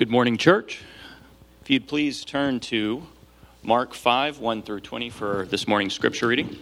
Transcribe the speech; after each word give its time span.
Good 0.00 0.08
morning, 0.08 0.38
church. 0.38 0.80
If 1.60 1.68
you'd 1.68 1.86
please 1.86 2.24
turn 2.24 2.60
to 2.60 3.06
Mark 3.62 3.92
5 3.92 4.38
1 4.38 4.62
through 4.62 4.80
20 4.80 5.10
for 5.10 5.46
this 5.50 5.68
morning's 5.68 5.92
scripture 5.92 6.28
reading. 6.28 6.56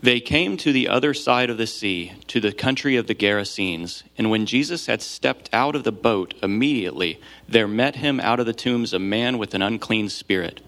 They 0.00 0.20
came 0.20 0.56
to 0.56 0.72
the 0.72 0.88
other 0.88 1.12
side 1.12 1.50
of 1.50 1.58
the 1.58 1.66
sea, 1.66 2.14
to 2.28 2.40
the 2.40 2.52
country 2.52 2.96
of 2.96 3.08
the 3.08 3.14
Gerasenes. 3.14 4.04
And 4.16 4.30
when 4.30 4.46
Jesus 4.46 4.86
had 4.86 5.02
stepped 5.02 5.50
out 5.52 5.76
of 5.76 5.84
the 5.84 5.92
boat, 5.92 6.32
immediately 6.42 7.20
there 7.46 7.68
met 7.68 7.96
him 7.96 8.18
out 8.20 8.40
of 8.40 8.46
the 8.46 8.54
tombs 8.54 8.94
a 8.94 8.98
man 8.98 9.36
with 9.36 9.52
an 9.52 9.60
unclean 9.60 10.08
spirit. 10.08 10.62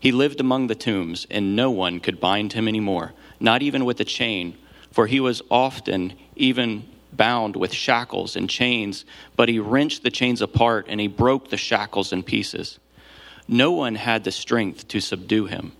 He 0.00 0.10
lived 0.10 0.40
among 0.40 0.66
the 0.66 0.74
tombs, 0.74 1.28
and 1.30 1.54
no 1.54 1.70
one 1.70 2.00
could 2.00 2.18
bind 2.18 2.54
him 2.54 2.66
any 2.66 2.80
more, 2.80 3.12
not 3.38 3.62
even 3.62 3.84
with 3.84 4.00
a 4.00 4.04
chain, 4.04 4.58
for 4.90 5.06
he 5.06 5.20
was 5.20 5.40
often 5.52 6.14
even 6.34 6.82
bound 7.12 7.56
with 7.56 7.72
shackles 7.72 8.36
and 8.36 8.48
chains, 8.48 9.04
but 9.36 9.48
he 9.48 9.58
wrenched 9.58 10.02
the 10.02 10.10
chains 10.10 10.40
apart 10.40 10.86
and 10.88 11.00
he 11.00 11.08
broke 11.08 11.50
the 11.50 11.56
shackles 11.56 12.12
in 12.12 12.22
pieces. 12.22 12.78
No 13.48 13.72
one 13.72 13.96
had 13.96 14.24
the 14.24 14.32
strength 14.32 14.88
to 14.88 15.00
subdue 15.00 15.46
him. 15.46 15.72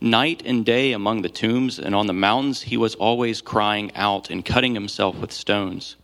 Night 0.00 0.42
and 0.44 0.64
day 0.64 0.92
among 0.92 1.22
the 1.22 1.28
tombs 1.28 1.78
and 1.78 1.94
on 1.94 2.06
the 2.06 2.12
mountains, 2.12 2.62
he 2.62 2.76
was 2.76 2.94
always 2.94 3.40
crying 3.40 3.94
out 3.96 4.30
and 4.30 4.44
cutting 4.44 4.74
himself 4.74 5.16
with 5.16 5.32
stones. 5.32 5.96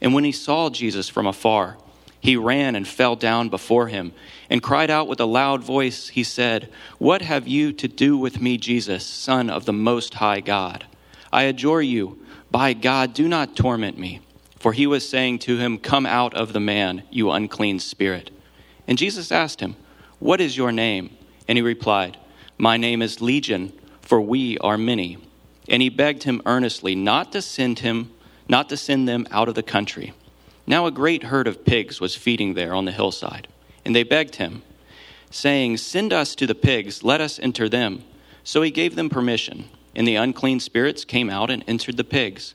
And 0.00 0.14
when 0.14 0.24
he 0.24 0.32
saw 0.32 0.70
Jesus 0.70 1.08
from 1.08 1.26
afar, 1.26 1.76
he 2.20 2.36
ran 2.36 2.74
and 2.74 2.88
fell 2.88 3.16
down 3.16 3.50
before 3.50 3.88
him 3.88 4.12
and 4.48 4.62
cried 4.62 4.88
out 4.88 5.08
with 5.08 5.20
a 5.20 5.26
loud 5.26 5.62
voice. 5.62 6.08
He 6.08 6.24
said, 6.24 6.70
What 6.96 7.20
have 7.20 7.46
you 7.46 7.70
to 7.74 7.86
do 7.86 8.16
with 8.16 8.40
me, 8.40 8.56
Jesus, 8.56 9.04
Son 9.04 9.50
of 9.50 9.66
the 9.66 9.74
Most 9.74 10.14
High 10.14 10.40
God? 10.40 10.86
I 11.30 11.42
adjure 11.42 11.82
you, 11.82 12.18
by 12.50 12.72
God, 12.72 13.12
do 13.12 13.28
not 13.28 13.56
torment 13.56 13.98
me. 13.98 14.20
For 14.64 14.72
he 14.72 14.86
was 14.86 15.06
saying 15.06 15.40
to 15.40 15.58
him, 15.58 15.76
Come 15.76 16.06
out 16.06 16.32
of 16.32 16.54
the 16.54 16.58
man, 16.58 17.02
you 17.10 17.30
unclean 17.30 17.80
spirit. 17.80 18.30
And 18.88 18.96
Jesus 18.96 19.30
asked 19.30 19.60
him, 19.60 19.76
What 20.20 20.40
is 20.40 20.56
your 20.56 20.72
name? 20.72 21.14
And 21.46 21.58
he 21.58 21.62
replied, 21.62 22.16
My 22.56 22.78
name 22.78 23.02
is 23.02 23.20
Legion, 23.20 23.78
for 24.00 24.22
we 24.22 24.56
are 24.60 24.78
many. 24.78 25.18
And 25.68 25.82
he 25.82 25.90
begged 25.90 26.22
him 26.22 26.40
earnestly 26.46 26.94
not 26.94 27.30
to 27.32 27.42
send 27.42 27.80
him, 27.80 28.10
not 28.48 28.70
to 28.70 28.78
send 28.78 29.06
them 29.06 29.26
out 29.30 29.50
of 29.50 29.54
the 29.54 29.62
country. 29.62 30.14
Now 30.66 30.86
a 30.86 30.90
great 30.90 31.24
herd 31.24 31.46
of 31.46 31.66
pigs 31.66 32.00
was 32.00 32.16
feeding 32.16 32.54
there 32.54 32.72
on 32.72 32.86
the 32.86 32.92
hillside, 32.92 33.48
and 33.84 33.94
they 33.94 34.02
begged 34.02 34.36
him, 34.36 34.62
saying, 35.30 35.76
Send 35.76 36.10
us 36.10 36.34
to 36.36 36.46
the 36.46 36.54
pigs, 36.54 37.02
let 37.02 37.20
us 37.20 37.38
enter 37.38 37.68
them. 37.68 38.02
So 38.44 38.62
he 38.62 38.70
gave 38.70 38.96
them 38.96 39.10
permission, 39.10 39.68
and 39.94 40.08
the 40.08 40.16
unclean 40.16 40.58
spirits 40.58 41.04
came 41.04 41.28
out 41.28 41.50
and 41.50 41.62
entered 41.68 41.98
the 41.98 42.02
pigs. 42.02 42.54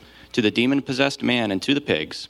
to 0.33 0.41
the 0.41 0.51
demon 0.51 0.81
possessed 0.81 1.23
man 1.23 1.51
and 1.51 1.61
to 1.61 1.73
the 1.73 1.81
pigs. 1.81 2.27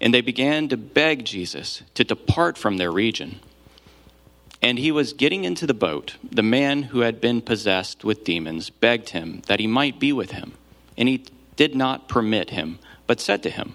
And 0.00 0.14
they 0.14 0.20
began 0.20 0.68
to 0.68 0.76
beg 0.76 1.24
Jesus 1.24 1.82
to 1.94 2.04
depart 2.04 2.56
from 2.56 2.76
their 2.76 2.90
region. 2.90 3.40
And 4.62 4.78
he 4.78 4.92
was 4.92 5.12
getting 5.12 5.44
into 5.44 5.66
the 5.66 5.74
boat. 5.74 6.16
The 6.22 6.42
man 6.42 6.84
who 6.84 7.00
had 7.00 7.20
been 7.20 7.40
possessed 7.40 8.04
with 8.04 8.24
demons 8.24 8.70
begged 8.70 9.10
him 9.10 9.42
that 9.46 9.60
he 9.60 9.66
might 9.66 9.98
be 9.98 10.12
with 10.12 10.32
him. 10.32 10.52
And 10.96 11.08
he 11.08 11.24
did 11.56 11.74
not 11.74 12.08
permit 12.08 12.50
him, 12.50 12.78
but 13.06 13.20
said 13.20 13.42
to 13.44 13.50
him, 13.50 13.74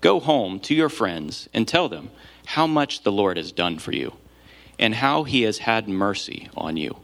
Go 0.00 0.20
home 0.20 0.60
to 0.60 0.74
your 0.74 0.88
friends 0.88 1.48
and 1.52 1.66
tell 1.66 1.88
them 1.88 2.10
how 2.46 2.66
much 2.66 3.02
the 3.02 3.12
Lord 3.12 3.36
has 3.36 3.52
done 3.52 3.78
for 3.78 3.92
you 3.92 4.14
and 4.78 4.94
how 4.94 5.24
he 5.24 5.42
has 5.42 5.58
had 5.58 5.88
mercy 5.88 6.48
on 6.56 6.76
you. 6.76 6.96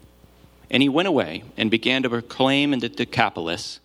And 0.71 0.83
he 0.83 0.88
went 0.88 1.09
away 1.09 1.44
and 1.56 1.71
began 1.71 2.03
to 2.03 2.10
proclaim 2.10 2.72
in 2.72 2.78
the 2.78 2.88
Decapolis 2.88 3.81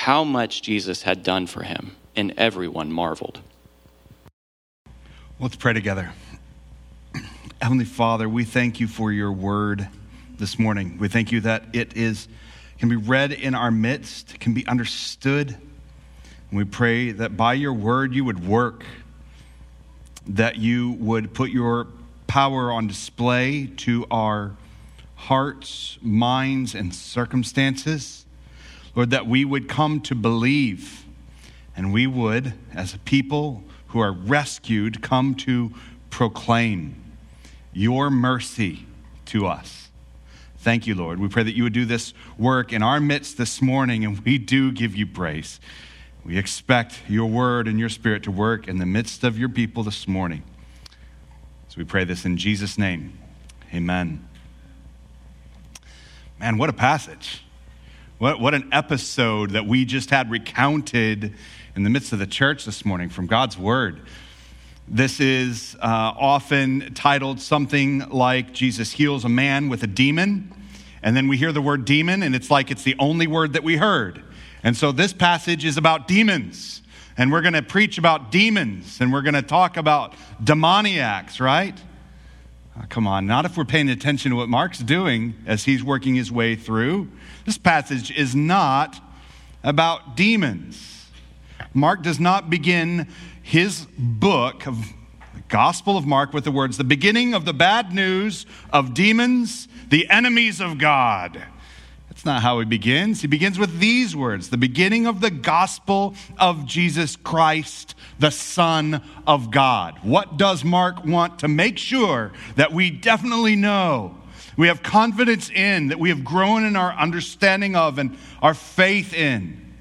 how 0.00 0.24
much 0.24 0.62
Jesus 0.62 1.02
had 1.02 1.22
done 1.22 1.46
for 1.46 1.62
him, 1.62 1.96
and 2.16 2.32
everyone 2.36 2.92
marveled. 2.92 3.40
Let's 5.38 5.56
pray 5.56 5.72
together. 5.72 6.12
Heavenly 7.62 7.84
Father, 7.84 8.28
we 8.28 8.44
thank 8.44 8.80
you 8.80 8.88
for 8.88 9.12
your 9.12 9.32
word 9.32 9.88
this 10.38 10.58
morning. 10.58 10.98
We 10.98 11.08
thank 11.08 11.32
you 11.32 11.40
that 11.42 11.64
it 11.72 11.96
is 11.96 12.28
can 12.78 12.88
be 12.88 12.96
read 12.96 13.32
in 13.32 13.54
our 13.54 13.70
midst, 13.70 14.40
can 14.40 14.54
be 14.54 14.66
understood 14.66 15.56
and 16.50 16.58
we 16.58 16.64
pray 16.64 17.12
that 17.12 17.36
by 17.36 17.54
your 17.54 17.72
word 17.72 18.12
you 18.12 18.24
would 18.24 18.44
work, 18.46 18.84
that 20.26 20.56
you 20.56 20.92
would 20.92 21.32
put 21.32 21.50
your 21.50 21.86
power 22.26 22.72
on 22.72 22.88
display 22.88 23.66
to 23.78 24.04
our 24.10 24.56
hearts, 25.14 25.98
minds, 26.02 26.74
and 26.74 26.92
circumstances. 26.92 28.26
Lord, 28.94 29.10
that 29.10 29.26
we 29.26 29.44
would 29.44 29.68
come 29.68 30.00
to 30.02 30.14
believe 30.14 31.04
and 31.76 31.92
we 31.92 32.06
would, 32.06 32.54
as 32.74 32.94
a 32.94 32.98
people 32.98 33.62
who 33.88 34.00
are 34.00 34.12
rescued, 34.12 35.02
come 35.02 35.34
to 35.34 35.72
proclaim 36.10 36.96
your 37.72 38.10
mercy 38.10 38.86
to 39.26 39.46
us. 39.46 39.88
Thank 40.58 40.86
you, 40.86 40.94
Lord. 40.94 41.18
We 41.18 41.28
pray 41.28 41.42
that 41.42 41.56
you 41.56 41.62
would 41.62 41.72
do 41.72 41.86
this 41.86 42.12
work 42.36 42.72
in 42.72 42.82
our 42.82 43.00
midst 43.00 43.38
this 43.38 43.62
morning, 43.62 44.04
and 44.04 44.18
we 44.20 44.36
do 44.36 44.72
give 44.72 44.94
you 44.94 45.06
praise. 45.06 45.58
We 46.22 46.36
expect 46.36 47.00
your 47.08 47.30
word 47.30 47.66
and 47.66 47.78
your 47.78 47.88
spirit 47.88 48.24
to 48.24 48.30
work 48.30 48.68
in 48.68 48.78
the 48.78 48.86
midst 48.86 49.24
of 49.24 49.38
your 49.38 49.48
people 49.48 49.82
this 49.82 50.06
morning. 50.06 50.42
So 51.68 51.76
we 51.78 51.84
pray 51.84 52.04
this 52.04 52.24
in 52.24 52.36
Jesus' 52.36 52.76
name. 52.76 53.18
Amen. 53.72 54.28
Man, 56.38 56.58
what 56.58 56.68
a 56.68 56.74
passage. 56.74 57.42
What, 58.20 58.38
what 58.38 58.52
an 58.52 58.68
episode 58.70 59.52
that 59.52 59.64
we 59.64 59.86
just 59.86 60.10
had 60.10 60.30
recounted 60.30 61.32
in 61.74 61.84
the 61.84 61.88
midst 61.88 62.12
of 62.12 62.18
the 62.18 62.26
church 62.26 62.66
this 62.66 62.84
morning 62.84 63.08
from 63.08 63.26
God's 63.26 63.56
word. 63.56 64.02
This 64.86 65.20
is 65.20 65.74
uh, 65.80 66.12
often 66.18 66.92
titled 66.92 67.40
something 67.40 68.10
like 68.10 68.52
Jesus 68.52 68.92
heals 68.92 69.24
a 69.24 69.30
man 69.30 69.70
with 69.70 69.82
a 69.84 69.86
demon. 69.86 70.52
And 71.02 71.16
then 71.16 71.28
we 71.28 71.38
hear 71.38 71.50
the 71.50 71.62
word 71.62 71.86
demon, 71.86 72.22
and 72.22 72.34
it's 72.34 72.50
like 72.50 72.70
it's 72.70 72.82
the 72.82 72.94
only 72.98 73.26
word 73.26 73.54
that 73.54 73.64
we 73.64 73.78
heard. 73.78 74.22
And 74.62 74.76
so 74.76 74.92
this 74.92 75.14
passage 75.14 75.64
is 75.64 75.78
about 75.78 76.06
demons. 76.06 76.82
And 77.16 77.32
we're 77.32 77.40
going 77.40 77.54
to 77.54 77.62
preach 77.62 77.96
about 77.96 78.30
demons 78.30 79.00
and 79.00 79.14
we're 79.14 79.22
going 79.22 79.32
to 79.32 79.40
talk 79.40 79.78
about 79.78 80.12
demoniacs, 80.44 81.40
right? 81.40 81.78
Oh, 82.76 82.84
come 82.90 83.06
on, 83.06 83.26
not 83.26 83.46
if 83.46 83.56
we're 83.56 83.64
paying 83.64 83.88
attention 83.88 84.32
to 84.32 84.36
what 84.36 84.50
Mark's 84.50 84.78
doing 84.78 85.36
as 85.46 85.64
he's 85.64 85.82
working 85.82 86.16
his 86.16 86.30
way 86.30 86.54
through. 86.54 87.08
This 87.46 87.58
passage 87.58 88.10
is 88.10 88.34
not 88.34 89.00
about 89.62 90.16
demons. 90.16 91.06
Mark 91.72 92.02
does 92.02 92.18
not 92.18 92.50
begin 92.50 93.08
his 93.42 93.86
book 93.98 94.66
of 94.66 94.92
the 95.34 95.42
Gospel 95.48 95.96
of 95.96 96.06
Mark 96.06 96.32
with 96.32 96.44
the 96.44 96.50
words, 96.50 96.76
the 96.76 96.84
beginning 96.84 97.34
of 97.34 97.44
the 97.44 97.52
bad 97.52 97.92
news 97.92 98.46
of 98.72 98.94
demons, 98.94 99.68
the 99.88 100.08
enemies 100.08 100.60
of 100.60 100.78
God. 100.78 101.42
That's 102.08 102.24
not 102.24 102.42
how 102.42 102.58
he 102.58 102.66
begins. 102.66 103.22
He 103.22 103.28
begins 103.28 103.58
with 103.58 103.78
these 103.78 104.14
words 104.14 104.50
the 104.50 104.58
beginning 104.58 105.06
of 105.06 105.20
the 105.20 105.30
gospel 105.30 106.14
of 106.38 106.66
Jesus 106.66 107.16
Christ, 107.16 107.94
the 108.18 108.30
Son 108.30 109.02
of 109.26 109.50
God. 109.50 109.98
What 110.02 110.36
does 110.36 110.64
Mark 110.64 111.04
want 111.04 111.38
to 111.38 111.48
make 111.48 111.78
sure 111.78 112.32
that 112.56 112.72
we 112.72 112.90
definitely 112.90 113.56
know? 113.56 114.16
We 114.56 114.68
have 114.68 114.82
confidence 114.82 115.50
in, 115.50 115.88
that 115.88 115.98
we 115.98 116.08
have 116.08 116.24
grown 116.24 116.64
in 116.64 116.76
our 116.76 116.92
understanding 116.92 117.76
of 117.76 117.98
and 117.98 118.16
our 118.42 118.54
faith 118.54 119.14
in. 119.14 119.74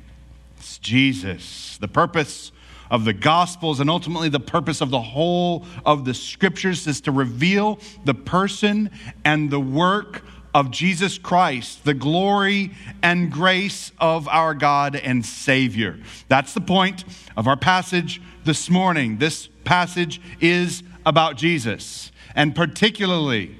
It's 0.57 0.77
Jesus. 0.77 1.77
The 1.77 1.87
purpose 1.87 2.51
of 2.89 3.05
the 3.05 3.13
Gospels 3.13 3.79
and 3.79 3.89
ultimately 3.89 4.29
the 4.29 4.39
purpose 4.39 4.81
of 4.81 4.89
the 4.89 5.01
whole 5.01 5.65
of 5.85 6.05
the 6.05 6.13
Scriptures 6.13 6.87
is 6.87 7.01
to 7.01 7.11
reveal 7.11 7.79
the 8.05 8.13
person 8.13 8.89
and 9.23 9.49
the 9.49 9.59
work 9.59 10.23
of 10.53 10.71
Jesus 10.71 11.19
Christ, 11.19 11.83
the 11.85 11.93
glory 11.93 12.71
and 13.03 13.31
grace 13.31 13.91
of 13.99 14.27
our 14.27 14.55
God 14.55 14.95
and 14.95 15.23
Savior. 15.23 15.99
That's 16.27 16.53
the 16.53 16.61
point 16.61 17.03
of 17.37 17.47
our 17.47 17.57
passage 17.57 18.21
this 18.45 18.69
morning. 18.69 19.19
This 19.19 19.47
passage 19.63 20.19
is 20.41 20.81
about 21.05 21.37
Jesus, 21.37 22.11
and 22.33 22.55
particularly, 22.55 23.58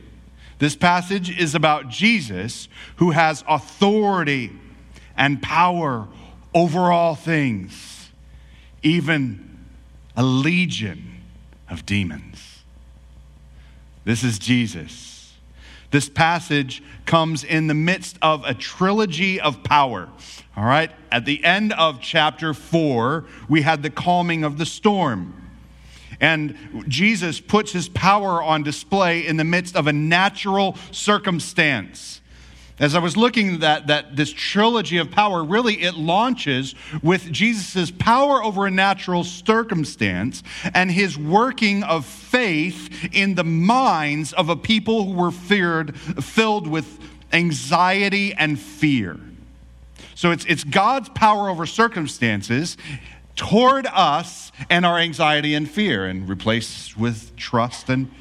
this 0.60 0.76
passage 0.76 1.36
is 1.38 1.56
about 1.56 1.90
Jesus 1.90 2.68
who 2.98 3.12
has 3.12 3.44
authority 3.48 4.52
and 5.18 5.42
power 5.42 6.08
over 6.54 6.92
all 6.92 7.16
things, 7.16 8.10
even 8.84 9.58
a 10.16 10.24
legion 10.24 11.22
of 11.70 11.86
demons. 11.86 12.64
This 14.04 14.24
is 14.24 14.38
Jesus. 14.38 15.34
This 15.92 16.10
passage 16.10 16.84
comes 17.06 17.44
in 17.44 17.68
the 17.68 17.74
midst 17.74 18.18
of 18.22 18.44
a 18.46 18.54
trilogy 18.54 19.40
of 19.40 19.64
power. 19.64 20.10
All 20.56 20.66
right, 20.66 20.92
at 21.12 21.26
the 21.26 21.44
end 21.44 21.74
of 21.74 22.02
chapter 22.02 22.54
four, 22.54 23.26
we 23.48 23.62
had 23.62 23.82
the 23.82 23.90
calming 23.90 24.44
of 24.44 24.58
the 24.58 24.66
storm. 24.66 25.39
And 26.22 26.86
Jesus 26.88 27.40
puts 27.40 27.72
his 27.72 27.88
power 27.90 28.44
on 28.44 28.64
display 28.64 29.26
in 29.26 29.38
the 29.38 29.44
midst 29.44 29.76
of 29.76 29.88
a 29.88 29.94
natural 29.94 30.76
circumstance. 30.92 32.20
As 32.80 32.96
I 32.96 33.00
was 33.00 33.18
looking 33.18 33.56
at 33.56 33.60
that, 33.60 33.88
that 33.88 34.16
this 34.16 34.32
trilogy 34.32 34.98
of 34.98 35.12
power, 35.12 35.44
really 35.44 35.82
it 35.82 35.96
launches 35.96 36.76
with 37.04 37.30
Jesus' 37.30 37.92
power 37.92 38.42
over 38.42 38.66
a 38.66 38.72
natural 38.72 39.26
circumstance 39.26 40.44
and 40.74 40.90
his 40.90 41.18
working 41.18 41.84
of 41.84 42.06
faith 42.06 43.10
in 43.14 43.36
the 43.36 43.44
minds 43.44 44.32
of 44.32 44.48
a 44.48 44.56
people 44.56 45.04
who 45.04 45.14
were 45.14 45.32
feared, 45.32 45.98
filled 45.98 46.68
with 46.68 47.00
anxiety 47.34 48.34
and 48.34 48.58
fear. 48.58 49.20
So 50.16 50.32
it's, 50.32 50.46
it's 50.46 50.64
God's 50.64 51.10
power 51.10 51.50
over 51.50 51.66
circumstances 51.66 52.78
toward 53.40 53.88
us 53.88 54.52
and 54.70 54.86
our 54.86 55.00
anxiety 55.00 55.54
and 55.54 55.72
fear, 55.72 56.06
and 56.06 56.28
replaced 56.28 56.98
with 56.98 57.34
trust 57.38 57.90
and 57.90 58.12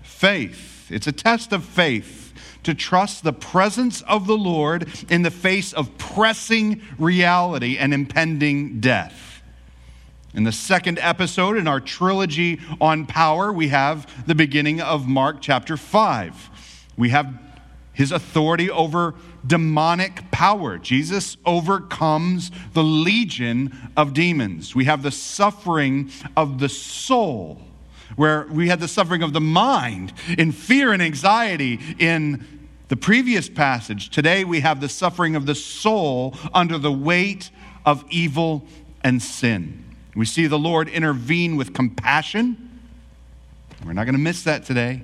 faith. 0.00 0.90
It's 0.90 1.06
a 1.06 1.12
test 1.12 1.52
of 1.52 1.62
faith 1.62 2.32
to 2.62 2.72
trust 2.72 3.22
the 3.22 3.34
presence 3.34 4.00
of 4.02 4.26
the 4.26 4.36
Lord 4.36 4.88
in 5.10 5.22
the 5.22 5.30
face 5.30 5.74
of 5.74 5.98
pressing 5.98 6.80
reality 6.98 7.76
and 7.76 7.92
impending 7.92 8.80
death. 8.80 9.42
In 10.32 10.44
the 10.44 10.52
second 10.52 10.98
episode 11.00 11.58
in 11.58 11.68
our 11.68 11.80
trilogy 11.80 12.58
on 12.80 13.04
power, 13.04 13.52
we 13.52 13.68
have 13.68 14.26
the 14.26 14.34
beginning 14.34 14.80
of 14.80 15.06
Mark 15.06 15.42
chapter 15.42 15.76
5. 15.76 16.86
We 16.96 17.10
have 17.10 17.51
his 18.02 18.10
authority 18.10 18.68
over 18.68 19.14
demonic 19.46 20.28
power. 20.32 20.76
Jesus 20.76 21.36
overcomes 21.46 22.50
the 22.74 22.82
legion 22.82 23.72
of 23.96 24.12
demons. 24.12 24.74
We 24.74 24.86
have 24.86 25.04
the 25.04 25.12
suffering 25.12 26.10
of 26.36 26.58
the 26.58 26.68
soul, 26.68 27.62
where 28.16 28.48
we 28.50 28.68
had 28.68 28.80
the 28.80 28.88
suffering 28.88 29.22
of 29.22 29.32
the 29.32 29.40
mind 29.40 30.12
in 30.36 30.50
fear 30.50 30.92
and 30.92 31.00
anxiety 31.00 31.78
in 32.00 32.44
the 32.88 32.96
previous 32.96 33.48
passage. 33.48 34.10
Today 34.10 34.42
we 34.42 34.58
have 34.60 34.80
the 34.80 34.88
suffering 34.88 35.36
of 35.36 35.46
the 35.46 35.54
soul 35.54 36.34
under 36.52 36.78
the 36.78 36.90
weight 36.90 37.50
of 37.86 38.04
evil 38.10 38.66
and 39.04 39.22
sin. 39.22 39.84
We 40.16 40.24
see 40.26 40.48
the 40.48 40.58
Lord 40.58 40.88
intervene 40.88 41.56
with 41.56 41.72
compassion. 41.72 42.80
We're 43.86 43.92
not 43.92 44.06
going 44.06 44.16
to 44.16 44.20
miss 44.20 44.42
that 44.42 44.64
today. 44.64 45.02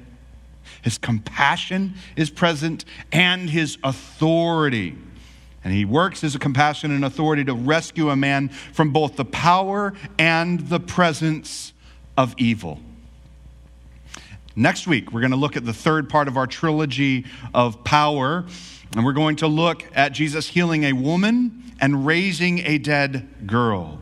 His 0.88 0.96
compassion 0.96 1.96
is 2.16 2.30
present 2.30 2.86
and 3.12 3.50
his 3.50 3.76
authority. 3.84 4.96
And 5.62 5.74
he 5.74 5.84
works 5.84 6.24
as 6.24 6.34
a 6.34 6.38
compassion 6.38 6.92
and 6.92 7.04
authority 7.04 7.44
to 7.44 7.52
rescue 7.52 8.08
a 8.08 8.16
man 8.16 8.48
from 8.48 8.90
both 8.90 9.16
the 9.16 9.26
power 9.26 9.92
and 10.18 10.60
the 10.60 10.80
presence 10.80 11.74
of 12.16 12.34
evil. 12.38 12.80
Next 14.56 14.86
week, 14.86 15.12
we're 15.12 15.20
going 15.20 15.32
to 15.32 15.36
look 15.36 15.58
at 15.58 15.66
the 15.66 15.74
third 15.74 16.08
part 16.08 16.26
of 16.26 16.38
our 16.38 16.46
trilogy 16.46 17.26
of 17.52 17.84
power, 17.84 18.46
and 18.96 19.04
we're 19.04 19.12
going 19.12 19.36
to 19.36 19.46
look 19.46 19.84
at 19.94 20.12
Jesus 20.12 20.48
healing 20.48 20.84
a 20.84 20.94
woman 20.94 21.64
and 21.82 22.06
raising 22.06 22.60
a 22.60 22.78
dead 22.78 23.28
girl. 23.46 24.00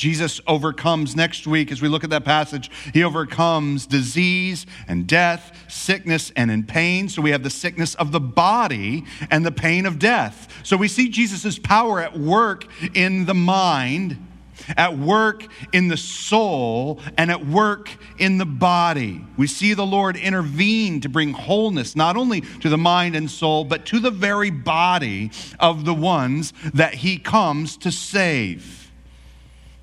Jesus 0.00 0.40
overcomes 0.46 1.14
next 1.14 1.46
week 1.46 1.70
as 1.70 1.82
we 1.82 1.88
look 1.88 2.04
at 2.04 2.10
that 2.10 2.24
passage. 2.24 2.70
He 2.94 3.04
overcomes 3.04 3.84
disease 3.84 4.64
and 4.88 5.06
death, 5.06 5.66
sickness 5.68 6.32
and 6.34 6.50
in 6.50 6.64
pain. 6.64 7.10
So 7.10 7.20
we 7.20 7.32
have 7.32 7.42
the 7.42 7.50
sickness 7.50 7.94
of 7.96 8.10
the 8.10 8.18
body 8.18 9.04
and 9.30 9.44
the 9.44 9.52
pain 9.52 9.84
of 9.84 9.98
death. 9.98 10.62
So 10.62 10.78
we 10.78 10.88
see 10.88 11.10
Jesus' 11.10 11.58
power 11.58 12.00
at 12.00 12.18
work 12.18 12.64
in 12.94 13.26
the 13.26 13.34
mind, 13.34 14.26
at 14.74 14.96
work 14.96 15.46
in 15.70 15.88
the 15.88 15.98
soul, 15.98 16.98
and 17.18 17.30
at 17.30 17.46
work 17.46 17.90
in 18.16 18.38
the 18.38 18.46
body. 18.46 19.22
We 19.36 19.48
see 19.48 19.74
the 19.74 19.84
Lord 19.84 20.16
intervene 20.16 21.02
to 21.02 21.10
bring 21.10 21.34
wholeness 21.34 21.94
not 21.94 22.16
only 22.16 22.40
to 22.40 22.70
the 22.70 22.78
mind 22.78 23.16
and 23.16 23.30
soul, 23.30 23.64
but 23.64 23.84
to 23.86 24.00
the 24.00 24.10
very 24.10 24.48
body 24.48 25.30
of 25.58 25.84
the 25.84 25.92
ones 25.92 26.54
that 26.72 26.94
he 26.94 27.18
comes 27.18 27.76
to 27.76 27.92
save. 27.92 28.79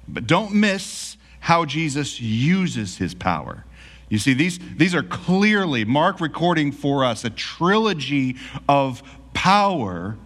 But 0.08 0.28
don't 0.28 0.54
miss 0.54 1.18
how 1.42 1.66
Jesus 1.66 2.20
uses 2.20 2.98
his 2.98 3.14
power. 3.14 3.66
You 4.10 4.20
see, 4.20 4.34
these, 4.34 4.60
these 4.78 4.96
are 4.96 5.04
clearly, 5.04 5.84
Mark 5.84 6.22
recording 6.22 6.72
for 6.72 7.04
us 7.04 7.26
a 7.26 7.30
trilogy 7.30 8.38
of 8.70 9.04
power, 9.34 10.18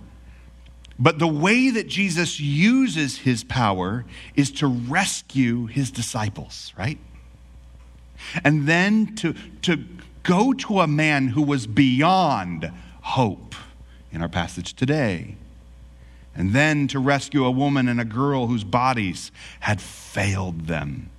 but 1.00 1.18
the 1.18 1.28
way 1.28 1.72
that 1.72 1.88
Jesus 1.88 2.40
uses 2.40 3.20
his 3.20 3.44
power 3.44 4.06
is 4.36 4.52
to 4.54 4.68
rescue 4.68 5.66
his 5.66 5.90
disciples, 5.90 6.74
right? 6.78 7.00
And 8.44 8.68
then 8.68 9.16
to, 9.16 9.34
to 9.64 9.84
go 10.22 10.54
to 10.54 10.82
a 10.82 10.88
man 10.88 11.30
who 11.30 11.42
was 11.42 11.66
beyond 11.66 12.72
hope 13.02 13.56
in 14.12 14.22
our 14.22 14.30
passage 14.30 14.76
today 14.76 15.38
and 16.36 16.54
then 16.54 16.88
to 16.88 17.00
rescue 17.00 17.46
a 17.46 17.52
woman 17.52 17.88
and 17.88 18.00
a 18.00 18.06
girl 18.06 18.48
whose 18.48 18.64
bodies 18.64 19.32
had 19.62 19.82
failed 19.82 20.68
them. 20.68 21.10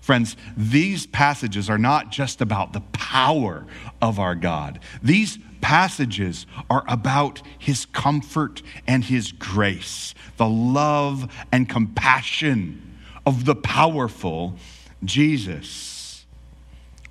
Friends, 0.00 0.36
these 0.56 1.06
passages 1.06 1.68
are 1.68 1.78
not 1.78 2.10
just 2.10 2.40
about 2.40 2.72
the 2.72 2.80
power 2.92 3.66
of 4.00 4.18
our 4.18 4.34
God. 4.34 4.80
These 5.02 5.38
passages 5.60 6.46
are 6.70 6.84
about 6.88 7.42
his 7.58 7.84
comfort 7.86 8.62
and 8.86 9.04
his 9.04 9.30
grace, 9.30 10.14
the 10.36 10.48
love 10.48 11.30
and 11.52 11.68
compassion 11.68 12.98
of 13.26 13.44
the 13.44 13.54
powerful 13.54 14.56
Jesus. 15.04 15.99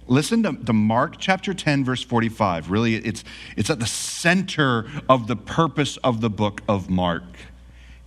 Listen 0.09 0.41
to, 0.41 0.53
to, 0.65 0.73
Mark 0.73 1.17
chapter 1.19 1.53
10, 1.53 1.85
verse 1.85 2.03
45. 2.03 2.71
Really, 2.71 2.95
it's, 2.95 3.23
it's 3.55 3.69
at 3.69 3.79
the 3.79 3.85
center 3.85 4.87
of 5.07 5.27
the 5.27 5.35
purpose 5.35 5.97
of 5.97 6.19
the 6.19 6.31
book 6.31 6.61
of 6.67 6.89
Mark. 6.89 7.23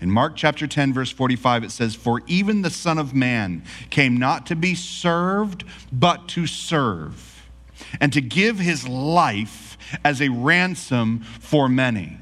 In 0.01 0.11
Mark 0.11 0.35
chapter 0.35 0.67
10, 0.67 0.93
verse 0.93 1.13
45, 1.13 1.63
it 1.63 1.71
says, 1.71 1.95
For 1.95 2.21
even 2.27 2.63
the 2.63 2.71
Son 2.71 2.99
of 2.99 3.15
Man 3.15 3.63
came 3.89 4.17
not 4.17 4.47
to 4.47 4.57
be 4.57 4.75
served, 4.75 5.63
but 5.93 6.27
to 6.31 6.49
serve, 6.49 7.49
and 8.01 8.13
to 8.13 8.21
give 8.21 8.59
his 8.59 8.89
life 8.89 9.79
as 10.05 10.21
a 10.21 10.29
ransom 10.29 11.21
for 11.21 11.69
many. 11.69 12.19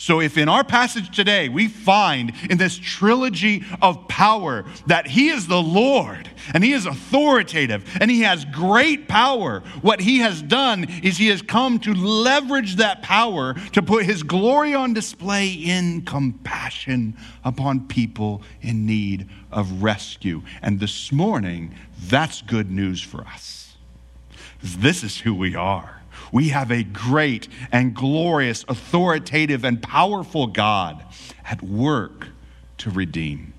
So, 0.00 0.18
if 0.22 0.38
in 0.38 0.48
our 0.48 0.64
passage 0.64 1.14
today 1.14 1.50
we 1.50 1.68
find 1.68 2.32
in 2.48 2.56
this 2.56 2.78
trilogy 2.78 3.66
of 3.82 4.08
power 4.08 4.64
that 4.86 5.06
He 5.06 5.28
is 5.28 5.46
the 5.46 5.60
Lord 5.60 6.30
and 6.54 6.64
He 6.64 6.72
is 6.72 6.86
authoritative 6.86 7.84
and 8.00 8.10
He 8.10 8.22
has 8.22 8.46
great 8.46 9.08
power, 9.08 9.60
what 9.82 10.00
He 10.00 10.20
has 10.20 10.40
done 10.40 10.86
is 11.02 11.18
He 11.18 11.26
has 11.28 11.42
come 11.42 11.78
to 11.80 11.92
leverage 11.92 12.76
that 12.76 13.02
power 13.02 13.52
to 13.72 13.82
put 13.82 14.06
His 14.06 14.22
glory 14.22 14.74
on 14.74 14.94
display 14.94 15.50
in 15.50 16.00
compassion 16.06 17.14
upon 17.44 17.86
people 17.86 18.40
in 18.62 18.86
need 18.86 19.28
of 19.52 19.82
rescue. 19.82 20.40
And 20.62 20.80
this 20.80 21.12
morning, 21.12 21.74
that's 22.04 22.40
good 22.40 22.70
news 22.70 23.02
for 23.02 23.20
us. 23.26 23.76
This 24.62 25.04
is 25.04 25.20
who 25.20 25.34
we 25.34 25.54
are. 25.54 25.99
We 26.32 26.50
have 26.50 26.70
a 26.70 26.82
great 26.82 27.48
and 27.72 27.94
glorious, 27.94 28.64
authoritative, 28.68 29.64
and 29.64 29.82
powerful 29.82 30.46
God 30.46 31.04
at 31.44 31.62
work 31.62 32.28
to 32.78 32.90
redeem. 32.90 33.52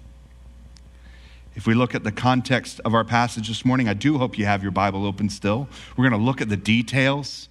If 1.53 1.67
we 1.67 1.73
look 1.73 1.93
at 1.93 2.03
the 2.03 2.11
context 2.11 2.79
of 2.85 2.93
our 2.93 3.03
passage 3.03 3.49
this 3.49 3.65
morning, 3.65 3.89
I 3.89 3.93
do 3.93 4.17
hope 4.17 4.37
you 4.37 4.45
have 4.45 4.63
your 4.63 4.71
Bible 4.71 5.05
open 5.05 5.29
still. 5.29 5.67
We're 5.97 6.09
going 6.09 6.19
to 6.19 6.25
look 6.25 6.39
at 6.39 6.47
the 6.47 6.57
details 6.57 7.49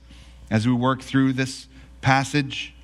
as 0.50 0.66
we 0.66 0.72
work 0.72 1.02
through 1.02 1.34
this 1.34 1.66
passage. 2.00 2.74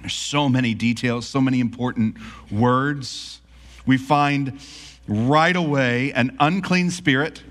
There's 0.00 0.12
so 0.12 0.48
many 0.48 0.74
details, 0.74 1.26
so 1.26 1.40
many 1.40 1.58
important 1.58 2.16
words. 2.50 3.40
We 3.86 3.96
find 3.96 4.60
right 5.08 5.56
away 5.56 6.12
an 6.12 6.36
unclean 6.38 6.90
spirit 6.90 7.42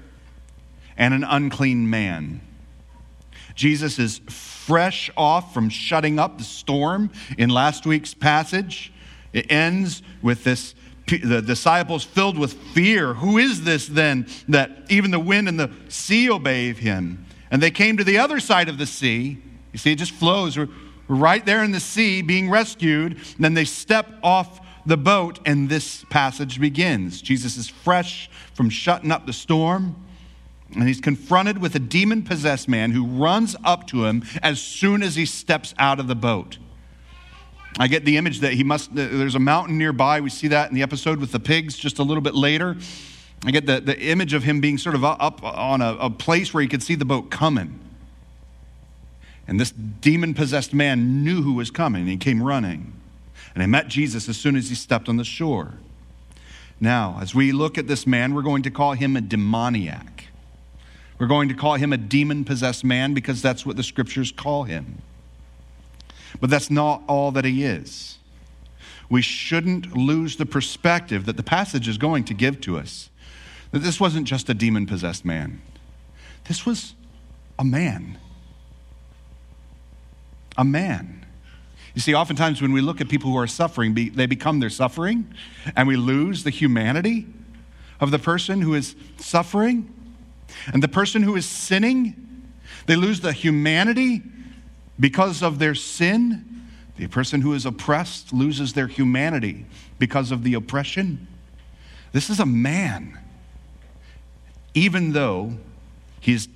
and 0.96 1.14
an 1.14 1.24
unclean 1.24 1.90
man. 1.90 2.42
Jesus 3.56 4.00
is 4.00 4.20
fresh 4.28 5.10
off 5.16 5.54
from 5.54 5.70
shutting 5.70 6.20
up 6.20 6.38
the 6.38 6.44
storm 6.44 7.12
in 7.38 7.50
last 7.50 7.86
week's 7.86 8.14
passage. 8.14 8.92
It 9.34 9.52
ends 9.52 10.04
with 10.22 10.44
this 10.44 10.76
the 11.08 11.42
disciples 11.42 12.04
filled 12.04 12.38
with 12.38 12.54
fear. 12.54 13.14
Who 13.14 13.38
is 13.38 13.64
this 13.64 13.86
then 13.88 14.28
that 14.50 14.72
even 14.90 15.12
the 15.12 15.20
wind 15.20 15.48
and 15.48 15.60
the 15.60 15.72
sea 15.88 16.30
obey 16.32 16.74
him? 16.74 17.26
And 17.52 17.62
they 17.62 17.72
came 17.72 17.98
to 17.98 18.04
the 18.04 18.18
other 18.18 18.40
side 18.40 18.70
of 18.70 18.78
the 18.78 18.88
sea. 18.88 19.38
You 19.72 19.78
see, 19.78 19.92
it 19.92 19.98
just 19.98 20.14
flows. 20.14 20.58
We're 20.58 20.68
right 21.08 21.46
there 21.46 21.64
in 21.64 21.72
the 21.72 21.80
sea 21.80 22.24
being 22.24 22.50
rescued. 22.50 23.14
And 23.14 23.46
then 23.46 23.54
they 23.54 23.66
step 23.66 24.10
off 24.24 24.62
the 24.86 24.98
boat, 24.98 25.40
and 25.46 25.68
this 25.68 26.06
passage 26.10 26.60
begins. 26.60 27.22
Jesus 27.22 27.58
is 27.58 27.68
fresh 27.68 28.30
from 28.54 28.70
shutting 28.70 29.12
up 29.12 29.26
the 29.26 29.34
storm. 29.34 29.96
And 30.76 30.88
he's 30.88 31.00
confronted 31.00 31.60
with 31.60 31.74
a 31.76 31.80
demon 31.80 32.24
possessed 32.24 32.68
man 32.68 32.92
who 32.92 33.06
runs 33.06 33.56
up 33.64 33.88
to 33.88 34.06
him 34.06 34.24
as 34.44 34.62
soon 34.62 35.02
as 35.02 35.16
he 35.16 35.26
steps 35.26 35.74
out 35.80 36.00
of 36.00 36.08
the 36.08 36.16
boat. 36.16 36.58
I 37.80 37.88
get 37.88 38.06
the 38.06 38.18
image 38.18 38.40
that 38.42 38.54
he 38.54 38.64
must, 38.64 38.94
there's 38.94 39.36
a 39.36 39.40
mountain 39.40 39.78
nearby. 39.78 40.22
We 40.22 40.30
see 40.30 40.50
that 40.50 40.70
in 40.70 40.76
the 40.76 40.82
episode 40.82 41.20
with 41.20 41.32
the 41.32 41.40
pigs 41.40 41.78
just 41.78 42.00
a 42.00 42.04
little 42.04 42.22
bit 42.22 42.36
later. 42.36 42.78
I 43.46 43.52
get 43.52 43.66
the, 43.66 43.80
the 43.80 44.00
image 44.00 44.34
of 44.34 44.44
him 44.44 44.62
being 44.62 44.78
sort 44.78 44.96
of 44.96 45.04
up 45.04 45.44
on 45.44 45.82
a, 45.82 45.96
a 45.96 46.10
place 46.10 46.54
where 46.54 46.62
he 46.62 46.68
could 46.68 46.84
see 46.84 46.96
the 46.96 47.06
boat 47.06 47.30
coming. 47.32 47.80
And 49.48 49.60
this 49.60 49.72
demon 49.72 50.34
possessed 50.34 50.74
man 50.74 51.24
knew 51.24 51.42
who 51.42 51.54
was 51.54 51.70
coming. 51.70 52.08
He 52.08 52.18
came 52.18 52.42
running. 52.42 52.94
And 53.54 53.62
he 53.62 53.68
met 53.68 53.88
Jesus 53.88 54.28
as 54.28 54.38
soon 54.38 54.56
as 54.56 54.70
he 54.70 54.76
stepped 54.76 55.08
on 55.08 55.18
the 55.18 55.24
shore. 55.24 55.76
Now, 56.80 57.20
as 57.22 57.34
we 57.34 57.52
look 57.52 57.78
at 57.78 57.88
this 57.88 58.06
man, 58.06 58.34
we're 58.34 58.42
going 58.42 58.64
to 58.64 58.72
call 58.72 58.94
him 58.94 59.16
a 59.16 59.22
demoniac. 59.22 60.26
We're 61.18 61.28
going 61.28 61.50
to 61.50 61.56
call 61.56 61.76
him 61.76 61.94
a 61.94 61.98
demon 61.98 62.44
possessed 62.44 62.84
man 62.84 63.14
because 63.14 63.42
that's 63.42 63.66
what 63.66 63.78
the 63.78 63.84
scriptures 63.84 64.32
call 64.32 64.64
him. 64.64 65.02
But 66.40 66.50
that's 66.50 66.70
not 66.70 67.04
all 67.08 67.32
that 67.32 67.46
he 67.46 67.64
is. 67.64 68.18
We 69.10 69.22
shouldn't 69.22 69.96
lose 69.96 70.36
the 70.36 70.46
perspective 70.46 71.26
that 71.26 71.38
the 71.38 71.44
passage 71.44 71.88
is 71.88 71.98
going 71.98 72.26
to 72.26 72.34
give 72.34 72.60
to 72.62 72.78
us 72.78 73.10
that 73.72 73.80
this 73.80 74.00
wasn't 74.00 74.28
just 74.28 74.50
a 74.50 74.54
demon 74.54 74.86
possessed 74.86 75.26
man, 75.26 75.62
this 76.48 76.66
was 76.66 76.94
a 77.58 77.64
man. 77.64 78.18
A 80.58 80.64
man. 80.64 81.26
You 81.94 82.02
see, 82.02 82.14
oftentimes 82.14 82.62
when 82.62 82.72
we 82.72 82.82
look 82.82 83.02
at 83.02 83.10
people 83.10 83.32
who 83.32 83.38
are 83.38 83.48
suffering, 83.48 83.94
they 83.94 84.26
become 84.26 84.60
their 84.60 84.70
suffering, 84.70 85.34
and 85.76 85.88
we 85.88 85.96
lose 85.96 86.44
the 86.44 86.50
humanity 86.50 87.28
of 88.00 88.12
the 88.12 88.20
person 88.20 88.62
who 88.62 88.74
is 88.74 88.96
suffering. 89.18 89.94
And 90.74 90.82
the 90.82 90.88
person 90.88 91.24
who 91.24 91.36
is 91.36 91.46
sinning, 91.46 92.52
they 92.86 92.96
lose 92.96 93.22
the 93.22 93.34
humanity 93.34 94.22
because 95.00 95.42
of 95.42 95.60
their 95.60 95.76
sin. 95.76 96.68
The 96.98 97.08
person 97.08 97.42
who 97.42 97.54
is 97.54 97.66
oppressed 97.66 98.34
loses 98.34 98.74
their 98.74 98.88
humanity 98.88 99.66
because 100.00 100.32
of 100.32 100.44
the 100.44 100.54
oppression. 100.54 101.28
This 102.12 102.30
is 102.30 102.40
a 102.40 102.46
man 102.46 103.20
even 104.76 105.14
though 105.14 105.54
he's 106.20 106.48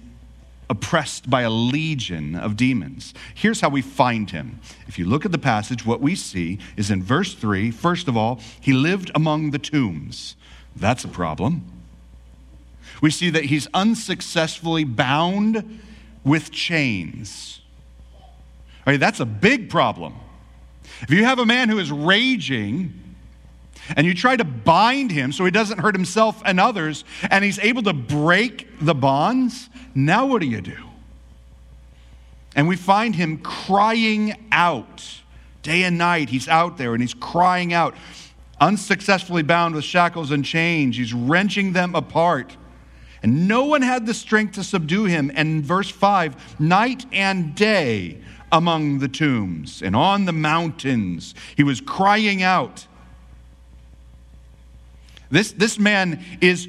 oppressed 0.70 1.28
by 1.30 1.42
a 1.42 1.50
legion 1.50 2.36
of 2.36 2.56
demons. 2.56 3.16
Here's 3.34 3.62
how 3.62 3.70
we 3.70 3.82
find 3.82 4.30
him. 4.30 4.60
If 4.88 5.00
you 5.00 5.06
look 5.06 5.26
at 5.26 5.32
the 5.32 5.40
passage, 5.40 5.84
what 5.84 6.02
we 6.02 6.14
see 6.14 6.60
is 6.78 6.92
in 6.92 7.02
verse 7.02 7.34
3, 7.34 7.72
first 7.72 8.08
of 8.08 8.16
all, 8.16 8.40
he 8.62 8.74
lived 8.74 9.10
among 9.16 9.50
the 9.50 9.58
tombs. 9.58 10.36
That's 10.76 11.04
a 11.04 11.08
problem. 11.08 11.66
We 13.02 13.12
see 13.12 13.30
that 13.30 13.46
he's 13.46 13.68
unsuccessfully 13.74 14.84
bound 14.84 15.80
with 16.24 16.52
chains. 16.52 17.62
All 18.86 18.94
right, 18.94 19.00
that's 19.00 19.20
a 19.20 19.26
big 19.26 19.70
problem. 19.70 20.16
If 21.02 21.12
you 21.12 21.24
have 21.24 21.40
a 21.40 21.46
man 21.46 21.70
who 21.70 21.80
is 21.80 21.92
raging, 21.92 23.10
and 23.96 24.06
you 24.06 24.14
try 24.14 24.36
to 24.36 24.44
bind 24.44 25.12
him 25.12 25.32
so 25.32 25.46
he 25.46 25.52
doesn't 25.52 25.80
hurt 25.80 25.96
himself 25.96 26.42
and 26.46 26.60
others, 26.60 27.06
and 27.30 27.44
he's 27.44 27.60
able 27.60 27.84
to 27.84 27.94
break 27.94 28.68
the 28.82 28.94
bonds, 28.94 29.70
now 29.96 30.26
what 30.26 30.42
do 30.42 30.48
you 30.48 30.62
do? 30.62 30.78
And 32.56 32.68
we 32.68 32.76
find 32.76 33.16
him 33.16 33.38
crying 33.40 34.48
out. 34.52 35.22
Day 35.62 35.84
and 35.84 35.98
night, 35.98 36.30
he's 36.30 36.48
out 36.48 36.78
there 36.78 36.94
and 36.94 37.02
he's 37.02 37.14
crying 37.14 37.74
out, 37.74 37.94
unsuccessfully 38.62 39.44
bound 39.44 39.76
with 39.76 39.84
shackles 39.84 40.32
and 40.32 40.44
chains. 40.44 40.98
He's 40.98 41.14
wrenching 41.14 41.74
them 41.74 41.96
apart. 41.96 42.56
And 43.22 43.48
no 43.48 43.66
one 43.66 43.82
had 43.82 44.06
the 44.06 44.14
strength 44.14 44.56
to 44.56 44.64
subdue 44.64 45.06
him. 45.06 45.32
And 45.34 45.64
verse 45.64 45.90
5 45.90 46.60
night 46.60 47.06
and 47.12 47.56
day 47.56 48.20
among 48.52 49.00
the 49.00 49.08
tombs 49.08 49.82
and 49.82 49.96
on 49.96 50.26
the 50.26 50.34
mountains, 50.34 51.36
he 51.56 51.64
was 51.64 51.82
crying 51.82 52.42
out. 52.42 52.88
This, 55.30 55.52
this 55.52 55.78
man 55.78 56.24
is 56.42 56.68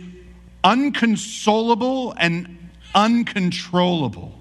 unconsolable 0.62 2.12
and 2.19 2.71
uncontrollable. 2.95 4.38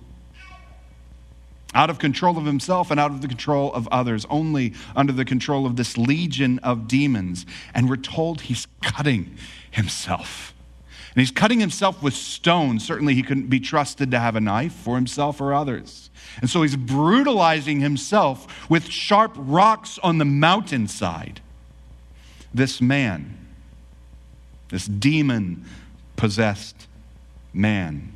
Out 1.73 1.89
of 1.89 1.99
control 1.99 2.37
of 2.37 2.45
himself 2.45 2.89
and 2.89 2.99
out 2.99 3.11
of 3.11 3.21
the 3.21 3.27
control 3.27 3.71
of 3.73 3.87
others, 3.89 4.25
only 4.29 4.73
under 4.95 5.13
the 5.13 5.23
control 5.23 5.65
of 5.65 5.75
this 5.75 5.97
legion 5.97 6.59
of 6.59 6.87
demons. 6.87 7.45
And 7.73 7.87
we're 7.87 7.95
told 7.95 8.41
he's 8.41 8.67
cutting 8.81 9.37
himself. 9.69 10.53
And 11.19 11.27
he's 11.27 11.31
cutting 11.31 11.59
himself 11.59 12.01
with 12.01 12.13
stones. 12.13 12.87
Certainly, 12.87 13.13
he 13.13 13.23
couldn't 13.23 13.49
be 13.49 13.59
trusted 13.59 14.09
to 14.11 14.19
have 14.19 14.37
a 14.37 14.39
knife 14.39 14.71
for 14.71 14.95
himself 14.95 15.41
or 15.41 15.53
others. 15.53 16.09
And 16.39 16.49
so 16.49 16.61
he's 16.61 16.77
brutalizing 16.77 17.81
himself 17.81 18.69
with 18.69 18.85
sharp 18.85 19.33
rocks 19.35 19.99
on 20.01 20.17
the 20.17 20.23
mountainside. 20.23 21.41
This 22.53 22.79
man 22.79 23.35
this 24.69 24.85
demon 24.85 25.65
possessed 26.15 26.87
man. 27.53 28.13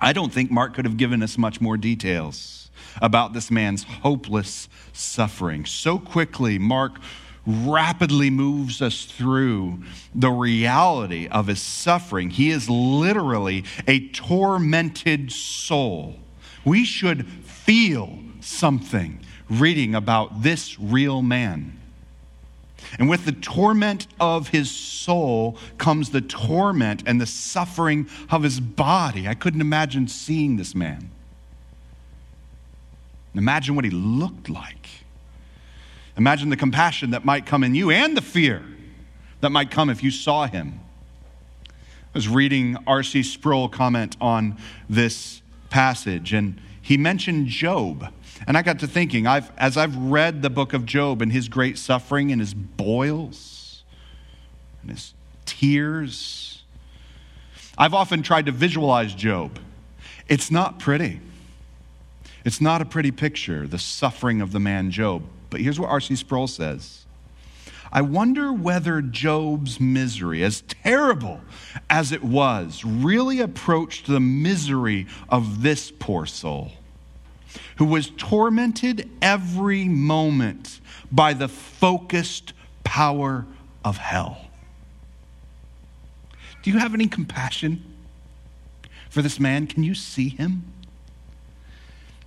I 0.00 0.14
don't 0.14 0.32
think 0.32 0.50
Mark 0.50 0.74
could 0.74 0.86
have 0.86 0.96
given 0.96 1.22
us 1.22 1.36
much 1.36 1.60
more 1.60 1.76
details 1.76 2.70
about 3.02 3.34
this 3.34 3.50
man's 3.50 3.82
hopeless 3.82 4.68
suffering. 4.94 5.66
So 5.66 5.98
quickly, 5.98 6.58
Mark 6.58 7.00
rapidly 7.46 8.30
moves 8.30 8.80
us 8.80 9.04
through 9.04 9.82
the 10.14 10.30
reality 10.30 11.28
of 11.28 11.46
his 11.46 11.60
suffering. 11.60 12.30
He 12.30 12.50
is 12.50 12.70
literally 12.70 13.64
a 13.86 14.08
tormented 14.08 15.30
soul. 15.30 16.16
We 16.64 16.84
should 16.84 17.26
feel 17.26 18.18
something 18.40 19.20
reading 19.50 19.94
about 19.94 20.42
this 20.42 20.78
real 20.80 21.22
man. 21.22 21.78
And 22.98 23.08
with 23.08 23.24
the 23.24 23.32
torment 23.32 24.06
of 24.20 24.48
his 24.48 24.70
soul 24.70 25.58
comes 25.78 26.10
the 26.10 26.20
torment 26.20 27.02
and 27.06 27.20
the 27.20 27.26
suffering 27.26 28.08
of 28.30 28.42
his 28.42 28.60
body. 28.60 29.26
I 29.26 29.34
couldn't 29.34 29.60
imagine 29.60 30.08
seeing 30.08 30.56
this 30.56 30.74
man. 30.74 31.10
Imagine 33.34 33.74
what 33.74 33.84
he 33.84 33.90
looked 33.90 34.48
like. 34.48 34.83
Imagine 36.16 36.48
the 36.48 36.56
compassion 36.56 37.10
that 37.10 37.24
might 37.24 37.46
come 37.46 37.64
in 37.64 37.74
you 37.74 37.90
and 37.90 38.16
the 38.16 38.22
fear 38.22 38.62
that 39.40 39.50
might 39.50 39.70
come 39.70 39.90
if 39.90 40.02
you 40.02 40.10
saw 40.10 40.46
him. 40.46 40.80
I 41.68 41.72
was 42.14 42.28
reading 42.28 42.76
R.C. 42.86 43.24
Sproul 43.24 43.68
comment 43.68 44.16
on 44.20 44.56
this 44.88 45.42
passage, 45.70 46.32
and 46.32 46.60
he 46.80 46.96
mentioned 46.96 47.48
Job. 47.48 48.12
And 48.46 48.56
I 48.56 48.62
got 48.62 48.78
to 48.80 48.86
thinking, 48.86 49.26
I've, 49.26 49.50
as 49.56 49.76
I've 49.76 49.96
read 49.96 50.42
the 50.42 50.50
book 50.50 50.72
of 50.72 50.86
Job 50.86 51.22
and 51.22 51.32
his 51.32 51.48
great 51.48 51.78
suffering 51.78 52.30
and 52.30 52.40
his 52.40 52.54
boils 52.54 53.82
and 54.82 54.90
his 54.90 55.14
tears, 55.44 56.62
I've 57.76 57.94
often 57.94 58.22
tried 58.22 58.46
to 58.46 58.52
visualize 58.52 59.14
Job. 59.14 59.58
It's 60.28 60.50
not 60.50 60.78
pretty. 60.78 61.20
It's 62.44 62.60
not 62.60 62.80
a 62.82 62.84
pretty 62.84 63.10
picture, 63.10 63.66
the 63.66 63.78
suffering 63.78 64.40
of 64.40 64.52
the 64.52 64.60
man 64.60 64.90
Job. 64.90 65.22
But 65.54 65.60
here's 65.60 65.78
what 65.78 65.88
R.C. 65.88 66.16
Sproul 66.16 66.48
says 66.48 67.06
I 67.92 68.02
wonder 68.02 68.52
whether 68.52 69.00
Job's 69.00 69.78
misery, 69.78 70.42
as 70.42 70.62
terrible 70.62 71.42
as 71.88 72.10
it 72.10 72.24
was, 72.24 72.84
really 72.84 73.38
approached 73.38 74.08
the 74.08 74.18
misery 74.18 75.06
of 75.28 75.62
this 75.62 75.92
poor 75.92 76.26
soul 76.26 76.72
who 77.76 77.84
was 77.84 78.10
tormented 78.16 79.08
every 79.22 79.84
moment 79.84 80.80
by 81.12 81.34
the 81.34 81.46
focused 81.46 82.52
power 82.82 83.46
of 83.84 83.96
hell. 83.98 84.46
Do 86.64 86.72
you 86.72 86.78
have 86.78 86.94
any 86.94 87.06
compassion 87.06 87.94
for 89.08 89.22
this 89.22 89.38
man? 89.38 89.68
Can 89.68 89.84
you 89.84 89.94
see 89.94 90.30
him? 90.30 90.64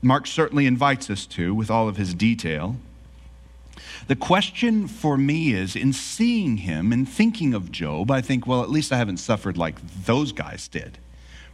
Mark 0.02 0.28
certainly 0.28 0.66
invites 0.66 1.10
us 1.10 1.26
to, 1.26 1.54
with 1.54 1.70
all 1.70 1.90
of 1.90 1.98
his 1.98 2.14
detail. 2.14 2.78
The 4.08 4.16
question 4.16 4.88
for 4.88 5.18
me 5.18 5.54
is 5.54 5.76
in 5.76 5.94
seeing 5.94 6.58
him 6.58 6.92
and 6.92 7.08
thinking 7.08 7.54
of 7.54 7.72
Job, 7.72 8.12
I 8.12 8.22
think, 8.22 8.48
well, 8.48 8.64
at 8.64 8.70
least 8.70 8.92
I 8.92 8.98
haven't 8.98 9.18
suffered 9.18 9.58
like 9.58 9.80
those 10.06 10.32
guys 10.32 10.68
did 10.68 10.98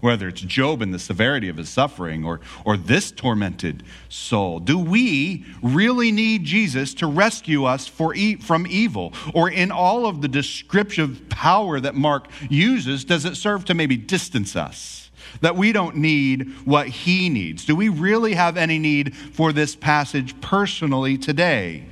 whether 0.04 0.28
it's 0.28 0.42
Job 0.42 0.82
and 0.82 0.94
the 0.94 1.00
severity 1.00 1.48
of 1.48 1.56
his 1.56 1.70
suffering 1.70 2.26
or, 2.26 2.42
or 2.66 2.76
this 2.76 3.10
tormented 3.10 3.84
soul? 4.10 4.60
Do 4.60 4.78
we 4.78 5.46
really 5.62 6.12
need 6.12 6.44
Jesus 6.44 6.94
to 6.96 7.08
rescue 7.08 7.64
us 7.64 7.88
for 7.88 8.14
e- 8.14 8.36
from 8.36 8.68
evil? 8.68 9.14
Or 9.34 9.50
in 9.50 9.72
all 9.72 10.06
of 10.06 10.22
the 10.22 10.28
descriptive 10.28 11.30
power 11.30 11.80
that 11.80 11.96
Mark 11.96 12.28
uses, 12.50 13.06
does 13.06 13.24
it 13.24 13.38
serve 13.38 13.64
to 13.66 13.74
maybe 13.74 13.96
distance 13.96 14.58
us? 14.58 15.10
That 15.40 15.56
we 15.56 15.72
don't 15.72 15.96
need 15.96 16.50
what 16.66 16.88
he 16.88 17.30
needs? 17.30 17.64
Do 17.64 17.74
we 17.74 17.88
really 17.88 18.34
have 18.34 18.58
any 18.58 18.80
need 18.80 19.16
for 19.16 19.54
this 19.54 19.74
passage 19.74 20.40
personally 20.42 21.18
today? 21.18 21.86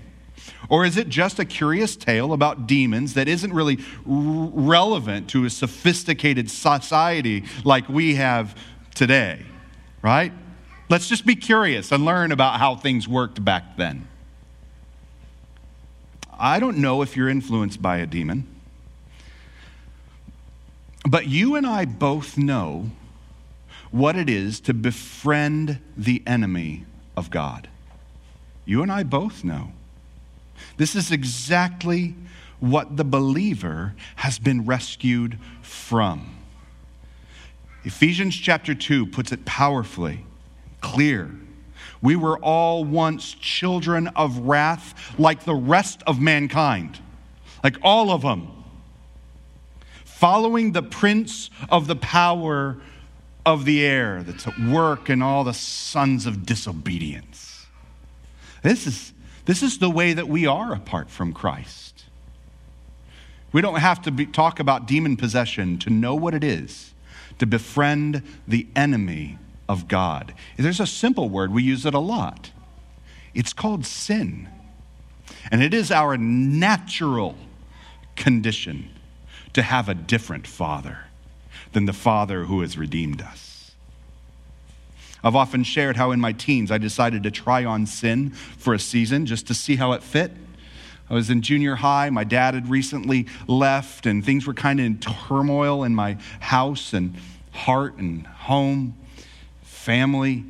Or 0.71 0.85
is 0.85 0.95
it 0.95 1.09
just 1.09 1.37
a 1.37 1.43
curious 1.43 1.97
tale 1.97 2.31
about 2.31 2.65
demons 2.65 3.15
that 3.15 3.27
isn't 3.27 3.53
really 3.53 3.79
relevant 4.05 5.29
to 5.31 5.43
a 5.43 5.49
sophisticated 5.49 6.49
society 6.49 7.43
like 7.65 7.89
we 7.89 8.15
have 8.15 8.57
today? 8.95 9.45
Right? 10.01 10.31
Let's 10.87 11.09
just 11.09 11.25
be 11.25 11.35
curious 11.35 11.91
and 11.91 12.05
learn 12.05 12.31
about 12.31 12.57
how 12.57 12.77
things 12.77 13.05
worked 13.05 13.43
back 13.43 13.75
then. 13.75 14.07
I 16.39 16.61
don't 16.61 16.77
know 16.77 17.01
if 17.01 17.17
you're 17.17 17.27
influenced 17.27 17.81
by 17.81 17.97
a 17.97 18.05
demon, 18.05 18.47
but 21.05 21.27
you 21.27 21.55
and 21.55 21.67
I 21.67 21.83
both 21.83 22.37
know 22.37 22.91
what 23.91 24.15
it 24.15 24.29
is 24.29 24.61
to 24.61 24.73
befriend 24.73 25.79
the 25.97 26.23
enemy 26.25 26.85
of 27.17 27.29
God. 27.29 27.67
You 28.63 28.81
and 28.81 28.91
I 28.91 29.03
both 29.03 29.43
know. 29.43 29.73
This 30.81 30.95
is 30.95 31.11
exactly 31.11 32.15
what 32.59 32.97
the 32.97 33.03
believer 33.03 33.93
has 34.15 34.39
been 34.39 34.65
rescued 34.65 35.37
from. 35.61 36.37
Ephesians 37.83 38.35
chapter 38.35 38.73
2 38.73 39.05
puts 39.05 39.31
it 39.31 39.45
powerfully, 39.45 40.25
clear. 40.79 41.29
We 42.01 42.15
were 42.15 42.39
all 42.39 42.83
once 42.83 43.35
children 43.35 44.07
of 44.15 44.39
wrath 44.39 45.19
like 45.19 45.43
the 45.43 45.53
rest 45.53 46.01
of 46.07 46.19
mankind, 46.19 46.97
like 47.63 47.77
all 47.83 48.09
of 48.09 48.23
them, 48.23 48.47
following 50.03 50.71
the 50.71 50.81
prince 50.81 51.51
of 51.69 51.85
the 51.85 51.95
power 51.95 52.81
of 53.45 53.65
the 53.65 53.85
air 53.85 54.23
that's 54.23 54.47
at 54.47 54.59
work 54.59 55.11
in 55.11 55.21
all 55.21 55.43
the 55.43 55.53
sons 55.53 56.25
of 56.25 56.43
disobedience. 56.43 57.67
This 58.63 58.87
is, 58.87 59.13
this 59.45 59.63
is 59.63 59.79
the 59.79 59.89
way 59.89 60.13
that 60.13 60.27
we 60.27 60.45
are 60.45 60.73
apart 60.73 61.09
from 61.09 61.33
Christ. 61.33 62.05
We 63.51 63.61
don't 63.61 63.79
have 63.79 64.01
to 64.03 64.11
be, 64.11 64.25
talk 64.25 64.59
about 64.59 64.87
demon 64.87 65.17
possession 65.17 65.77
to 65.79 65.89
know 65.89 66.15
what 66.15 66.33
it 66.33 66.43
is 66.43 66.93
to 67.39 67.45
befriend 67.45 68.21
the 68.47 68.67
enemy 68.75 69.37
of 69.67 69.87
God. 69.87 70.33
There's 70.57 70.79
a 70.79 70.87
simple 70.87 71.29
word, 71.29 71.51
we 71.51 71.63
use 71.63 71.85
it 71.85 71.93
a 71.93 71.99
lot. 71.99 72.51
It's 73.33 73.53
called 73.53 73.85
sin. 73.85 74.47
And 75.49 75.63
it 75.63 75.73
is 75.73 75.91
our 75.91 76.17
natural 76.17 77.35
condition 78.15 78.89
to 79.53 79.61
have 79.61 79.89
a 79.89 79.93
different 79.93 80.45
father 80.45 80.99
than 81.73 81.85
the 81.85 81.93
father 81.93 82.43
who 82.43 82.61
has 82.61 82.77
redeemed 82.77 83.21
us. 83.21 83.50
I've 85.23 85.35
often 85.35 85.63
shared 85.63 85.97
how 85.97 86.11
in 86.11 86.19
my 86.19 86.31
teens 86.31 86.71
I 86.71 86.77
decided 86.77 87.23
to 87.23 87.31
try 87.31 87.63
on 87.63 87.85
sin 87.85 88.31
for 88.31 88.73
a 88.73 88.79
season 88.79 89.25
just 89.25 89.47
to 89.47 89.53
see 89.53 89.75
how 89.75 89.91
it 89.91 90.03
fit. 90.03 90.31
I 91.09 91.13
was 91.13 91.29
in 91.29 91.41
junior 91.41 91.75
high. 91.75 92.09
My 92.09 92.23
dad 92.23 92.53
had 92.53 92.69
recently 92.69 93.27
left, 93.45 94.05
and 94.05 94.23
things 94.25 94.47
were 94.47 94.53
kind 94.53 94.79
of 94.79 94.85
in 94.85 94.97
turmoil 94.99 95.83
in 95.83 95.93
my 95.93 96.17
house 96.39 96.93
and 96.93 97.15
heart 97.51 97.97
and 97.97 98.25
home, 98.25 98.95
family. 99.61 100.45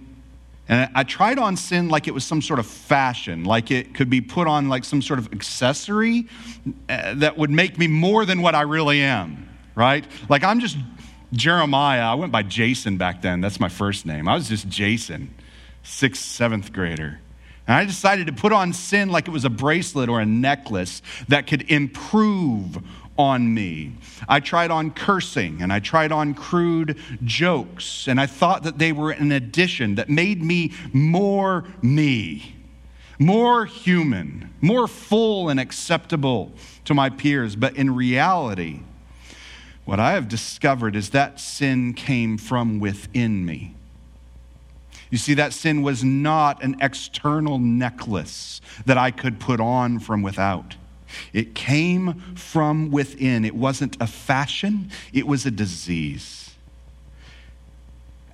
And 0.70 0.90
I 0.94 1.04
tried 1.04 1.40
on 1.40 1.58
sin 1.58 1.90
like 1.90 2.08
it 2.08 2.14
was 2.14 2.24
some 2.24 2.42
sort 2.42 2.60
of 2.60 2.68
fashion, 2.68 3.44
like 3.44 3.72
it 3.72 3.96
could 3.96 4.10
be 4.10 4.22
put 4.22 4.48
on 4.48 4.70
like 4.70 4.86
some 4.86 5.02
sort 5.02 5.20
of 5.20 5.34
accessory 5.34 6.28
uh, 6.88 7.16
that 7.16 7.38
would 7.38 7.50
make 7.50 7.78
me 7.78 7.88
more 7.88 8.24
than 8.24 8.42
what 8.42 8.54
I 8.54 8.62
really 8.62 9.02
am, 9.02 9.50
right? 9.76 10.06
Like 10.30 10.44
I'm 10.44 10.60
just 10.60 10.78
Jeremiah. 11.34 12.04
I 12.04 12.16
went 12.16 12.32
by 12.32 12.44
Jason 12.44 12.98
back 12.98 13.22
then. 13.22 13.42
That's 13.42 13.60
my 13.60 13.70
first 13.70 14.06
name. 14.06 14.28
I 14.28 14.36
was 14.36 14.50
just 14.50 14.68
Jason, 14.68 15.34
sixth, 15.84 16.24
seventh 16.24 16.74
grader. 16.74 17.20
And 17.68 17.76
I 17.76 17.86
decided 17.86 18.28
to 18.28 18.34
put 18.34 18.52
on 18.52 18.74
sin 18.74 19.10
like 19.10 19.28
it 19.28 19.32
was 19.32 19.46
a 19.46 19.50
bracelet 19.50 20.10
or 20.10 20.20
a 20.20 20.26
necklace 20.26 21.02
that 21.28 21.48
could 21.48 21.70
improve 21.72 22.80
on 23.18 23.54
me. 23.54 23.94
I 24.28 24.40
tried 24.40 24.72
on 24.72 24.92
cursing 24.92 25.62
and 25.62 25.72
I 25.72 25.80
tried 25.80 26.12
on 26.12 26.34
crude 26.34 26.98
jokes, 27.24 28.08
and 28.08 28.20
I 28.20 28.26
thought 28.26 28.64
that 28.64 28.78
they 28.78 28.92
were 28.92 29.12
an 29.12 29.32
addition 29.32 29.96
that 29.96 30.10
made 30.10 30.44
me 30.44 30.74
more 30.92 31.66
me, 31.82 32.56
more 33.20 33.66
human, 33.66 34.54
more 34.60 34.88
full 34.88 35.50
and 35.50 35.60
acceptable 35.60 36.52
to 36.86 36.94
my 36.94 37.10
peers. 37.10 37.56
But 37.56 37.76
in 37.76 37.96
reality, 37.96 38.82
what 39.92 40.00
I 40.00 40.14
have 40.14 40.30
discovered 40.30 40.96
is 40.96 41.10
that 41.10 41.38
sin 41.38 41.94
came 41.94 42.38
from 42.38 42.80
within 42.80 43.46
me. 43.46 43.76
You 45.10 45.18
see, 45.18 45.34
that 45.34 45.52
sin 45.52 45.82
was 45.82 46.02
not 46.02 46.64
an 46.64 46.78
external 46.80 47.60
necklace 47.60 48.62
that 48.86 48.98
I 48.98 49.12
could 49.12 49.38
put 49.38 49.60
on 49.60 50.00
from 50.00 50.22
without. 50.22 50.78
It 51.34 51.56
came 51.56 52.22
from 52.36 52.90
within. 52.90 53.44
It 53.44 53.54
wasn't 53.54 54.02
a 54.02 54.08
fashion, 54.08 54.92
it 55.12 55.28
was 55.28 55.46
a 55.46 55.52
disease. 55.52 56.52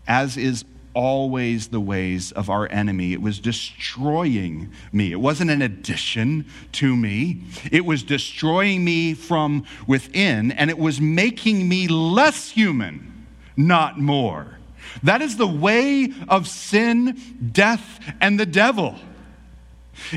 As 0.08 0.38
is 0.38 0.64
always 0.98 1.68
the 1.68 1.80
ways 1.80 2.32
of 2.32 2.50
our 2.50 2.68
enemy. 2.72 3.14
It 3.14 3.22
was 3.22 3.40
destroying 3.40 4.72
me. 4.92 5.12
It 5.12 5.20
wasn't 5.20 5.52
an 5.52 5.62
addition 5.62 6.48
to 6.72 6.96
me, 6.96 7.44
it 7.72 7.86
was 7.86 8.02
destroying 8.02 8.84
me 8.84 9.14
from 9.14 9.64
within, 9.86 10.52
and 10.52 10.72
it 10.72 10.80
was 10.80 11.00
making 11.00 11.70
me 11.70 11.88
less 11.88 12.50
human, 12.50 13.28
not 13.56 14.00
more. 14.00 14.58
That 15.04 15.22
is 15.22 15.38
the 15.38 15.48
way 15.48 16.12
of 16.28 16.48
sin, 16.48 17.50
death, 17.52 18.04
and 18.20 18.40
the 18.40 18.48
devil 18.48 18.96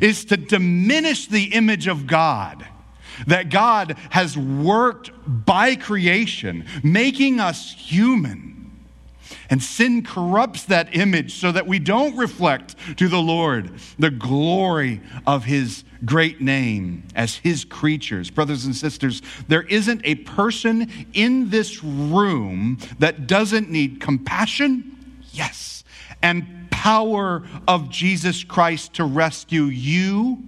is 0.01 0.25
to 0.27 0.38
diminish 0.38 1.27
the 1.27 1.53
image 1.53 1.88
of 1.88 2.07
God 2.07 2.66
that 3.27 3.51
God 3.51 3.99
has 4.09 4.35
worked 4.35 5.11
by 5.27 5.77
creation, 5.77 6.64
making 6.83 7.38
us 7.38 7.75
human. 7.75 8.50
And 9.49 9.62
sin 9.62 10.05
corrupts 10.05 10.64
that 10.64 10.95
image 10.97 11.35
so 11.35 11.53
that 11.53 11.66
we 11.66 11.79
don't 11.79 12.16
reflect 12.16 12.75
to 12.99 13.09
the 13.09 13.21
Lord 13.21 13.73
the 13.99 14.11
glory 14.11 15.01
of 15.27 15.45
his 15.45 15.85
great 16.05 16.40
name 16.40 17.05
as 17.14 17.37
his 17.37 17.64
creatures. 17.64 18.31
Brothers 18.31 18.64
and 18.64 18.75
sisters, 18.75 19.23
there 19.49 19.62
isn't 19.62 20.01
a 20.05 20.16
person 20.16 20.90
in 21.12 21.51
this 21.51 21.83
room 21.85 22.79
that 22.99 23.27
doesn't 23.27 23.71
need 23.71 24.01
compassion, 24.01 24.97
yes, 25.33 25.85
and 26.23 26.71
power 26.71 27.43
of 27.69 27.90
Jesus 27.90 28.43
Christ 28.43 28.95
to 28.95 29.05
rescue 29.05 29.64
you 29.64 30.43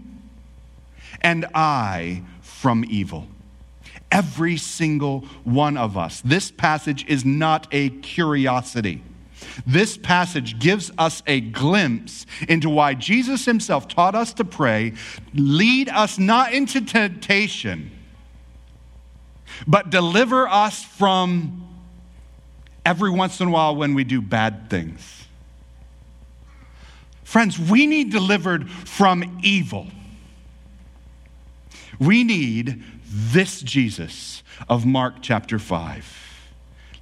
and 1.21 1.47
I 1.55 2.23
from 2.41 2.85
evil. 2.89 3.27
Every 4.13 4.59
single 4.59 5.21
one 5.43 5.79
of 5.79 5.97
us. 5.97 6.21
This 6.21 6.51
passage 6.51 7.07
is 7.09 7.25
not 7.25 7.67
a 7.73 7.89
curiosity. 7.89 9.03
This 9.67 9.97
passage 9.97 10.59
gives 10.59 10.93
us 10.99 11.23
a 11.27 11.41
glimpse 11.41 12.27
into 12.47 12.69
why 12.69 12.95
Jesus 12.95 13.47
himself 13.47 13.89
taught 13.89 14.15
us 14.15 14.35
to 14.35 14.45
pray, 14.45 14.93
lead 15.35 15.89
us 15.89 16.19
not 16.19 16.53
into 16.53 16.83
temptation, 16.83 17.91
but 19.67 19.91
deliver 19.91 20.47
us 20.47 20.85
from 20.85 21.67
every 22.85 23.11
once 23.11 23.41
in 23.41 23.49
a 23.49 23.51
while 23.51 23.75
when 23.75 23.95
we 23.95 24.05
do 24.05 24.21
bad 24.21 24.69
things. 24.69 25.27
Friends, 27.25 27.59
we 27.59 27.87
need 27.87 28.11
delivered 28.11 28.71
from 28.71 29.41
evil. 29.43 29.87
We 31.99 32.25
need 32.25 32.83
this 33.15 33.61
Jesus 33.61 34.43
of 34.69 34.87
Mark 34.87 35.17
chapter 35.21 35.59
5. 35.59 36.19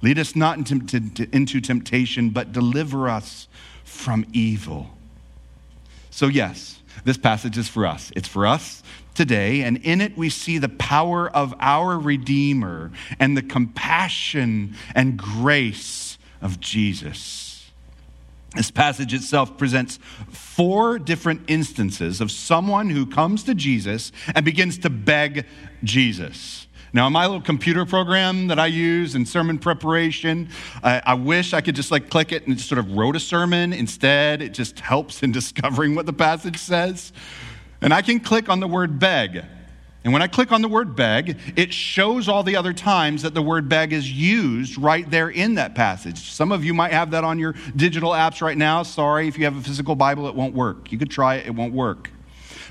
Lead 0.01 0.19
us 0.19 0.35
not 0.35 0.57
into 0.57 1.61
temptation, 1.61 2.31
but 2.31 2.51
deliver 2.51 3.07
us 3.07 3.47
from 3.83 4.25
evil. 4.33 4.89
So, 6.09 6.27
yes, 6.27 6.79
this 7.05 7.17
passage 7.17 7.57
is 7.57 7.69
for 7.69 7.85
us. 7.85 8.11
It's 8.15 8.27
for 8.27 8.45
us 8.45 8.83
today, 9.13 9.61
and 9.61 9.77
in 9.77 10.01
it 10.01 10.17
we 10.17 10.29
see 10.29 10.57
the 10.57 10.69
power 10.69 11.29
of 11.29 11.53
our 11.59 11.97
Redeemer 11.99 12.91
and 13.19 13.37
the 13.37 13.41
compassion 13.41 14.75
and 14.95 15.17
grace 15.17 16.17
of 16.41 16.59
Jesus. 16.59 17.49
This 18.55 18.69
passage 18.69 19.13
itself 19.13 19.57
presents 19.57 19.97
four 20.29 20.99
different 20.99 21.43
instances 21.47 22.19
of 22.19 22.31
someone 22.31 22.89
who 22.89 23.05
comes 23.05 23.43
to 23.43 23.55
Jesus 23.55 24.11
and 24.35 24.43
begins 24.43 24.77
to 24.79 24.89
beg 24.89 25.45
Jesus. 25.83 26.67
Now, 26.93 27.07
in 27.07 27.13
my 27.13 27.25
little 27.25 27.41
computer 27.41 27.85
program 27.85 28.47
that 28.47 28.59
I 28.59 28.65
use 28.65 29.15
in 29.15 29.25
sermon 29.25 29.57
preparation, 29.57 30.49
I, 30.83 31.01
I, 31.05 31.13
wish 31.13 31.53
I 31.53 31.61
could 31.61 31.75
just 31.75 31.91
like 31.91 32.09
click 32.09 32.33
it 32.33 32.43
and 32.43 32.51
it 32.51 32.57
just 32.57 32.67
sort 32.67 32.79
of 32.79 32.91
wrote 32.91 33.15
a 33.15 33.19
sermon. 33.21 33.71
Instead, 33.71 34.41
it 34.41 34.53
just 34.53 34.79
helps 34.81 35.23
in 35.23 35.31
discovering 35.31 35.95
what 35.95 36.05
the 36.05 36.13
passage 36.13 36.57
says. 36.57 37.13
And 37.79 37.93
I 37.93 38.01
can 38.01 38.19
click 38.19 38.49
on 38.49 38.59
the 38.59 38.67
word 38.67 38.99
beg 38.99 39.45
and 40.03 40.13
when 40.13 40.23
I 40.23 40.27
click 40.27 40.51
on 40.51 40.63
the 40.63 40.67
word 40.67 40.95
beg, 40.95 41.37
it 41.55 41.71
shows 41.71 42.27
all 42.27 42.41
the 42.41 42.55
other 42.55 42.73
times 42.73 43.21
that 43.21 43.35
the 43.35 43.41
word 43.41 43.69
beg 43.69 43.93
is 43.93 44.11
used 44.11 44.77
right 44.77 45.09
there 45.09 45.29
in 45.29 45.55
that 45.55 45.75
passage. 45.75 46.31
Some 46.31 46.51
of 46.51 46.65
you 46.65 46.73
might 46.73 46.91
have 46.91 47.11
that 47.11 47.23
on 47.23 47.37
your 47.37 47.53
digital 47.75 48.11
apps 48.11 48.41
right 48.41 48.57
now. 48.57 48.81
Sorry, 48.81 49.27
if 49.27 49.37
you 49.37 49.45
have 49.45 49.57
a 49.57 49.61
physical 49.61 49.95
Bible, 49.95 50.27
it 50.27 50.33
won't 50.33 50.55
work. 50.55 50.91
You 50.91 50.97
could 50.97 51.11
try 51.11 51.35
it, 51.35 51.45
it 51.45 51.55
won't 51.55 51.73
work. 51.73 52.09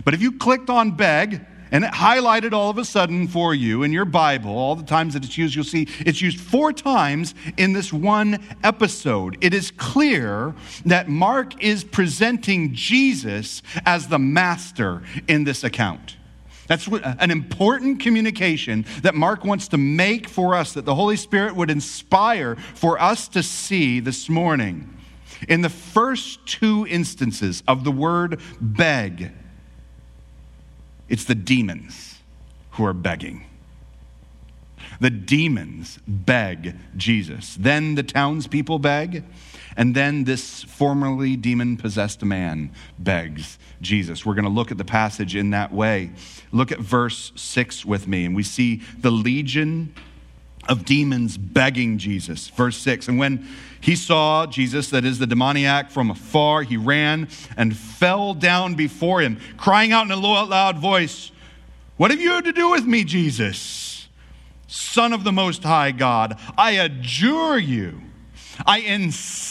But 0.04 0.14
if 0.14 0.22
you 0.22 0.32
clicked 0.32 0.70
on 0.70 0.92
beg, 0.92 1.46
and 1.72 1.84
it 1.84 1.92
highlighted 1.92 2.52
all 2.52 2.68
of 2.68 2.78
a 2.78 2.84
sudden 2.84 3.28
for 3.28 3.54
you 3.54 3.84
in 3.84 3.92
your 3.92 4.04
Bible, 4.04 4.50
all 4.50 4.74
the 4.74 4.82
times 4.82 5.14
that 5.14 5.24
it's 5.24 5.38
used, 5.38 5.54
you'll 5.54 5.64
see 5.64 5.86
it's 6.00 6.20
used 6.20 6.40
four 6.40 6.72
times 6.72 7.32
in 7.56 7.74
this 7.74 7.92
one 7.92 8.42
episode. 8.64 9.38
It 9.40 9.54
is 9.54 9.70
clear 9.70 10.52
that 10.84 11.08
Mark 11.08 11.62
is 11.62 11.84
presenting 11.84 12.74
Jesus 12.74 13.62
as 13.86 14.08
the 14.08 14.18
master 14.18 15.02
in 15.28 15.44
this 15.44 15.62
account. 15.62 16.16
That's 16.70 16.86
uh, 16.86 17.16
an 17.18 17.32
important 17.32 17.98
communication 17.98 18.86
that 19.02 19.16
Mark 19.16 19.44
wants 19.44 19.66
to 19.68 19.76
make 19.76 20.28
for 20.28 20.54
us, 20.54 20.74
that 20.74 20.84
the 20.84 20.94
Holy 20.94 21.16
Spirit 21.16 21.56
would 21.56 21.68
inspire 21.68 22.54
for 22.54 22.96
us 23.02 23.26
to 23.30 23.42
see 23.42 23.98
this 23.98 24.28
morning. 24.28 24.96
In 25.48 25.62
the 25.62 25.68
first 25.68 26.46
two 26.46 26.86
instances 26.88 27.64
of 27.66 27.82
the 27.82 27.90
word 27.90 28.40
beg, 28.60 29.32
it's 31.08 31.24
the 31.24 31.34
demons 31.34 32.20
who 32.72 32.84
are 32.84 32.94
begging. 32.94 33.46
The 35.00 35.10
demons 35.10 35.98
beg 36.06 36.76
Jesus. 36.96 37.56
Then 37.58 37.96
the 37.96 38.04
townspeople 38.04 38.78
beg. 38.78 39.24
And 39.80 39.94
then 39.94 40.24
this 40.24 40.62
formerly 40.62 41.36
demon 41.36 41.78
possessed 41.78 42.22
man 42.22 42.70
begs 42.98 43.58
Jesus. 43.80 44.26
We're 44.26 44.34
going 44.34 44.44
to 44.44 44.50
look 44.50 44.70
at 44.70 44.76
the 44.76 44.84
passage 44.84 45.34
in 45.34 45.48
that 45.50 45.72
way. 45.72 46.10
Look 46.52 46.70
at 46.70 46.80
verse 46.80 47.32
6 47.34 47.86
with 47.86 48.06
me, 48.06 48.26
and 48.26 48.36
we 48.36 48.42
see 48.42 48.82
the 48.98 49.10
legion 49.10 49.94
of 50.68 50.84
demons 50.84 51.38
begging 51.38 51.96
Jesus. 51.96 52.48
Verse 52.48 52.76
6 52.76 53.08
And 53.08 53.18
when 53.18 53.48
he 53.80 53.96
saw 53.96 54.44
Jesus, 54.44 54.90
that 54.90 55.06
is 55.06 55.18
the 55.18 55.26
demoniac, 55.26 55.90
from 55.90 56.10
afar, 56.10 56.62
he 56.62 56.76
ran 56.76 57.26
and 57.56 57.74
fell 57.74 58.34
down 58.34 58.74
before 58.74 59.22
him, 59.22 59.40
crying 59.56 59.92
out 59.92 60.04
in 60.04 60.12
a 60.12 60.16
loud 60.16 60.76
voice, 60.76 61.32
What 61.96 62.10
have 62.10 62.20
you 62.20 62.42
to 62.42 62.52
do 62.52 62.68
with 62.68 62.84
me, 62.84 63.02
Jesus, 63.02 64.08
Son 64.66 65.14
of 65.14 65.24
the 65.24 65.32
Most 65.32 65.62
High 65.62 65.92
God? 65.92 66.38
I 66.58 66.72
adjure 66.72 67.56
you, 67.56 68.02
I 68.66 68.80
insist 68.80 69.49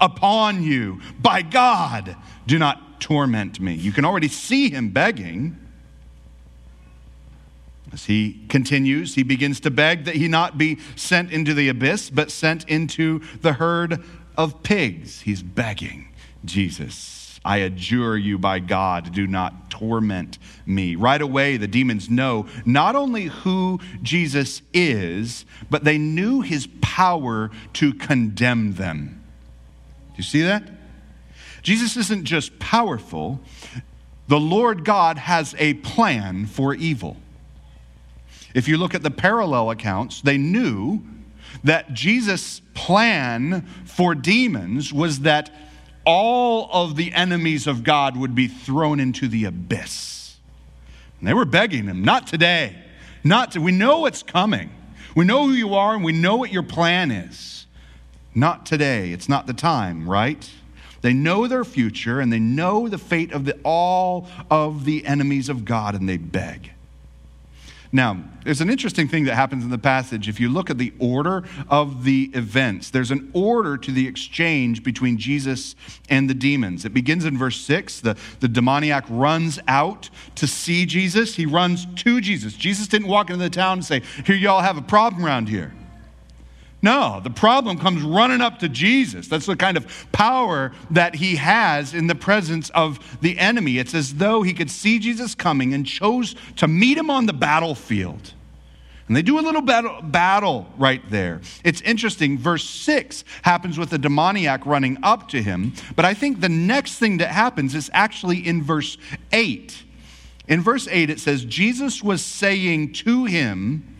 upon 0.00 0.62
you, 0.62 1.00
by 1.20 1.42
God, 1.42 2.16
do 2.46 2.58
not 2.58 3.00
torment 3.00 3.60
me. 3.60 3.74
You 3.74 3.92
can 3.92 4.04
already 4.04 4.28
see 4.28 4.70
him 4.70 4.90
begging. 4.90 5.58
As 7.92 8.06
he 8.06 8.44
continues, 8.48 9.14
he 9.14 9.22
begins 9.22 9.60
to 9.60 9.70
beg 9.70 10.04
that 10.04 10.16
he 10.16 10.26
not 10.26 10.58
be 10.58 10.78
sent 10.96 11.30
into 11.30 11.54
the 11.54 11.68
abyss, 11.68 12.10
but 12.10 12.30
sent 12.30 12.68
into 12.68 13.20
the 13.40 13.52
herd 13.54 14.02
of 14.36 14.62
pigs. 14.62 15.20
He's 15.20 15.42
begging 15.42 16.08
Jesus, 16.44 17.23
I 17.44 17.58
adjure 17.58 18.16
you 18.16 18.38
by 18.38 18.58
God, 18.58 19.12
do 19.12 19.26
not 19.26 19.70
torment 19.70 20.38
me. 20.64 20.96
Right 20.96 21.20
away, 21.20 21.56
the 21.56 21.68
demons 21.68 22.08
know 22.08 22.46
not 22.64 22.96
only 22.96 23.24
who 23.24 23.80
Jesus 24.02 24.62
is, 24.72 25.44
but 25.68 25.84
they 25.84 25.98
knew 25.98 26.40
his 26.40 26.68
power 26.80 27.50
to 27.74 27.92
condemn 27.92 28.74
them. 28.74 29.22
Do 30.10 30.14
you 30.16 30.24
see 30.24 30.42
that? 30.42 30.70
Jesus 31.62 31.96
isn't 31.96 32.24
just 32.24 32.58
powerful, 32.58 33.40
the 34.28 34.40
Lord 34.40 34.84
God 34.84 35.18
has 35.18 35.54
a 35.58 35.74
plan 35.74 36.46
for 36.46 36.74
evil. 36.74 37.16
If 38.54 38.68
you 38.68 38.78
look 38.78 38.94
at 38.94 39.02
the 39.02 39.10
parallel 39.10 39.70
accounts, 39.70 40.22
they 40.22 40.38
knew 40.38 41.02
that 41.64 41.92
Jesus' 41.92 42.60
plan 42.74 43.66
for 43.84 44.14
demons 44.14 44.92
was 44.92 45.20
that 45.20 45.50
all 46.04 46.68
of 46.72 46.96
the 46.96 47.12
enemies 47.12 47.66
of 47.66 47.82
God 47.82 48.16
would 48.16 48.34
be 48.34 48.48
thrown 48.48 49.00
into 49.00 49.28
the 49.28 49.44
abyss. 49.44 50.36
And 51.18 51.28
they 51.28 51.34
were 51.34 51.44
begging 51.44 51.84
him, 51.84 52.04
not 52.04 52.26
today. 52.26 52.76
Not 53.22 53.52
to, 53.52 53.60
we 53.60 53.72
know 53.72 54.00
what's 54.00 54.22
coming. 54.22 54.70
We 55.14 55.24
know 55.24 55.46
who 55.46 55.54
you 55.54 55.74
are 55.74 55.94
and 55.94 56.04
we 56.04 56.12
know 56.12 56.36
what 56.36 56.52
your 56.52 56.62
plan 56.62 57.10
is. 57.10 57.66
Not 58.34 58.66
today. 58.66 59.12
It's 59.12 59.28
not 59.28 59.46
the 59.46 59.54
time, 59.54 60.08
right? 60.08 60.50
They 61.00 61.14
know 61.14 61.46
their 61.46 61.64
future 61.64 62.20
and 62.20 62.32
they 62.32 62.38
know 62.38 62.88
the 62.88 62.98
fate 62.98 63.32
of 63.32 63.44
the, 63.44 63.58
all 63.62 64.28
of 64.50 64.84
the 64.84 65.06
enemies 65.06 65.48
of 65.48 65.64
God 65.64 65.94
and 65.94 66.08
they 66.08 66.16
beg. 66.18 66.73
Now, 67.94 68.18
there's 68.42 68.60
an 68.60 68.70
interesting 68.70 69.06
thing 69.06 69.22
that 69.26 69.36
happens 69.36 69.62
in 69.62 69.70
the 69.70 69.78
passage. 69.78 70.28
If 70.28 70.40
you 70.40 70.48
look 70.48 70.68
at 70.68 70.78
the 70.78 70.92
order 70.98 71.44
of 71.68 72.02
the 72.02 72.28
events, 72.34 72.90
there's 72.90 73.12
an 73.12 73.30
order 73.32 73.76
to 73.76 73.92
the 73.92 74.08
exchange 74.08 74.82
between 74.82 75.16
Jesus 75.16 75.76
and 76.08 76.28
the 76.28 76.34
demons. 76.34 76.84
It 76.84 76.92
begins 76.92 77.24
in 77.24 77.38
verse 77.38 77.60
6. 77.60 78.00
The, 78.00 78.16
the 78.40 78.48
demoniac 78.48 79.04
runs 79.08 79.60
out 79.68 80.10
to 80.34 80.48
see 80.48 80.86
Jesus, 80.86 81.36
he 81.36 81.46
runs 81.46 81.86
to 82.02 82.20
Jesus. 82.20 82.54
Jesus 82.54 82.88
didn't 82.88 83.06
walk 83.06 83.30
into 83.30 83.44
the 83.44 83.48
town 83.48 83.78
and 83.78 83.84
say, 83.84 84.02
Here, 84.26 84.34
y'all 84.34 84.62
have 84.62 84.76
a 84.76 84.82
problem 84.82 85.24
around 85.24 85.48
here. 85.48 85.72
No, 86.84 87.18
the 87.24 87.30
problem 87.30 87.78
comes 87.78 88.02
running 88.02 88.42
up 88.42 88.58
to 88.58 88.68
Jesus. 88.68 89.26
That's 89.26 89.46
the 89.46 89.56
kind 89.56 89.78
of 89.78 90.06
power 90.12 90.70
that 90.90 91.14
he 91.14 91.36
has 91.36 91.94
in 91.94 92.08
the 92.08 92.14
presence 92.14 92.68
of 92.74 92.98
the 93.22 93.38
enemy. 93.38 93.78
It's 93.78 93.94
as 93.94 94.16
though 94.16 94.42
he 94.42 94.52
could 94.52 94.70
see 94.70 94.98
Jesus 94.98 95.34
coming 95.34 95.72
and 95.72 95.86
chose 95.86 96.36
to 96.56 96.68
meet 96.68 96.98
him 96.98 97.08
on 97.08 97.24
the 97.24 97.32
battlefield. 97.32 98.34
And 99.08 99.16
they 99.16 99.22
do 99.22 99.38
a 99.38 99.40
little 99.40 99.62
battle, 99.62 100.02
battle 100.02 100.66
right 100.76 101.00
there. 101.08 101.40
It's 101.64 101.80
interesting. 101.80 102.36
Verse 102.36 102.68
6 102.68 103.24
happens 103.40 103.78
with 103.78 103.88
the 103.88 103.98
demoniac 103.98 104.66
running 104.66 104.98
up 105.02 105.30
to 105.30 105.42
him. 105.42 105.72
But 105.96 106.04
I 106.04 106.12
think 106.12 106.42
the 106.42 106.50
next 106.50 106.98
thing 106.98 107.16
that 107.16 107.28
happens 107.28 107.74
is 107.74 107.90
actually 107.94 108.46
in 108.46 108.62
verse 108.62 108.98
8. 109.32 109.84
In 110.48 110.60
verse 110.60 110.86
8, 110.90 111.08
it 111.08 111.18
says, 111.18 111.46
Jesus 111.46 112.02
was 112.02 112.22
saying 112.22 112.92
to 112.92 113.24
him, 113.24 113.96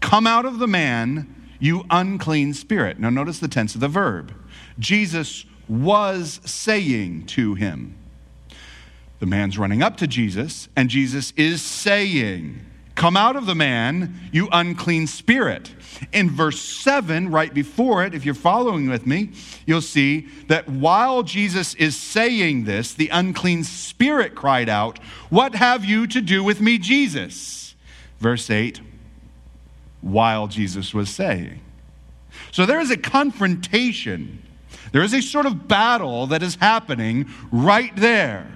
Come 0.00 0.26
out 0.26 0.44
of 0.44 0.58
the 0.58 0.66
man 0.66 1.30
you 1.58 1.84
unclean 1.90 2.54
spirit. 2.54 2.98
Now, 2.98 3.10
notice 3.10 3.38
the 3.38 3.48
tense 3.48 3.74
of 3.74 3.80
the 3.80 3.88
verb. 3.88 4.34
Jesus 4.78 5.44
was 5.68 6.40
saying 6.44 7.26
to 7.26 7.54
him. 7.54 7.96
The 9.20 9.26
man's 9.26 9.58
running 9.58 9.82
up 9.82 9.96
to 9.98 10.06
Jesus, 10.06 10.68
and 10.76 10.90
Jesus 10.90 11.32
is 11.36 11.62
saying, 11.62 12.60
Come 12.94 13.16
out 13.16 13.34
of 13.34 13.46
the 13.46 13.54
man, 13.54 14.14
you 14.32 14.48
unclean 14.52 15.06
spirit. 15.06 15.74
In 16.12 16.30
verse 16.30 16.60
7, 16.60 17.30
right 17.30 17.52
before 17.52 18.04
it, 18.04 18.14
if 18.14 18.24
you're 18.24 18.34
following 18.34 18.88
with 18.88 19.06
me, 19.06 19.30
you'll 19.66 19.80
see 19.80 20.28
that 20.48 20.68
while 20.68 21.22
Jesus 21.22 21.74
is 21.74 21.96
saying 21.96 22.64
this, 22.64 22.94
the 22.94 23.08
unclean 23.08 23.64
spirit 23.64 24.34
cried 24.34 24.68
out, 24.68 24.98
What 25.28 25.56
have 25.56 25.84
you 25.84 26.06
to 26.08 26.20
do 26.20 26.44
with 26.44 26.60
me, 26.60 26.78
Jesus? 26.78 27.74
Verse 28.20 28.48
8, 28.48 28.80
while 30.04 30.46
Jesus 30.48 30.92
was 30.92 31.08
saying. 31.08 31.60
So 32.52 32.66
there 32.66 32.78
is 32.78 32.90
a 32.90 32.96
confrontation. 32.96 34.42
There 34.92 35.02
is 35.02 35.14
a 35.14 35.22
sort 35.22 35.46
of 35.46 35.66
battle 35.66 36.26
that 36.26 36.42
is 36.42 36.56
happening 36.56 37.26
right 37.50 37.94
there. 37.96 38.46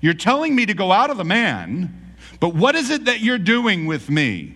You're 0.00 0.14
telling 0.14 0.56
me 0.56 0.64
to 0.64 0.72
go 0.72 0.90
out 0.90 1.10
of 1.10 1.18
the 1.18 1.24
man, 1.24 2.14
but 2.40 2.54
what 2.54 2.74
is 2.74 2.88
it 2.88 3.04
that 3.04 3.20
you're 3.20 3.38
doing 3.38 3.84
with 3.84 4.08
me? 4.08 4.54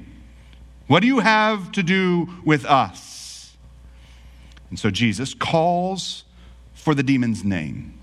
What 0.86 1.00
do 1.00 1.06
you 1.06 1.20
have 1.20 1.70
to 1.72 1.82
do 1.82 2.30
with 2.44 2.64
us? 2.64 3.54
And 4.70 4.78
so 4.78 4.90
Jesus 4.90 5.34
calls 5.34 6.24
for 6.72 6.94
the 6.94 7.02
demon's 7.02 7.44
name. 7.44 7.98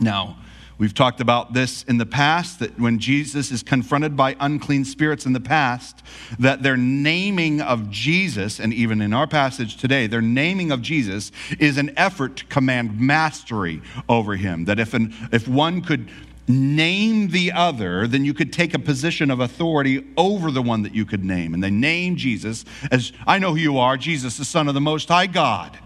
Now, 0.00 0.38
We've 0.76 0.94
talked 0.94 1.20
about 1.20 1.52
this 1.52 1.84
in 1.84 1.98
the 1.98 2.06
past 2.06 2.58
that 2.58 2.80
when 2.80 2.98
Jesus 2.98 3.52
is 3.52 3.62
confronted 3.62 4.16
by 4.16 4.34
unclean 4.40 4.84
spirits 4.84 5.24
in 5.24 5.32
the 5.32 5.40
past, 5.40 6.02
that 6.38 6.64
their 6.64 6.76
naming 6.76 7.60
of 7.60 7.90
Jesus, 7.90 8.58
and 8.58 8.74
even 8.74 9.00
in 9.00 9.12
our 9.12 9.28
passage 9.28 9.76
today, 9.76 10.08
their 10.08 10.20
naming 10.20 10.72
of 10.72 10.82
Jesus 10.82 11.30
is 11.60 11.78
an 11.78 11.92
effort 11.96 12.36
to 12.36 12.44
command 12.46 12.98
mastery 12.98 13.82
over 14.08 14.34
him. 14.34 14.64
That 14.64 14.80
if, 14.80 14.94
an, 14.94 15.14
if 15.30 15.46
one 15.46 15.80
could 15.80 16.10
name 16.48 17.28
the 17.28 17.52
other, 17.52 18.08
then 18.08 18.24
you 18.24 18.34
could 18.34 18.52
take 18.52 18.74
a 18.74 18.78
position 18.78 19.30
of 19.30 19.38
authority 19.38 20.04
over 20.16 20.50
the 20.50 20.62
one 20.62 20.82
that 20.82 20.94
you 20.94 21.04
could 21.04 21.24
name. 21.24 21.54
And 21.54 21.62
they 21.62 21.70
name 21.70 22.16
Jesus 22.16 22.64
as 22.90 23.12
I 23.28 23.38
know 23.38 23.52
who 23.52 23.60
you 23.60 23.78
are, 23.78 23.96
Jesus, 23.96 24.36
the 24.38 24.44
Son 24.44 24.66
of 24.66 24.74
the 24.74 24.80
Most 24.80 25.08
High 25.08 25.28
God. 25.28 25.78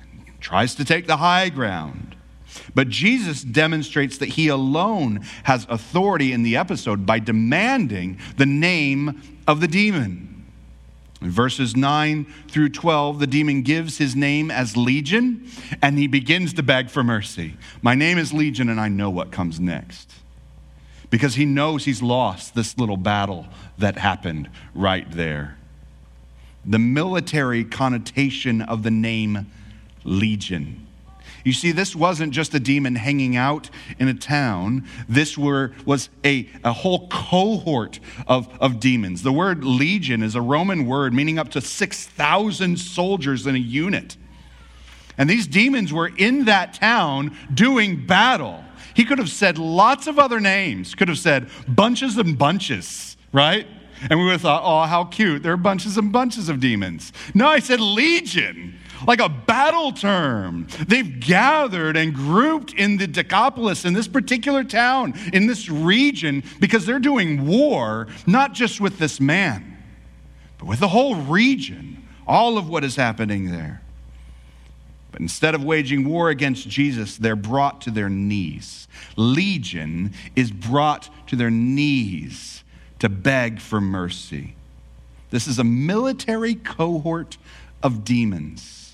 And 0.00 0.40
tries 0.40 0.74
to 0.76 0.86
take 0.86 1.06
the 1.06 1.18
high 1.18 1.50
ground. 1.50 2.16
But 2.74 2.88
Jesus 2.88 3.42
demonstrates 3.42 4.18
that 4.18 4.30
he 4.30 4.48
alone 4.48 5.20
has 5.44 5.66
authority 5.68 6.32
in 6.32 6.42
the 6.42 6.56
episode 6.56 7.06
by 7.06 7.18
demanding 7.18 8.18
the 8.36 8.46
name 8.46 9.20
of 9.46 9.60
the 9.60 9.68
demon. 9.68 10.28
In 11.20 11.30
verses 11.30 11.76
9 11.76 12.26
through 12.48 12.68
12, 12.68 13.18
the 13.18 13.26
demon 13.26 13.62
gives 13.62 13.98
his 13.98 14.14
name 14.14 14.50
as 14.50 14.76
Legion 14.76 15.48
and 15.82 15.98
he 15.98 16.06
begins 16.06 16.54
to 16.54 16.62
beg 16.62 16.90
for 16.90 17.02
mercy. 17.02 17.56
My 17.82 17.94
name 17.94 18.18
is 18.18 18.32
Legion 18.32 18.68
and 18.68 18.80
I 18.80 18.88
know 18.88 19.10
what 19.10 19.32
comes 19.32 19.58
next. 19.58 20.12
Because 21.10 21.34
he 21.34 21.44
knows 21.44 21.84
he's 21.84 22.02
lost 22.02 22.54
this 22.54 22.78
little 22.78 22.98
battle 22.98 23.46
that 23.78 23.98
happened 23.98 24.48
right 24.74 25.10
there. 25.10 25.56
The 26.64 26.78
military 26.78 27.64
connotation 27.64 28.60
of 28.60 28.82
the 28.82 28.90
name 28.90 29.50
Legion 30.04 30.87
You 31.48 31.54
see, 31.54 31.72
this 31.72 31.96
wasn't 31.96 32.34
just 32.34 32.52
a 32.52 32.60
demon 32.60 32.94
hanging 32.94 33.34
out 33.34 33.70
in 33.98 34.06
a 34.06 34.12
town. 34.12 34.86
This 35.08 35.38
were, 35.38 35.72
was 35.86 36.10
a, 36.22 36.46
a 36.62 36.74
whole 36.74 37.08
cohort 37.08 38.00
of, 38.26 38.54
of 38.60 38.80
demons. 38.80 39.22
The 39.22 39.32
word 39.32 39.64
legion 39.64 40.22
is 40.22 40.34
a 40.34 40.42
Roman 40.42 40.84
word 40.84 41.14
meaning 41.14 41.38
up 41.38 41.48
to 41.52 41.62
6,000 41.62 42.78
soldiers 42.78 43.46
in 43.46 43.54
a 43.54 43.58
unit. 43.58 44.18
And 45.16 45.30
these 45.30 45.46
demons 45.46 45.90
were 45.90 46.10
in 46.18 46.44
that 46.44 46.74
town 46.74 47.34
doing 47.54 48.04
battle. 48.04 48.62
He 48.92 49.06
could 49.06 49.16
have 49.16 49.30
said 49.30 49.56
lots 49.56 50.06
of 50.06 50.18
other 50.18 50.40
names, 50.40 50.94
could 50.94 51.08
have 51.08 51.18
said 51.18 51.48
bunches 51.66 52.18
and 52.18 52.36
bunches, 52.36 53.16
right? 53.32 53.66
And 54.10 54.18
we 54.18 54.26
would 54.26 54.32
have 54.32 54.42
thought, 54.42 54.62
oh, 54.64 54.86
how 54.86 55.04
cute. 55.04 55.42
There 55.42 55.54
are 55.54 55.56
bunches 55.56 55.96
and 55.96 56.12
bunches 56.12 56.50
of 56.50 56.60
demons. 56.60 57.10
No, 57.32 57.48
I 57.48 57.60
said 57.60 57.80
legion, 57.80 58.77
like 59.06 59.20
a 59.20 59.28
battle 59.28 59.92
term. 59.92 60.66
They've 60.86 61.20
gathered 61.20 61.96
and 61.96 62.14
grouped 62.14 62.72
in 62.72 62.96
the 62.96 63.06
Decapolis, 63.06 63.84
in 63.84 63.92
this 63.92 64.08
particular 64.08 64.64
town, 64.64 65.14
in 65.32 65.46
this 65.46 65.68
region, 65.68 66.42
because 66.60 66.86
they're 66.86 66.98
doing 66.98 67.46
war, 67.46 68.08
not 68.26 68.54
just 68.54 68.80
with 68.80 68.98
this 68.98 69.20
man, 69.20 69.76
but 70.58 70.66
with 70.66 70.80
the 70.80 70.88
whole 70.88 71.14
region, 71.14 72.06
all 72.26 72.58
of 72.58 72.68
what 72.68 72.84
is 72.84 72.96
happening 72.96 73.50
there. 73.50 73.82
But 75.10 75.22
instead 75.22 75.54
of 75.54 75.64
waging 75.64 76.06
war 76.06 76.28
against 76.28 76.68
Jesus, 76.68 77.16
they're 77.16 77.36
brought 77.36 77.80
to 77.82 77.90
their 77.90 78.10
knees. 78.10 78.88
Legion 79.16 80.12
is 80.36 80.50
brought 80.50 81.08
to 81.28 81.36
their 81.36 81.50
knees 81.50 82.62
to 82.98 83.08
beg 83.08 83.60
for 83.60 83.80
mercy. 83.80 84.54
This 85.30 85.46
is 85.46 85.58
a 85.58 85.64
military 85.64 86.54
cohort 86.54 87.38
of 87.82 88.04
demons, 88.04 88.87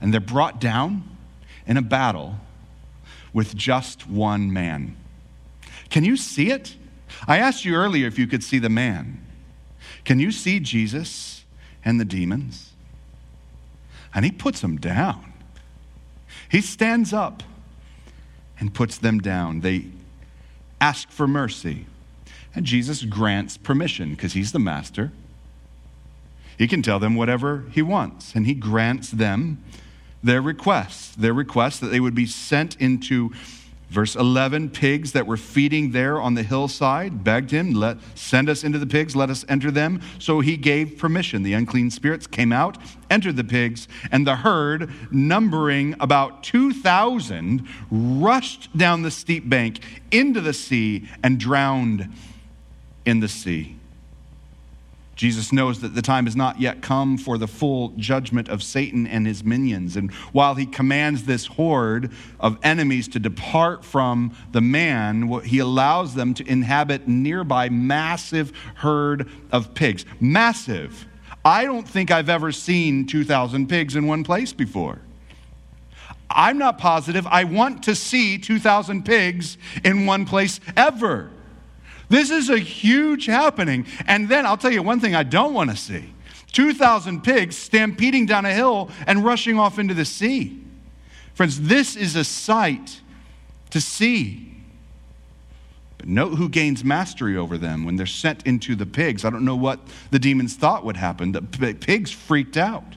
and 0.00 0.12
they're 0.12 0.20
brought 0.20 0.60
down 0.60 1.04
in 1.66 1.76
a 1.76 1.82
battle 1.82 2.36
with 3.32 3.54
just 3.54 4.08
one 4.08 4.52
man. 4.52 4.96
Can 5.90 6.04
you 6.04 6.16
see 6.16 6.50
it? 6.50 6.76
I 7.26 7.38
asked 7.38 7.64
you 7.64 7.74
earlier 7.74 8.06
if 8.06 8.18
you 8.18 8.26
could 8.26 8.42
see 8.42 8.58
the 8.58 8.68
man. 8.68 9.24
Can 10.04 10.20
you 10.20 10.30
see 10.30 10.60
Jesus 10.60 11.44
and 11.84 12.00
the 12.00 12.04
demons? 12.04 12.72
And 14.14 14.24
he 14.24 14.30
puts 14.30 14.60
them 14.60 14.76
down. 14.76 15.32
He 16.48 16.60
stands 16.60 17.12
up 17.12 17.42
and 18.58 18.72
puts 18.72 18.98
them 18.98 19.20
down. 19.20 19.60
They 19.60 19.86
ask 20.80 21.10
for 21.10 21.26
mercy. 21.26 21.86
And 22.54 22.64
Jesus 22.64 23.02
grants 23.04 23.56
permission 23.56 24.10
because 24.10 24.32
he's 24.32 24.52
the 24.52 24.58
master. 24.58 25.12
He 26.56 26.66
can 26.66 26.80
tell 26.80 26.98
them 26.98 27.14
whatever 27.16 27.64
he 27.72 27.82
wants, 27.82 28.34
and 28.34 28.46
he 28.46 28.54
grants 28.54 29.10
them 29.10 29.62
their 30.26 30.42
request. 30.42 31.20
Their 31.20 31.34
request 31.34 31.80
that 31.80 31.88
they 31.88 32.00
would 32.00 32.14
be 32.14 32.26
sent 32.26 32.76
into 32.80 33.32
Verse 33.88 34.16
11 34.16 34.70
pigs 34.70 35.12
that 35.12 35.28
were 35.28 35.36
feeding 35.36 35.92
there 35.92 36.20
on 36.20 36.34
the 36.34 36.42
hillside 36.42 37.22
begged 37.22 37.52
him, 37.52 37.72
let, 37.72 37.98
Send 38.16 38.48
us 38.48 38.64
into 38.64 38.80
the 38.80 38.86
pigs, 38.86 39.14
let 39.14 39.30
us 39.30 39.44
enter 39.48 39.70
them. 39.70 40.00
So 40.18 40.40
he 40.40 40.56
gave 40.56 40.98
permission. 40.98 41.44
The 41.44 41.52
unclean 41.52 41.92
spirits 41.92 42.26
came 42.26 42.52
out, 42.52 42.78
entered 43.08 43.36
the 43.36 43.44
pigs, 43.44 43.86
and 44.10 44.26
the 44.26 44.36
herd, 44.36 44.90
numbering 45.12 45.94
about 46.00 46.42
2,000, 46.42 47.66
rushed 47.88 48.76
down 48.76 49.02
the 49.02 49.10
steep 49.12 49.48
bank 49.48 49.78
into 50.10 50.40
the 50.40 50.52
sea 50.52 51.08
and 51.22 51.38
drowned 51.38 52.12
in 53.04 53.20
the 53.20 53.28
sea. 53.28 53.75
Jesus 55.16 55.50
knows 55.50 55.80
that 55.80 55.94
the 55.94 56.02
time 56.02 56.26
has 56.26 56.36
not 56.36 56.60
yet 56.60 56.82
come 56.82 57.16
for 57.16 57.38
the 57.38 57.48
full 57.48 57.88
judgment 57.96 58.50
of 58.50 58.62
Satan 58.62 59.06
and 59.06 59.26
his 59.26 59.42
minions. 59.42 59.96
And 59.96 60.12
while 60.32 60.54
he 60.54 60.66
commands 60.66 61.24
this 61.24 61.46
horde 61.46 62.12
of 62.38 62.58
enemies 62.62 63.08
to 63.08 63.18
depart 63.18 63.82
from 63.82 64.36
the 64.52 64.60
man, 64.60 65.28
he 65.40 65.58
allows 65.58 66.14
them 66.14 66.34
to 66.34 66.46
inhabit 66.46 67.08
nearby 67.08 67.70
massive 67.70 68.52
herd 68.74 69.26
of 69.50 69.72
pigs. 69.72 70.04
Massive. 70.20 71.06
I 71.46 71.64
don't 71.64 71.88
think 71.88 72.10
I've 72.10 72.28
ever 72.28 72.52
seen 72.52 73.06
2,000 73.06 73.68
pigs 73.68 73.96
in 73.96 74.06
one 74.06 74.22
place 74.22 74.52
before. 74.52 75.00
I'm 76.28 76.58
not 76.58 76.76
positive 76.76 77.26
I 77.26 77.44
want 77.44 77.84
to 77.84 77.94
see 77.94 78.36
2,000 78.36 79.04
pigs 79.04 79.56
in 79.82 80.04
one 80.04 80.26
place 80.26 80.60
ever. 80.76 81.30
This 82.08 82.30
is 82.30 82.50
a 82.50 82.58
huge 82.58 83.26
happening. 83.26 83.86
And 84.06 84.28
then 84.28 84.46
I'll 84.46 84.56
tell 84.56 84.72
you 84.72 84.82
one 84.82 85.00
thing 85.00 85.14
I 85.14 85.22
don't 85.22 85.54
want 85.54 85.70
to 85.70 85.76
see 85.76 86.12
2,000 86.52 87.22
pigs 87.22 87.56
stampeding 87.56 88.26
down 88.26 88.46
a 88.46 88.52
hill 88.52 88.90
and 89.06 89.24
rushing 89.24 89.58
off 89.58 89.78
into 89.78 89.94
the 89.94 90.04
sea. 90.04 90.62
Friends, 91.34 91.60
this 91.60 91.96
is 91.96 92.16
a 92.16 92.24
sight 92.24 93.00
to 93.70 93.80
see. 93.80 94.54
But 95.98 96.08
note 96.08 96.36
who 96.36 96.48
gains 96.48 96.84
mastery 96.84 97.36
over 97.36 97.58
them 97.58 97.84
when 97.84 97.96
they're 97.96 98.06
sent 98.06 98.46
into 98.46 98.74
the 98.74 98.86
pigs. 98.86 99.24
I 99.24 99.30
don't 99.30 99.44
know 99.44 99.56
what 99.56 99.80
the 100.10 100.18
demons 100.18 100.54
thought 100.54 100.84
would 100.84 100.96
happen. 100.96 101.32
The 101.32 101.42
pigs 101.42 102.10
freaked 102.10 102.56
out, 102.56 102.96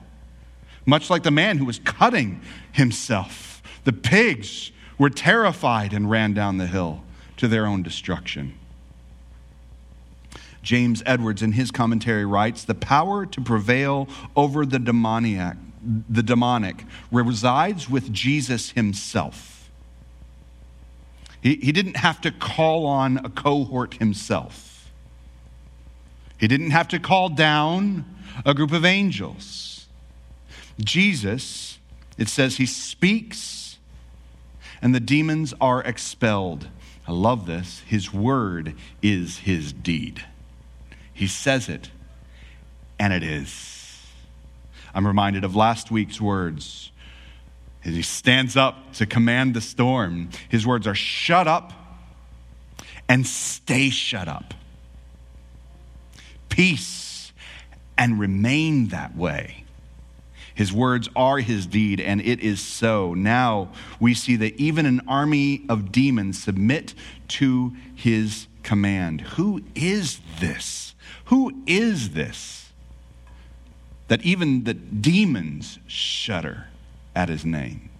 much 0.86 1.10
like 1.10 1.22
the 1.22 1.30
man 1.30 1.58
who 1.58 1.64
was 1.64 1.80
cutting 1.80 2.40
himself. 2.72 3.62
The 3.84 3.92
pigs 3.92 4.70
were 4.96 5.10
terrified 5.10 5.92
and 5.92 6.10
ran 6.10 6.32
down 6.32 6.58
the 6.58 6.66
hill 6.66 7.02
to 7.38 7.48
their 7.48 7.66
own 7.66 7.82
destruction. 7.82 8.54
James 10.62 11.02
Edwards, 11.06 11.42
in 11.42 11.52
his 11.52 11.70
commentary, 11.70 12.24
writes 12.24 12.64
The 12.64 12.74
power 12.74 13.26
to 13.26 13.40
prevail 13.40 14.08
over 14.36 14.66
the 14.66 14.78
demoniac, 14.78 15.56
the 15.82 16.22
demonic, 16.22 16.84
resides 17.10 17.88
with 17.88 18.12
Jesus 18.12 18.70
himself. 18.70 19.70
He, 21.40 21.56
he 21.56 21.72
didn't 21.72 21.96
have 21.96 22.20
to 22.22 22.30
call 22.30 22.86
on 22.86 23.18
a 23.18 23.30
cohort 23.30 23.94
himself, 23.94 24.90
he 26.38 26.48
didn't 26.48 26.70
have 26.70 26.88
to 26.88 26.98
call 26.98 27.28
down 27.28 28.04
a 28.44 28.54
group 28.54 28.72
of 28.72 28.84
angels. 28.84 29.86
Jesus, 30.78 31.78
it 32.16 32.28
says, 32.28 32.56
he 32.56 32.64
speaks 32.64 33.60
and 34.82 34.94
the 34.94 35.00
demons 35.00 35.54
are 35.60 35.82
expelled. 35.82 36.68
I 37.06 37.12
love 37.12 37.46
this. 37.46 37.82
His 37.86 38.12
word 38.12 38.74
is 39.02 39.38
his 39.38 39.72
deed. 39.72 40.24
He 41.20 41.26
says 41.26 41.68
it, 41.68 41.90
and 42.98 43.12
it 43.12 43.22
is. 43.22 44.06
I'm 44.94 45.06
reminded 45.06 45.44
of 45.44 45.54
last 45.54 45.90
week's 45.90 46.18
words. 46.18 46.92
As 47.84 47.94
he 47.94 48.00
stands 48.00 48.56
up 48.56 48.94
to 48.94 49.04
command 49.04 49.52
the 49.52 49.60
storm, 49.60 50.30
his 50.48 50.66
words 50.66 50.86
are 50.86 50.94
shut 50.94 51.46
up 51.46 51.74
and 53.06 53.26
stay 53.26 53.90
shut 53.90 54.28
up. 54.28 54.54
Peace 56.48 57.34
and 57.98 58.18
remain 58.18 58.88
that 58.88 59.14
way. 59.14 59.64
His 60.54 60.72
words 60.72 61.10
are 61.14 61.36
his 61.36 61.66
deed, 61.66 62.00
and 62.00 62.22
it 62.22 62.40
is 62.40 62.62
so. 62.62 63.12
Now 63.12 63.72
we 64.00 64.14
see 64.14 64.36
that 64.36 64.56
even 64.56 64.86
an 64.86 65.02
army 65.06 65.66
of 65.68 65.92
demons 65.92 66.42
submit 66.42 66.94
to 67.28 67.76
his 67.94 68.46
command. 68.62 69.20
Who 69.22 69.62
is 69.74 70.20
this? 70.38 70.94
Who 71.26 71.62
is 71.66 72.10
this? 72.10 72.72
That 74.08 74.22
even 74.22 74.64
the 74.64 74.74
demons 74.74 75.78
shudder 75.86 76.66
at 77.14 77.28
his 77.28 77.44
name. 77.44 77.90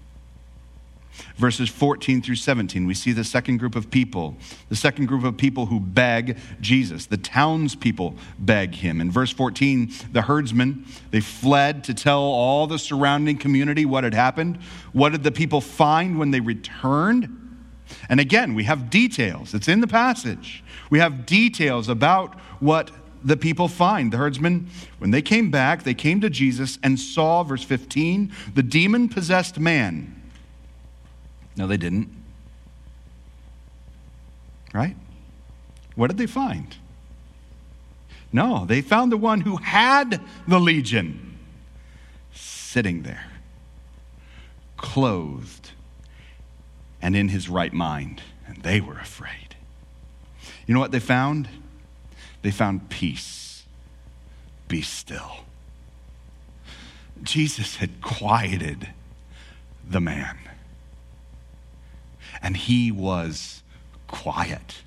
Verses 1.36 1.68
14 1.68 2.22
through 2.22 2.36
17, 2.36 2.86
we 2.86 2.94
see 2.94 3.12
the 3.12 3.24
second 3.24 3.58
group 3.58 3.76
of 3.76 3.90
people, 3.90 4.36
the 4.68 4.76
second 4.76 5.06
group 5.06 5.24
of 5.24 5.36
people 5.36 5.66
who 5.66 5.80
beg 5.80 6.38
Jesus. 6.60 7.06
The 7.06 7.16
townspeople 7.16 8.14
beg 8.38 8.74
him. 8.74 9.00
In 9.00 9.10
verse 9.10 9.30
14, 9.30 9.92
the 10.12 10.22
herdsmen, 10.22 10.86
they 11.10 11.20
fled 11.20 11.84
to 11.84 11.94
tell 11.94 12.20
all 12.20 12.66
the 12.66 12.78
surrounding 12.78 13.38
community 13.38 13.84
what 13.84 14.04
had 14.04 14.14
happened. 14.14 14.58
What 14.92 15.12
did 15.12 15.22
the 15.22 15.32
people 15.32 15.60
find 15.60 16.18
when 16.18 16.30
they 16.30 16.40
returned? 16.40 17.39
And 18.10 18.18
again, 18.18 18.54
we 18.54 18.64
have 18.64 18.90
details. 18.90 19.54
It's 19.54 19.68
in 19.68 19.80
the 19.80 19.86
passage. 19.86 20.64
We 20.90 20.98
have 20.98 21.24
details 21.24 21.88
about 21.88 22.34
what 22.58 22.90
the 23.22 23.36
people 23.36 23.68
find. 23.68 24.12
The 24.12 24.16
herdsmen, 24.16 24.68
when 24.98 25.12
they 25.12 25.22
came 25.22 25.52
back, 25.52 25.84
they 25.84 25.94
came 25.94 26.20
to 26.22 26.28
Jesus 26.28 26.76
and 26.82 26.98
saw, 26.98 27.44
verse 27.44 27.62
15, 27.62 28.32
the 28.54 28.64
demon 28.64 29.08
possessed 29.08 29.60
man. 29.60 30.20
No, 31.56 31.68
they 31.68 31.76
didn't. 31.76 32.10
Right? 34.74 34.96
What 35.94 36.08
did 36.08 36.18
they 36.18 36.26
find? 36.26 36.76
No, 38.32 38.64
they 38.66 38.80
found 38.80 39.12
the 39.12 39.16
one 39.16 39.42
who 39.42 39.56
had 39.56 40.20
the 40.48 40.58
legion 40.58 41.38
sitting 42.32 43.02
there, 43.02 43.26
clothed 44.76 45.69
and 47.02 47.16
in 47.16 47.28
his 47.28 47.48
right 47.48 47.72
mind. 47.72 48.22
And 48.46 48.62
they 48.62 48.80
were 48.80 48.98
afraid. 48.98 49.54
You 50.66 50.74
know 50.74 50.80
what 50.80 50.92
they 50.92 51.00
found? 51.00 51.48
They 52.42 52.50
found 52.50 52.88
peace. 52.90 53.64
Be 54.68 54.82
still. 54.82 55.44
Jesus 57.22 57.76
had 57.76 58.00
quieted 58.00 58.88
the 59.88 60.00
man. 60.00 60.38
and 62.42 62.56
he 62.56 62.90
was 62.90 63.62
quiet. 64.06 64.82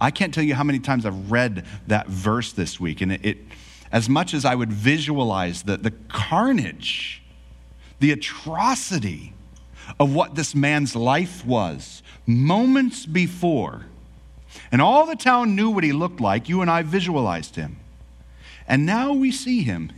I 0.00 0.10
can't 0.10 0.32
tell 0.32 0.44
you 0.44 0.54
how 0.54 0.64
many 0.64 0.78
times 0.78 1.06
I've 1.06 1.30
read 1.30 1.64
that 1.86 2.06
verse 2.06 2.52
this 2.52 2.78
week, 2.78 3.00
and 3.00 3.12
it, 3.12 3.24
it 3.24 3.38
as 3.90 4.08
much 4.08 4.34
as 4.34 4.44
I 4.44 4.54
would 4.54 4.72
visualize 4.72 5.62
the, 5.62 5.76
the 5.76 5.92
carnage, 6.08 7.22
the 8.00 8.12
atrocity 8.12 9.32
of 9.98 10.14
what 10.14 10.34
this 10.34 10.54
man's 10.54 10.96
life 10.96 11.44
was 11.44 12.02
moments 12.26 13.06
before, 13.06 13.86
and 14.72 14.82
all 14.82 15.06
the 15.06 15.16
town 15.16 15.54
knew 15.54 15.70
what 15.70 15.84
he 15.84 15.92
looked 15.92 16.20
like, 16.20 16.48
you 16.48 16.60
and 16.60 16.70
I 16.70 16.82
visualized 16.82 17.56
him. 17.56 17.76
And 18.66 18.84
now 18.84 19.12
we 19.12 19.30
see 19.30 19.62
him. 19.62 19.92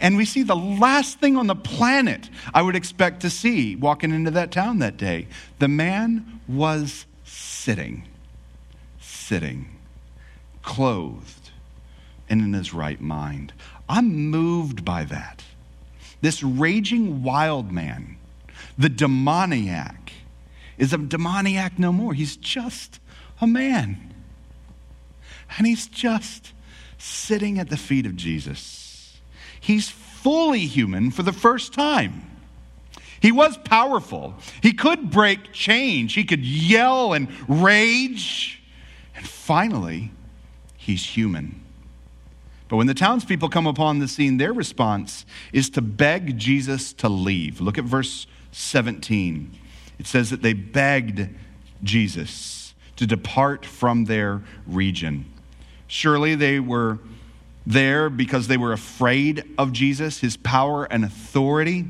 And 0.00 0.16
we 0.16 0.24
see 0.24 0.42
the 0.42 0.56
last 0.56 1.20
thing 1.20 1.36
on 1.36 1.46
the 1.46 1.54
planet 1.54 2.30
I 2.54 2.62
would 2.62 2.74
expect 2.74 3.20
to 3.20 3.30
see 3.30 3.76
walking 3.76 4.12
into 4.12 4.30
that 4.32 4.50
town 4.50 4.78
that 4.78 4.96
day. 4.96 5.28
The 5.58 5.68
man 5.68 6.40
was 6.48 7.04
sitting, 7.24 8.08
sitting, 8.98 9.68
clothed, 10.62 11.50
and 12.30 12.40
in 12.40 12.54
his 12.54 12.72
right 12.72 13.00
mind. 13.00 13.52
I'm 13.88 14.30
moved 14.30 14.84
by 14.84 15.04
that. 15.04 15.44
This 16.22 16.42
raging 16.42 17.22
wild 17.22 17.70
man, 17.70 18.16
the 18.80 18.88
demoniac, 18.88 20.12
is 20.78 20.94
a 20.94 20.98
demoniac 20.98 21.78
no 21.78 21.92
more. 21.92 22.14
He's 22.14 22.36
just 22.36 22.98
a 23.38 23.46
man. 23.46 24.14
And 25.58 25.66
he's 25.66 25.86
just 25.86 26.54
sitting 26.96 27.58
at 27.58 27.68
the 27.68 27.76
feet 27.76 28.06
of 28.06 28.16
Jesus. 28.16 29.20
He's 29.60 29.90
fully 29.90 30.60
human 30.60 31.10
for 31.10 31.22
the 31.22 31.32
first 31.32 31.74
time. 31.74 32.22
He 33.20 33.30
was 33.30 33.58
powerful. 33.58 34.34
He 34.62 34.72
could 34.72 35.10
break 35.10 35.52
change. 35.52 36.14
He 36.14 36.24
could 36.24 36.42
yell 36.42 37.12
and 37.12 37.28
rage. 37.48 38.62
And 39.14 39.28
finally, 39.28 40.10
he's 40.78 41.04
human. 41.04 41.59
But 42.70 42.76
when 42.76 42.86
the 42.86 42.94
townspeople 42.94 43.48
come 43.48 43.66
upon 43.66 43.98
the 43.98 44.06
scene, 44.06 44.36
their 44.36 44.52
response 44.52 45.26
is 45.52 45.68
to 45.70 45.82
beg 45.82 46.38
Jesus 46.38 46.92
to 46.94 47.08
leave. 47.08 47.60
Look 47.60 47.78
at 47.78 47.84
verse 47.84 48.28
17. 48.52 49.50
It 49.98 50.06
says 50.06 50.30
that 50.30 50.42
they 50.42 50.52
begged 50.52 51.28
Jesus 51.82 52.74
to 52.94 53.08
depart 53.08 53.66
from 53.66 54.04
their 54.04 54.42
region. 54.68 55.24
Surely 55.88 56.36
they 56.36 56.60
were 56.60 57.00
there 57.66 58.08
because 58.08 58.46
they 58.46 58.56
were 58.56 58.72
afraid 58.72 59.42
of 59.58 59.72
Jesus, 59.72 60.20
his 60.20 60.36
power 60.36 60.84
and 60.84 61.04
authority. 61.04 61.86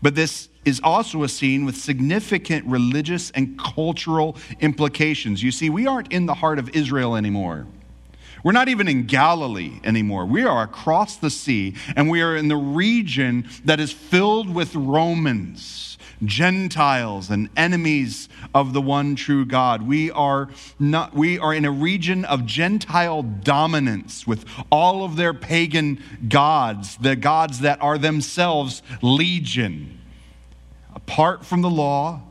But 0.00 0.14
this 0.14 0.48
is 0.64 0.80
also 0.84 1.24
a 1.24 1.28
scene 1.28 1.64
with 1.64 1.76
significant 1.76 2.64
religious 2.66 3.32
and 3.32 3.58
cultural 3.58 4.36
implications. 4.60 5.42
You 5.42 5.50
see, 5.50 5.68
we 5.68 5.88
aren't 5.88 6.12
in 6.12 6.26
the 6.26 6.34
heart 6.34 6.60
of 6.60 6.68
Israel 6.76 7.16
anymore. 7.16 7.66
We're 8.46 8.52
not 8.52 8.68
even 8.68 8.86
in 8.86 9.06
Galilee 9.06 9.80
anymore. 9.82 10.24
We 10.24 10.44
are 10.44 10.62
across 10.62 11.16
the 11.16 11.30
sea, 11.30 11.74
and 11.96 12.08
we 12.08 12.22
are 12.22 12.36
in 12.36 12.46
the 12.46 12.56
region 12.56 13.48
that 13.64 13.80
is 13.80 13.90
filled 13.90 14.54
with 14.54 14.72
Romans 14.72 15.98
Gentiles 16.24 17.28
and 17.28 17.50
enemies 17.56 18.28
of 18.54 18.72
the 18.72 18.80
one 18.80 19.16
true 19.16 19.44
God. 19.44 19.82
We 19.82 20.12
are 20.12 20.48
not 20.78 21.12
we 21.12 21.40
are 21.40 21.52
in 21.52 21.64
a 21.64 21.72
region 21.72 22.24
of 22.24 22.46
Gentile 22.46 23.24
dominance 23.24 24.28
with 24.28 24.44
all 24.70 25.04
of 25.04 25.16
their 25.16 25.34
pagan 25.34 26.00
gods, 26.28 26.98
the 26.98 27.16
gods 27.16 27.58
that 27.62 27.82
are 27.82 27.98
themselves 27.98 28.80
legion. 29.02 29.98
Apart 30.94 31.44
from 31.44 31.62
the 31.62 31.70
law 31.70 32.22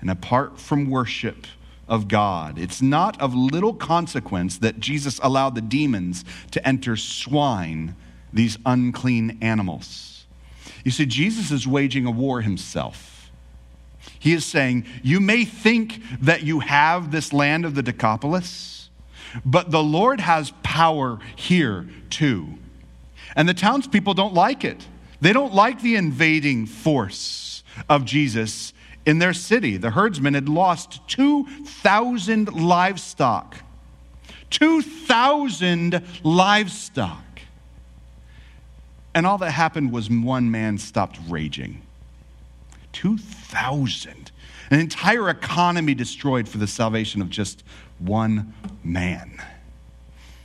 and 0.00 0.08
apart 0.08 0.60
from 0.60 0.88
worship 0.88 1.48
of 1.88 2.08
God. 2.08 2.58
It's 2.58 2.80
not 2.82 3.20
of 3.20 3.34
little 3.34 3.74
consequence 3.74 4.58
that 4.58 4.80
Jesus 4.80 5.20
allowed 5.22 5.54
the 5.54 5.60
demons 5.60 6.24
to 6.52 6.66
enter 6.66 6.96
swine, 6.96 7.94
these 8.32 8.58
unclean 8.64 9.38
animals. 9.40 10.26
You 10.84 10.90
see, 10.90 11.06
Jesus 11.06 11.50
is 11.50 11.66
waging 11.66 12.06
a 12.06 12.10
war 12.10 12.40
himself. 12.40 13.30
He 14.18 14.32
is 14.32 14.44
saying, 14.44 14.86
You 15.02 15.20
may 15.20 15.44
think 15.44 16.02
that 16.20 16.42
you 16.42 16.60
have 16.60 17.10
this 17.10 17.32
land 17.32 17.64
of 17.64 17.74
the 17.74 17.82
Decapolis, 17.82 18.90
but 19.44 19.70
the 19.70 19.82
Lord 19.82 20.20
has 20.20 20.52
power 20.62 21.18
here 21.36 21.88
too. 22.10 22.58
And 23.34 23.48
the 23.48 23.54
townspeople 23.54 24.14
don't 24.14 24.34
like 24.34 24.64
it. 24.64 24.86
They 25.20 25.32
don't 25.32 25.54
like 25.54 25.80
the 25.80 25.96
invading 25.96 26.66
force 26.66 27.62
of 27.88 28.04
Jesus 28.04 28.73
in 29.06 29.18
their 29.18 29.32
city. 29.32 29.76
The 29.76 29.90
herdsmen 29.90 30.34
had 30.34 30.48
lost 30.48 31.00
2,000 31.08 32.52
livestock. 32.52 33.56
2,000 34.50 36.02
livestock. 36.22 37.22
And 39.14 39.26
all 39.26 39.38
that 39.38 39.52
happened 39.52 39.92
was 39.92 40.10
one 40.10 40.50
man 40.50 40.78
stopped 40.78 41.18
raging. 41.28 41.82
2,000. 42.92 44.30
An 44.70 44.80
entire 44.80 45.28
economy 45.28 45.94
destroyed 45.94 46.48
for 46.48 46.58
the 46.58 46.66
salvation 46.66 47.20
of 47.20 47.30
just 47.30 47.62
one 47.98 48.54
man. 48.82 49.40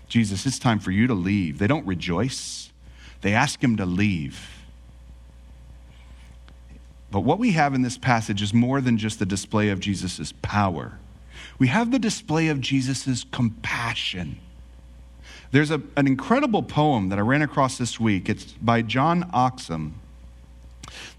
Jesus, 0.07 0.45
it's 0.45 0.59
time 0.59 0.79
for 0.79 0.91
you 0.91 1.07
to 1.07 1.13
leave. 1.13 1.59
They 1.59 1.67
don't 1.67 1.85
rejoice, 1.85 2.71
they 3.21 3.33
ask 3.33 3.63
him 3.63 3.77
to 3.77 3.85
leave. 3.85 4.58
But 7.11 7.21
what 7.21 7.39
we 7.39 7.51
have 7.51 7.73
in 7.73 7.81
this 7.81 7.97
passage 7.97 8.41
is 8.41 8.53
more 8.53 8.81
than 8.81 8.97
just 8.97 9.19
the 9.19 9.25
display 9.25 9.69
of 9.69 9.79
Jesus' 9.79 10.33
power. 10.41 10.99
We 11.57 11.67
have 11.67 11.91
the 11.91 11.99
display 11.99 12.47
of 12.49 12.61
Jesus' 12.61 13.25
compassion. 13.31 14.39
There's 15.51 15.71
a, 15.71 15.81
an 15.97 16.05
incredible 16.05 16.61
poem 16.61 17.09
that 17.09 17.17
I 17.17 17.23
ran 17.23 17.41
across 17.41 17.77
this 17.77 17.99
week. 17.99 18.29
It's 18.29 18.45
by 18.53 18.81
John 18.83 19.29
Oxenham. 19.33 19.93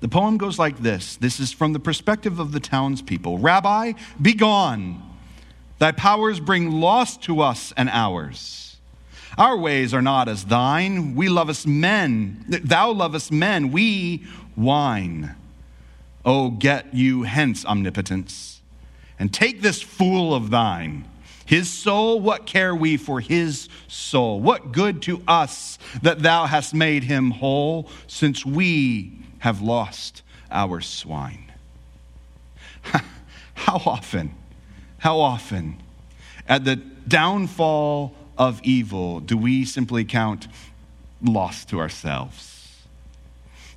The 0.00 0.08
poem 0.08 0.36
goes 0.36 0.58
like 0.58 0.78
this 0.78 1.16
This 1.16 1.40
is 1.40 1.52
from 1.52 1.72
the 1.72 1.80
perspective 1.80 2.38
of 2.38 2.52
the 2.52 2.60
townspeople 2.60 3.38
Rabbi, 3.38 3.92
be 4.20 4.34
gone. 4.34 5.02
Thy 5.78 5.92
powers 5.92 6.40
bring 6.40 6.70
loss 6.70 7.16
to 7.18 7.40
us 7.40 7.72
and 7.76 7.88
ours. 7.88 8.76
Our 9.38 9.56
ways 9.56 9.94
are 9.94 10.02
not 10.02 10.28
as 10.28 10.44
thine. 10.44 11.14
We 11.14 11.28
love 11.28 11.48
us 11.48 11.66
men. 11.66 12.44
Thou 12.48 12.92
lovest 12.92 13.32
men. 13.32 13.70
We 13.70 14.26
wine. 14.56 15.34
Oh, 16.24 16.50
get 16.50 16.92
you 16.94 17.22
hence, 17.22 17.64
omnipotence, 17.64 18.60
and 19.18 19.32
take 19.32 19.62
this 19.62 19.80
fool 19.80 20.34
of 20.34 20.50
thine 20.50 21.06
his 21.50 21.68
soul, 21.68 22.20
what 22.20 22.46
care 22.46 22.76
we 22.76 22.96
for 22.96 23.18
his 23.18 23.68
soul? 23.88 24.38
What 24.38 24.70
good 24.70 25.02
to 25.02 25.20
us 25.26 25.80
that 26.00 26.20
thou 26.20 26.46
hast 26.46 26.72
made 26.72 27.02
him 27.02 27.32
whole, 27.32 27.90
since 28.06 28.46
we 28.46 29.18
have 29.40 29.60
lost 29.60 30.22
our 30.52 30.80
swine? 30.80 31.50
How 33.54 33.82
often, 33.84 34.32
how 34.98 35.18
often 35.18 35.82
at 36.46 36.64
the 36.64 36.76
downfall 36.76 38.14
of 38.38 38.60
evil 38.62 39.18
do 39.18 39.36
we 39.36 39.64
simply 39.64 40.04
count 40.04 40.46
loss 41.20 41.64
to 41.64 41.80
ourselves? 41.80 42.49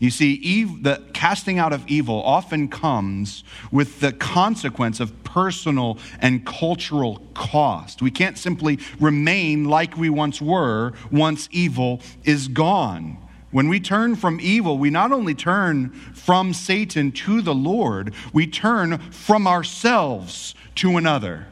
You 0.03 0.09
see, 0.11 0.33
Eve, 0.33 0.83
the 0.83 1.01
casting 1.13 1.59
out 1.59 1.71
of 1.71 1.87
evil 1.87 2.21
often 2.23 2.67
comes 2.67 3.45
with 3.71 4.01
the 4.01 4.11
consequence 4.11 4.99
of 4.99 5.23
personal 5.23 5.97
and 6.19 6.45
cultural 6.45 7.25
cost. 7.33 8.01
We 8.01 8.11
can't 8.11 8.37
simply 8.37 8.79
remain 8.99 9.63
like 9.63 9.95
we 9.95 10.09
once 10.09 10.41
were 10.41 10.91
once 11.09 11.47
evil 11.53 12.01
is 12.25 12.49
gone. 12.49 13.17
When 13.51 13.69
we 13.69 13.79
turn 13.79 14.17
from 14.17 14.41
evil, 14.41 14.77
we 14.77 14.89
not 14.89 15.13
only 15.13 15.33
turn 15.33 15.91
from 16.13 16.53
Satan 16.53 17.13
to 17.13 17.41
the 17.41 17.55
Lord, 17.55 18.13
we 18.33 18.45
turn 18.45 18.97
from 19.09 19.47
ourselves 19.47 20.53
to 20.75 20.97
another. 20.97 21.47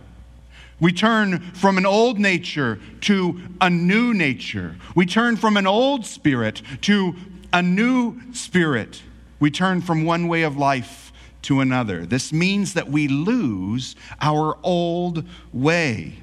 We 0.82 0.92
turn 0.92 1.40
from 1.54 1.78
an 1.78 1.86
old 1.86 2.20
nature 2.20 2.80
to 3.02 3.40
a 3.62 3.70
new 3.70 4.14
nature. 4.14 4.76
We 4.96 5.06
turn 5.06 5.38
from 5.38 5.56
an 5.56 5.68
old 5.68 6.06
spirit 6.08 6.64
to 6.82 7.16
a 7.54 7.62
new 7.62 8.20
spirit. 8.34 9.02
We 9.40 9.52
turn 9.52 9.82
from 9.82 10.06
one 10.06 10.28
way 10.28 10.44
of 10.44 10.58
life 10.58 11.12
to 11.44 11.60
another. 11.60 12.06
This 12.06 12.32
means 12.32 12.74
that 12.74 12.90
we 12.90 13.08
lose 13.08 13.96
our 14.22 14.58
old 14.64 15.26
way. 15.52 16.18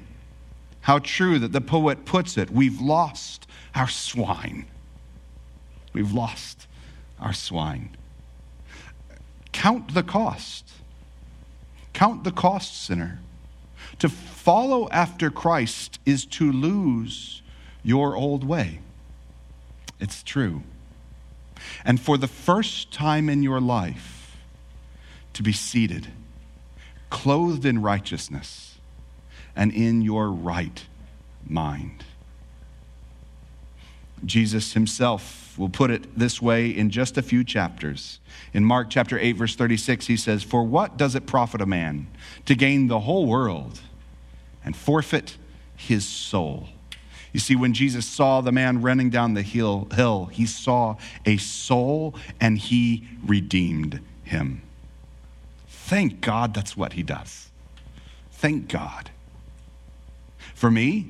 How 0.81 0.99
true 0.99 1.39
that 1.39 1.51
the 1.51 1.61
poet 1.61 2.05
puts 2.05 2.37
it 2.37 2.49
we've 2.49 2.79
lost 2.79 3.47
our 3.75 3.87
swine. 3.87 4.65
We've 5.93 6.11
lost 6.11 6.67
our 7.19 7.33
swine. 7.33 7.95
Count 9.51 9.93
the 9.93 10.03
cost. 10.03 10.69
Count 11.93 12.23
the 12.23 12.31
cost, 12.31 12.81
sinner. 12.81 13.19
To 13.99 14.07
follow 14.07 14.87
after 14.89 15.29
Christ 15.29 15.99
is 16.05 16.25
to 16.27 16.51
lose 16.51 17.41
your 17.83 18.15
old 18.15 18.43
way. 18.43 18.79
It's 19.99 20.23
true 20.23 20.63
and 21.89 21.99
for 21.99 22.19
the 22.19 22.27
first 22.27 22.91
time 22.91 23.29
in 23.29 23.41
your 23.41 23.59
life, 23.59 24.37
to 25.33 25.41
be 25.41 25.51
seated, 25.51 26.09
clothed 27.09 27.65
in 27.65 27.81
righteousness 27.81 28.77
and 29.55 29.73
in 29.73 30.03
your 30.03 30.29
right 30.29 30.85
mind. 31.47 32.03
Jesus 34.23 34.73
himself 34.73 35.57
will 35.57 35.69
put 35.69 35.89
it 35.89 36.15
this 36.15 36.39
way 36.39 36.69
in 36.69 36.91
just 36.91 37.17
a 37.17 37.23
few 37.23 37.43
chapters. 37.43 38.19
In 38.53 38.63
Mark 38.63 38.91
chapter 38.91 39.17
8, 39.17 39.31
verse 39.31 39.55
36, 39.55 40.05
he 40.05 40.15
says, 40.15 40.43
For 40.43 40.63
what 40.63 40.95
does 40.95 41.15
it 41.15 41.25
profit 41.25 41.59
a 41.59 41.65
man 41.65 42.05
to 42.45 42.53
gain 42.53 42.85
the 42.85 42.99
whole 42.99 43.25
world 43.25 43.79
and 44.63 44.75
forfeit 44.75 45.37
his 45.75 46.07
soul? 46.07 46.69
You 47.31 47.39
see, 47.39 47.55
when 47.55 47.73
Jesus 47.73 48.05
saw 48.05 48.41
the 48.41 48.51
man 48.51 48.81
running 48.81 49.09
down 49.09 49.33
the 49.33 49.41
hill, 49.41 49.87
hill, 49.93 50.25
he 50.25 50.45
saw 50.45 50.95
a 51.25 51.37
soul 51.37 52.15
and 52.39 52.57
he 52.57 53.07
redeemed 53.25 53.99
him. 54.23 54.61
Thank 55.67 56.21
God 56.21 56.53
that's 56.53 56.75
what 56.75 56.93
he 56.93 57.03
does. 57.03 57.49
Thank 58.31 58.67
God. 58.67 59.11
For 60.53 60.71
me, 60.71 61.07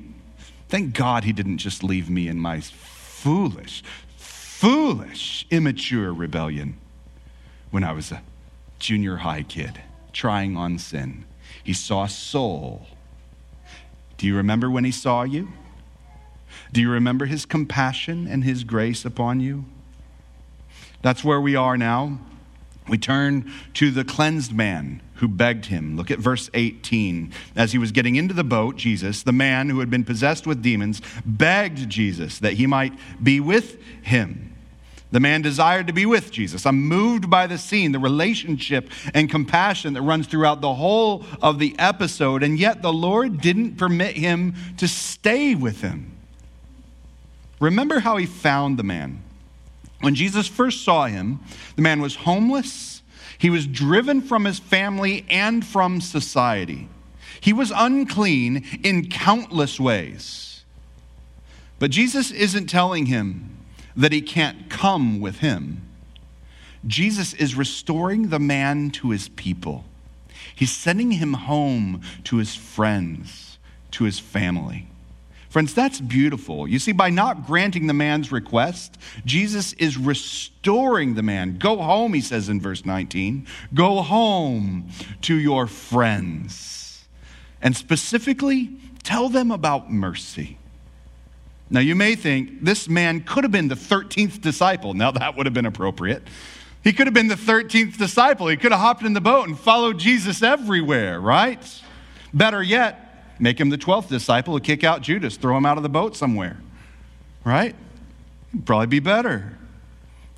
thank 0.68 0.94
God 0.94 1.24
he 1.24 1.32
didn't 1.32 1.58
just 1.58 1.82
leave 1.82 2.10
me 2.10 2.28
in 2.28 2.38
my 2.38 2.60
foolish, 2.60 3.82
foolish, 4.16 5.46
immature 5.50 6.12
rebellion 6.12 6.78
when 7.70 7.84
I 7.84 7.92
was 7.92 8.12
a 8.12 8.22
junior 8.78 9.16
high 9.16 9.42
kid 9.42 9.80
trying 10.12 10.56
on 10.56 10.78
sin. 10.78 11.24
He 11.62 11.72
saw 11.72 12.06
soul. 12.06 12.86
Do 14.16 14.26
you 14.26 14.36
remember 14.36 14.70
when 14.70 14.84
he 14.84 14.92
saw 14.92 15.22
you? 15.22 15.48
Do 16.72 16.80
you 16.80 16.90
remember 16.90 17.26
his 17.26 17.46
compassion 17.46 18.26
and 18.26 18.44
his 18.44 18.64
grace 18.64 19.04
upon 19.04 19.40
you? 19.40 19.64
That's 21.02 21.24
where 21.24 21.40
we 21.40 21.56
are 21.56 21.76
now. 21.76 22.18
We 22.88 22.98
turn 22.98 23.50
to 23.74 23.90
the 23.90 24.04
cleansed 24.04 24.52
man 24.52 25.00
who 25.14 25.28
begged 25.28 25.66
him. 25.66 25.96
Look 25.96 26.10
at 26.10 26.18
verse 26.18 26.50
18. 26.54 27.32
As 27.54 27.72
he 27.72 27.78
was 27.78 27.92
getting 27.92 28.16
into 28.16 28.34
the 28.34 28.44
boat, 28.44 28.76
Jesus, 28.76 29.22
the 29.22 29.32
man 29.32 29.68
who 29.68 29.80
had 29.80 29.90
been 29.90 30.04
possessed 30.04 30.46
with 30.46 30.62
demons, 30.62 31.02
begged 31.24 31.88
Jesus 31.88 32.38
that 32.38 32.54
he 32.54 32.66
might 32.66 32.92
be 33.22 33.38
with 33.38 33.80
him. 34.02 34.54
The 35.12 35.20
man 35.20 35.42
desired 35.42 35.88
to 35.88 35.92
be 35.92 36.06
with 36.06 36.30
Jesus. 36.30 36.64
I'm 36.64 36.82
moved 36.82 37.28
by 37.28 37.46
the 37.46 37.58
scene, 37.58 37.92
the 37.92 37.98
relationship 37.98 38.90
and 39.12 39.28
compassion 39.28 39.94
that 39.94 40.02
runs 40.02 40.26
throughout 40.26 40.60
the 40.60 40.74
whole 40.74 41.24
of 41.42 41.58
the 41.58 41.74
episode, 41.78 42.42
and 42.42 42.58
yet 42.58 42.80
the 42.80 42.92
Lord 42.92 43.40
didn't 43.40 43.76
permit 43.76 44.16
him 44.16 44.54
to 44.78 44.86
stay 44.86 45.54
with 45.54 45.80
him. 45.80 46.16
Remember 47.60 48.00
how 48.00 48.16
he 48.16 48.26
found 48.26 48.78
the 48.78 48.82
man. 48.82 49.22
When 50.00 50.14
Jesus 50.14 50.48
first 50.48 50.82
saw 50.82 51.06
him, 51.06 51.40
the 51.76 51.82
man 51.82 52.00
was 52.00 52.16
homeless, 52.16 53.02
he 53.38 53.50
was 53.50 53.66
driven 53.66 54.20
from 54.20 54.44
his 54.44 54.58
family 54.58 55.24
and 55.30 55.64
from 55.64 56.00
society. 56.00 56.88
He 57.40 57.52
was 57.52 57.72
unclean 57.74 58.64
in 58.82 59.08
countless 59.08 59.78
ways. 59.78 60.64
But 61.78 61.90
Jesus 61.90 62.30
isn't 62.30 62.66
telling 62.66 63.06
him 63.06 63.56
that 63.96 64.12
he 64.12 64.20
can't 64.20 64.68
come 64.68 65.20
with 65.20 65.38
him. 65.38 65.82
Jesus 66.86 67.32
is 67.34 67.54
restoring 67.54 68.28
the 68.28 68.38
man 68.38 68.90
to 68.90 69.10
his 69.10 69.30
people. 69.30 69.84
He's 70.54 70.72
sending 70.72 71.12
him 71.12 71.32
home 71.32 72.02
to 72.24 72.36
his 72.36 72.54
friends, 72.54 73.58
to 73.92 74.04
his 74.04 74.18
family. 74.18 74.89
Friends, 75.50 75.74
that's 75.74 76.00
beautiful. 76.00 76.68
You 76.68 76.78
see, 76.78 76.92
by 76.92 77.10
not 77.10 77.44
granting 77.44 77.88
the 77.88 77.92
man's 77.92 78.30
request, 78.30 78.96
Jesus 79.24 79.72
is 79.74 79.98
restoring 79.98 81.14
the 81.14 81.24
man. 81.24 81.58
Go 81.58 81.76
home, 81.78 82.14
he 82.14 82.20
says 82.20 82.48
in 82.48 82.60
verse 82.60 82.86
19. 82.86 83.48
Go 83.74 84.00
home 84.00 84.88
to 85.22 85.34
your 85.34 85.66
friends. 85.66 87.04
And 87.60 87.76
specifically, 87.76 88.70
tell 89.02 89.28
them 89.28 89.50
about 89.50 89.90
mercy. 89.90 90.56
Now, 91.68 91.80
you 91.80 91.96
may 91.96 92.14
think 92.14 92.64
this 92.64 92.88
man 92.88 93.20
could 93.20 93.42
have 93.42 93.52
been 93.52 93.68
the 93.68 93.74
13th 93.74 94.40
disciple. 94.40 94.94
Now, 94.94 95.10
that 95.10 95.36
would 95.36 95.46
have 95.46 95.54
been 95.54 95.66
appropriate. 95.66 96.22
He 96.84 96.92
could 96.92 97.08
have 97.08 97.14
been 97.14 97.28
the 97.28 97.34
13th 97.34 97.98
disciple. 97.98 98.46
He 98.46 98.56
could 98.56 98.70
have 98.70 98.80
hopped 98.80 99.02
in 99.02 99.14
the 99.14 99.20
boat 99.20 99.48
and 99.48 99.58
followed 99.58 99.98
Jesus 99.98 100.44
everywhere, 100.44 101.20
right? 101.20 101.82
Better 102.32 102.62
yet, 102.62 103.09
Make 103.40 103.58
him 103.58 103.70
the 103.70 103.78
12th 103.78 104.08
disciple 104.08 104.58
to 104.58 104.64
kick 104.64 104.84
out 104.84 105.00
Judas, 105.00 105.36
throw 105.38 105.56
him 105.56 105.64
out 105.64 105.78
of 105.78 105.82
the 105.82 105.88
boat 105.88 106.14
somewhere. 106.14 106.58
Right? 107.42 107.74
Probably 108.66 108.86
be 108.86 109.00
better. 109.00 109.56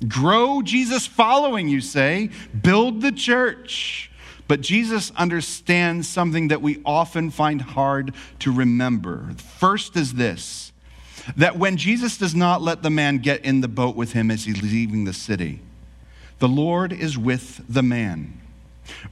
Grow 0.07 0.61
Jesus 0.61 1.05
following, 1.05 1.67
you 1.67 1.81
say. 1.81 2.29
Build 2.59 3.01
the 3.01 3.11
church. 3.11 4.09
But 4.47 4.61
Jesus 4.61 5.11
understands 5.17 6.07
something 6.07 6.47
that 6.47 6.61
we 6.61 6.81
often 6.85 7.29
find 7.29 7.61
hard 7.61 8.13
to 8.39 8.51
remember. 8.51 9.33
First 9.37 9.95
is 9.95 10.13
this 10.13 10.71
that 11.37 11.57
when 11.57 11.77
Jesus 11.77 12.17
does 12.17 12.35
not 12.35 12.61
let 12.61 12.83
the 12.83 12.89
man 12.89 13.19
get 13.19 13.45
in 13.45 13.61
the 13.61 13.69
boat 13.69 13.95
with 13.95 14.11
him 14.11 14.29
as 14.29 14.43
he's 14.43 14.61
leaving 14.61 15.05
the 15.05 15.13
city, 15.13 15.61
the 16.39 16.49
Lord 16.49 16.91
is 16.91 17.17
with 17.17 17.61
the 17.69 17.83
man. 17.83 18.41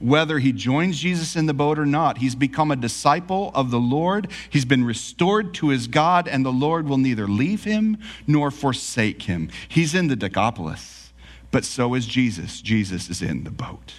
Whether 0.00 0.38
he 0.38 0.52
joins 0.52 0.98
Jesus 0.98 1.36
in 1.36 1.46
the 1.46 1.54
boat 1.54 1.78
or 1.78 1.86
not, 1.86 2.18
he's 2.18 2.34
become 2.34 2.70
a 2.70 2.76
disciple 2.76 3.50
of 3.54 3.70
the 3.70 3.80
Lord. 3.80 4.28
He's 4.50 4.64
been 4.64 4.84
restored 4.84 5.54
to 5.54 5.68
his 5.68 5.86
God, 5.86 6.28
and 6.28 6.44
the 6.44 6.52
Lord 6.52 6.88
will 6.88 6.98
neither 6.98 7.26
leave 7.26 7.64
him 7.64 7.98
nor 8.26 8.50
forsake 8.50 9.22
him. 9.22 9.48
He's 9.68 9.94
in 9.94 10.08
the 10.08 10.16
Decapolis, 10.16 11.12
but 11.50 11.64
so 11.64 11.94
is 11.94 12.06
Jesus. 12.06 12.60
Jesus 12.60 13.08
is 13.08 13.22
in 13.22 13.44
the 13.44 13.50
boat. 13.50 13.94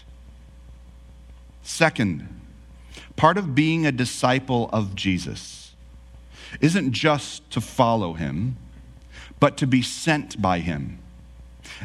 Second, 1.64 2.28
part 3.16 3.38
of 3.38 3.56
being 3.56 3.86
a 3.86 3.92
disciple 3.92 4.70
of 4.74 4.96
Jesus 4.96 5.74
isn't 6.62 6.92
just 6.92 7.50
to 7.52 7.62
follow 7.62 8.14
him, 8.14 8.58
but 9.40 9.58
to 9.58 9.68
be 9.68 9.82
sent 9.82 10.42
by 10.42 10.60
him. 10.60 11.00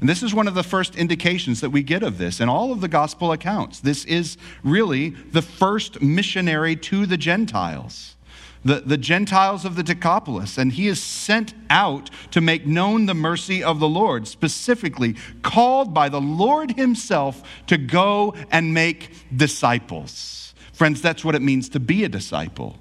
And 0.01 0.09
this 0.09 0.23
is 0.23 0.35
one 0.35 0.49
of 0.49 0.55
the 0.55 0.63
first 0.63 0.95
indications 0.97 1.61
that 1.61 1.71
we 1.71 1.83
get 1.83 2.03
of 2.03 2.19
this 2.19 2.41
in 2.41 2.49
all 2.49 2.73
of 2.73 2.81
the 2.81 2.89
gospel 2.89 3.33
accounts. 3.33 3.81
This 3.81 4.05
is 4.05 4.37
really 4.63 5.11
the 5.11 5.43
first 5.43 6.01
missionary 6.01 6.77
to 6.77 7.07
the 7.07 7.17
Gentiles. 7.17 8.17
The, 8.65 8.81
the 8.81 8.99
Gentiles 8.99 9.65
of 9.65 9.77
the 9.77 9.85
Decapolis, 9.85 10.59
and 10.59 10.73
he 10.73 10.89
is 10.89 11.01
sent 11.01 11.55
out 11.71 12.11
to 12.33 12.41
make 12.41 12.67
known 12.67 13.07
the 13.07 13.15
mercy 13.15 13.63
of 13.63 13.79
the 13.79 13.89
Lord, 13.89 14.27
specifically 14.27 15.15
called 15.43 15.95
by 15.95 16.09
the 16.09 16.21
Lord 16.21 16.73
himself 16.73 17.43
to 17.69 17.79
go 17.79 18.35
and 18.51 18.75
make 18.75 19.13
disciples. 19.35 20.55
Friends, 20.73 21.01
that's 21.01 21.25
what 21.25 21.37
it 21.37 21.43
means 21.43 21.69
to 21.71 21.81
be 21.81 22.05
a 22.05 22.09
disciple. 22.09 22.77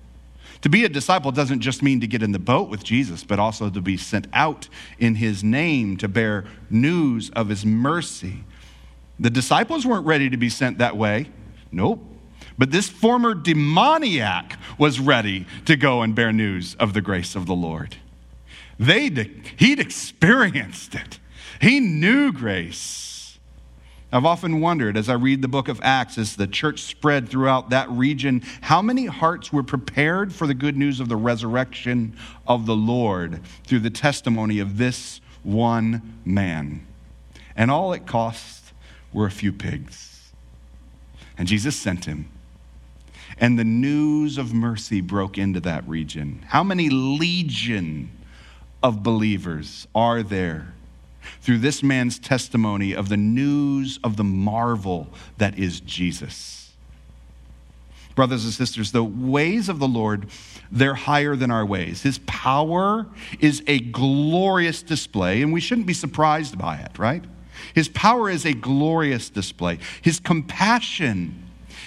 To 0.62 0.70
be 0.70 0.86
a 0.86 0.90
disciple 0.90 1.32
doesn't 1.32 1.62
just 1.62 1.84
mean 1.84 2.02
to 2.02 2.08
get 2.08 2.24
in 2.24 2.32
the 2.32 2.40
boat 2.40 2.70
with 2.70 2.84
Jesus, 2.84 3.24
but 3.24 3.40
also 3.40 3.70
to 3.70 3.82
be 3.82 3.98
sent 3.98 4.28
out 4.34 4.68
in 4.98 5.16
his 5.16 5.44
name 5.44 5.98
to 5.98 6.08
bear 6.08 6.46
news 6.70 7.30
of 7.32 7.50
his 7.50 7.66
mercy. 7.66 8.44
The 9.20 9.30
disciples 9.30 9.86
weren't 9.86 10.06
ready 10.06 10.30
to 10.30 10.38
be 10.38 10.50
sent 10.50 10.78
that 10.80 10.98
way. 10.98 11.30
Nope. 11.72 12.04
But 12.58 12.72
this 12.72 12.90
former 12.90 13.36
demoniac 13.36 14.58
was 14.80 15.00
ready 15.00 15.46
to 15.66 15.76
go 15.76 16.02
and 16.02 16.16
bear 16.16 16.34
news 16.34 16.76
of 16.76 16.94
the 16.94 17.02
grace 17.02 17.36
of 17.36 17.46
the 17.46 17.56
Lord. 17.56 17.98
They'd, 18.80 19.44
he'd 19.58 19.80
experienced 19.80 20.96
it, 20.96 21.20
he 21.62 21.80
knew 21.80 22.32
grace. 22.32 23.07
I've 24.12 24.26
often 24.26 24.62
wondered 24.62 24.96
as 24.96 25.10
I 25.10 25.16
read 25.16 25.42
the 25.42 25.50
book 25.50 25.68
of 25.68 25.82
Acts, 25.84 26.18
as 26.18 26.38
the 26.38 26.48
church 26.48 26.82
spread 26.84 27.28
throughout 27.28 27.72
that 27.72 27.90
region, 27.92 28.42
how 28.62 28.82
many 28.82 29.06
hearts 29.06 29.52
were 29.52 29.64
prepared 29.64 30.34
for 30.34 30.48
the 30.48 30.54
good 30.54 30.78
news 30.78 31.02
of 31.02 31.10
the 31.10 31.18
resurrection 31.18 32.16
of 32.48 32.66
the 32.66 32.76
Lord 32.76 33.42
through 33.66 33.80
the 33.80 33.90
testimony 33.90 34.60
of 34.60 34.78
this 34.78 35.20
one 35.44 36.20
man. 36.24 36.86
And 37.58 37.70
all 37.70 37.92
it 37.92 38.06
cost 38.06 38.72
were 39.12 39.26
a 39.26 39.32
few 39.32 39.52
pigs. 39.52 40.32
And 41.38 41.48
Jesus 41.48 41.76
sent 41.76 42.06
him. 42.06 42.30
And 43.40 43.60
the 43.60 43.66
news 43.66 44.38
of 44.38 44.54
mercy 44.54 45.02
broke 45.02 45.38
into 45.38 45.60
that 45.62 45.88
region. 45.88 46.46
How 46.48 46.64
many 46.64 46.90
legion 46.90 48.10
of 48.82 49.04
believers 49.04 49.86
are 49.94 50.24
there? 50.24 50.74
Through 51.42 51.60
this 51.60 51.82
man's 51.84 52.20
testimony 52.20 52.94
of 52.94 53.10
the 53.10 53.18
news 53.18 54.00
of 54.04 54.18
the 54.18 54.24
marvel 54.24 55.08
that 55.38 55.58
is 55.58 55.80
Jesus. 55.80 56.74
Brothers 58.16 58.46
and 58.46 58.54
sisters, 58.54 58.92
the 58.92 59.04
ways 59.04 59.70
of 59.70 59.78
the 59.78 59.88
Lord, 59.88 60.28
they're 60.72 60.96
higher 60.96 61.36
than 61.36 61.52
our 61.52 61.66
ways. 61.66 62.02
His 62.02 62.20
power 62.26 63.06
is 63.40 63.64
a 63.68 63.80
glorious 63.80 64.82
display, 64.82 65.42
and 65.44 65.54
we 65.54 65.62
shouldn't 65.62 65.86
be 65.86 65.94
surprised 65.94 66.58
by 66.58 66.78
it, 66.78 66.98
right? 66.98 67.24
His 67.76 67.90
power 67.90 68.30
is 68.30 68.46
a 68.46 68.54
glorious 68.54 69.30
display. 69.30 69.78
His 70.02 70.20
compassion 70.20 71.44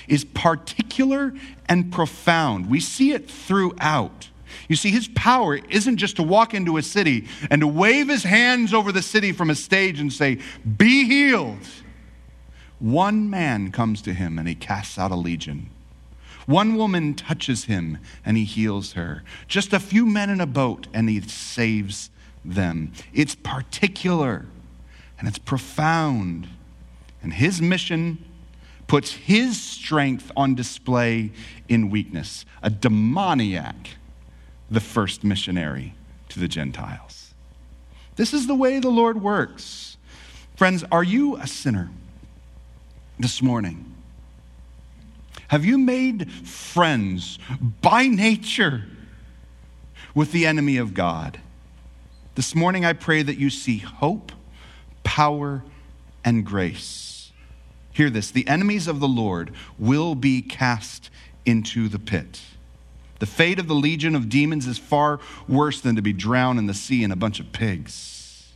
is 0.07 0.24
particular 0.24 1.34
and 1.68 1.93
profound. 1.93 2.70
We 2.70 2.80
see 2.80 3.12
it 3.12 3.30
throughout. 3.30 4.30
You 4.68 4.76
see, 4.76 4.90
his 4.90 5.09
power 5.09 5.57
isn't 5.68 5.96
just 5.96 6.16
to 6.16 6.22
walk 6.22 6.55
into 6.55 6.76
a 6.76 6.82
city 6.82 7.26
and 7.51 7.61
to 7.61 7.66
wave 7.66 8.09
his 8.09 8.22
hands 8.22 8.72
over 8.74 8.92
the 8.92 9.03
city 9.03 9.32
from 9.32 9.51
a 9.51 9.55
stage 9.55 10.01
and 10.01 10.12
say, 10.12 10.38
Be 10.76 11.05
healed. 11.05 11.66
One 12.78 13.28
man 13.28 13.72
comes 13.72 14.01
to 14.03 14.14
him 14.14 14.38
and 14.38 14.48
he 14.48 14.55
casts 14.55 14.98
out 14.98 15.11
a 15.11 15.16
legion. 15.16 15.70
One 16.46 16.76
woman 16.76 17.14
touches 17.14 17.64
him 17.64 17.98
and 18.24 18.36
he 18.36 18.44
heals 18.44 18.94
her. 18.94 19.22
Just 19.46 19.72
a 19.72 19.78
few 19.78 20.07
men 20.07 20.30
in 20.30 20.40
a 20.40 20.46
boat 20.46 20.88
and 20.92 21.09
he 21.09 21.20
saves 21.20 22.11
them. 22.44 22.92
It's 23.12 23.34
particular 23.34 24.46
and 25.18 25.28
it's 25.28 25.38
profound. 25.38 26.48
And 27.22 27.34
his 27.34 27.61
mission 27.61 28.24
puts 28.86 29.12
his 29.12 29.61
strength 29.61 30.32
on 30.36 30.57
display 30.57 31.30
in 31.68 31.90
weakness. 31.90 32.44
A 32.62 32.70
demoniac, 32.70 33.90
the 34.71 34.81
first 34.81 35.25
missionary 35.25 35.95
to 36.29 36.39
the 36.39 36.49
Gentiles. 36.49 37.35
This 38.16 38.33
is 38.33 38.47
the 38.47 38.55
way 38.55 38.79
the 38.79 38.91
Lord 38.91 39.23
works. 39.23 39.97
Friends, 40.57 40.85
are 40.93 41.03
you 41.03 41.37
a 41.37 41.47
sinner 41.47 41.91
this 43.18 43.43
morning? 43.43 43.95
Have 45.49 45.64
you 45.64 45.79
made 45.79 46.31
friends 46.31 47.39
by 47.81 48.07
nature 48.07 48.85
with 50.14 50.33
the 50.33 50.47
enemy 50.47 50.77
of 50.77 50.95
God? 50.95 51.41
This 52.37 52.55
morning, 52.55 52.85
I 52.85 52.93
pray 52.93 53.23
that 53.23 53.39
you 53.39 53.51
see 53.51 53.79
hope, 53.79 54.33
power, 55.03 55.64
and 56.25 56.45
grace. 56.47 57.33
Hear 57.93 58.11
this 58.11 58.31
the 58.31 58.47
enemies 58.47 58.87
of 58.87 59.01
the 59.01 59.09
Lord 59.09 59.53
will 59.79 60.14
be 60.14 60.43
cast 60.43 61.11
into 61.45 61.89
the 61.89 61.99
pit. 61.99 62.41
The 63.21 63.27
fate 63.27 63.59
of 63.59 63.68
the 63.68 63.75
legion 63.75 64.16
of 64.16 64.31
demons 64.31 64.66
is 64.66 64.79
far 64.79 65.21
worse 65.47 65.81
than 65.81 65.95
to 65.97 66.03
be 66.03 66.14
drowned 66.14 66.59
in 66.59 66.66
the 66.66 66.75
sea 66.75 67.05
in 67.05 67.12
a 67.12 67.16
bunch 67.16 67.39
of 67.39 67.53
pigs. 67.53 68.51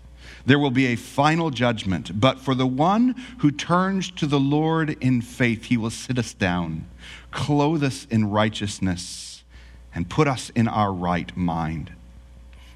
There 0.46 0.58
will 0.58 0.70
be 0.70 0.86
a 0.86 0.96
final 0.96 1.50
judgment, 1.50 2.18
but 2.18 2.40
for 2.40 2.54
the 2.54 2.66
one 2.66 3.14
who 3.38 3.50
turns 3.50 4.10
to 4.12 4.26
the 4.26 4.40
Lord 4.40 4.96
in 5.02 5.20
faith, 5.20 5.64
he 5.64 5.76
will 5.76 5.90
sit 5.90 6.18
us 6.18 6.32
down, 6.32 6.86
clothe 7.30 7.84
us 7.84 8.06
in 8.10 8.30
righteousness, 8.30 9.44
and 9.94 10.08
put 10.08 10.26
us 10.26 10.50
in 10.50 10.66
our 10.66 10.92
right 10.92 11.34
mind. 11.36 11.92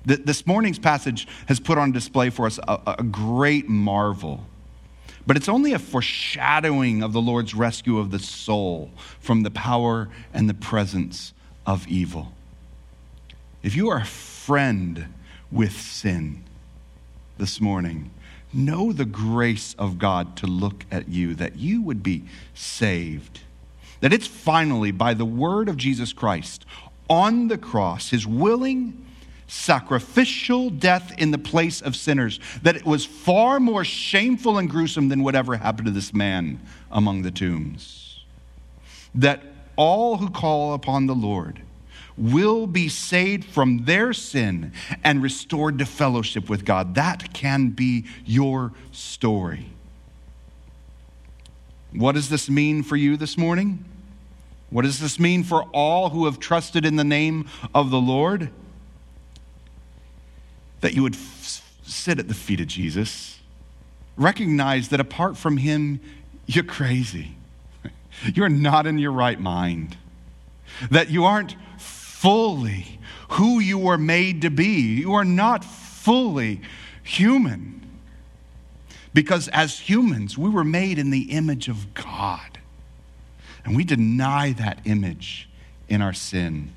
This 0.05 0.47
morning's 0.47 0.78
passage 0.78 1.26
has 1.47 1.59
put 1.59 1.78
on 1.78 1.93
display 1.93 2.30
for 2.30 2.47
us 2.47 2.59
a, 2.68 2.97
a 2.99 3.03
great 3.03 3.68
marvel, 3.68 4.47
but 5.26 5.36
it's 5.36 5.49
only 5.49 5.72
a 5.72 5.78
foreshadowing 5.78 7.03
of 7.03 7.12
the 7.12 7.20
Lord's 7.20 7.55
rescue 7.55 7.99
of 7.99 8.11
the 8.11 8.18
soul 8.18 8.91
from 9.20 9.43
the 9.43 9.51
power 9.51 10.09
and 10.32 10.49
the 10.49 10.55
presence 10.55 11.32
of 11.68 11.86
evil. 11.86 12.32
If 13.62 13.76
you 13.76 13.88
are 13.90 13.98
a 13.98 14.04
friend 14.04 15.14
with 15.52 15.72
sin, 15.72 16.42
this 17.38 17.60
morning, 17.60 18.10
know 18.52 18.92
the 18.92 19.04
grace 19.04 19.74
of 19.78 19.98
God 19.98 20.36
to 20.38 20.46
look 20.46 20.84
at 20.90 21.08
you, 21.08 21.34
that 21.36 21.56
you 21.56 21.80
would 21.82 22.02
be 22.02 22.24
saved. 22.54 23.40
That 24.00 24.12
it's 24.12 24.26
finally 24.26 24.90
by 24.90 25.14
the 25.14 25.24
word 25.24 25.68
of 25.68 25.76
Jesus 25.76 26.12
Christ 26.12 26.66
on 27.08 27.48
the 27.48 27.58
cross, 27.58 28.10
his 28.10 28.26
willing, 28.26 29.04
sacrificial 29.46 30.68
death 30.68 31.14
in 31.16 31.30
the 31.30 31.38
place 31.38 31.80
of 31.80 31.96
sinners, 31.96 32.38
that 32.62 32.76
it 32.76 32.84
was 32.84 33.06
far 33.06 33.58
more 33.58 33.84
shameful 33.84 34.58
and 34.58 34.68
gruesome 34.68 35.08
than 35.08 35.22
whatever 35.22 35.56
happened 35.56 35.86
to 35.86 35.92
this 35.92 36.12
man 36.12 36.60
among 36.90 37.22
the 37.22 37.30
tombs. 37.30 38.24
That 39.14 39.42
all 39.78 40.18
who 40.18 40.28
call 40.28 40.74
upon 40.74 41.06
the 41.06 41.14
Lord 41.14 41.62
will 42.18 42.66
be 42.66 42.88
saved 42.88 43.44
from 43.44 43.84
their 43.84 44.12
sin 44.12 44.72
and 45.04 45.22
restored 45.22 45.78
to 45.78 45.86
fellowship 45.86 46.50
with 46.50 46.64
God. 46.64 46.96
That 46.96 47.32
can 47.32 47.68
be 47.68 48.06
your 48.26 48.72
story. 48.90 49.70
What 51.92 52.16
does 52.16 52.28
this 52.28 52.50
mean 52.50 52.82
for 52.82 52.96
you 52.96 53.16
this 53.16 53.38
morning? 53.38 53.84
What 54.70 54.82
does 54.82 54.98
this 54.98 55.18
mean 55.18 55.44
for 55.44 55.62
all 55.72 56.10
who 56.10 56.26
have 56.26 56.40
trusted 56.40 56.84
in 56.84 56.96
the 56.96 57.04
name 57.04 57.48
of 57.72 57.90
the 57.90 58.00
Lord? 58.00 58.50
That 60.80 60.92
you 60.92 61.04
would 61.04 61.14
f- 61.14 61.62
sit 61.84 62.18
at 62.18 62.26
the 62.26 62.34
feet 62.34 62.60
of 62.60 62.66
Jesus, 62.66 63.38
recognize 64.16 64.88
that 64.88 65.00
apart 65.00 65.36
from 65.36 65.56
him, 65.56 66.00
you're 66.46 66.64
crazy. 66.64 67.38
You're 68.34 68.48
not 68.48 68.86
in 68.86 68.98
your 68.98 69.12
right 69.12 69.38
mind. 69.38 69.96
That 70.90 71.10
you 71.10 71.24
aren't 71.24 71.56
fully 71.78 72.98
who 73.30 73.60
you 73.60 73.78
were 73.78 73.98
made 73.98 74.42
to 74.42 74.50
be. 74.50 75.00
You 75.00 75.14
are 75.14 75.24
not 75.24 75.64
fully 75.64 76.60
human. 77.02 77.78
Because 79.14 79.48
as 79.48 79.78
humans, 79.78 80.36
we 80.36 80.50
were 80.50 80.64
made 80.64 80.98
in 80.98 81.10
the 81.10 81.32
image 81.32 81.68
of 81.68 81.94
God. 81.94 82.58
And 83.64 83.76
we 83.76 83.84
deny 83.84 84.52
that 84.52 84.80
image 84.84 85.48
in 85.88 86.02
our 86.02 86.12
sin. 86.12 86.72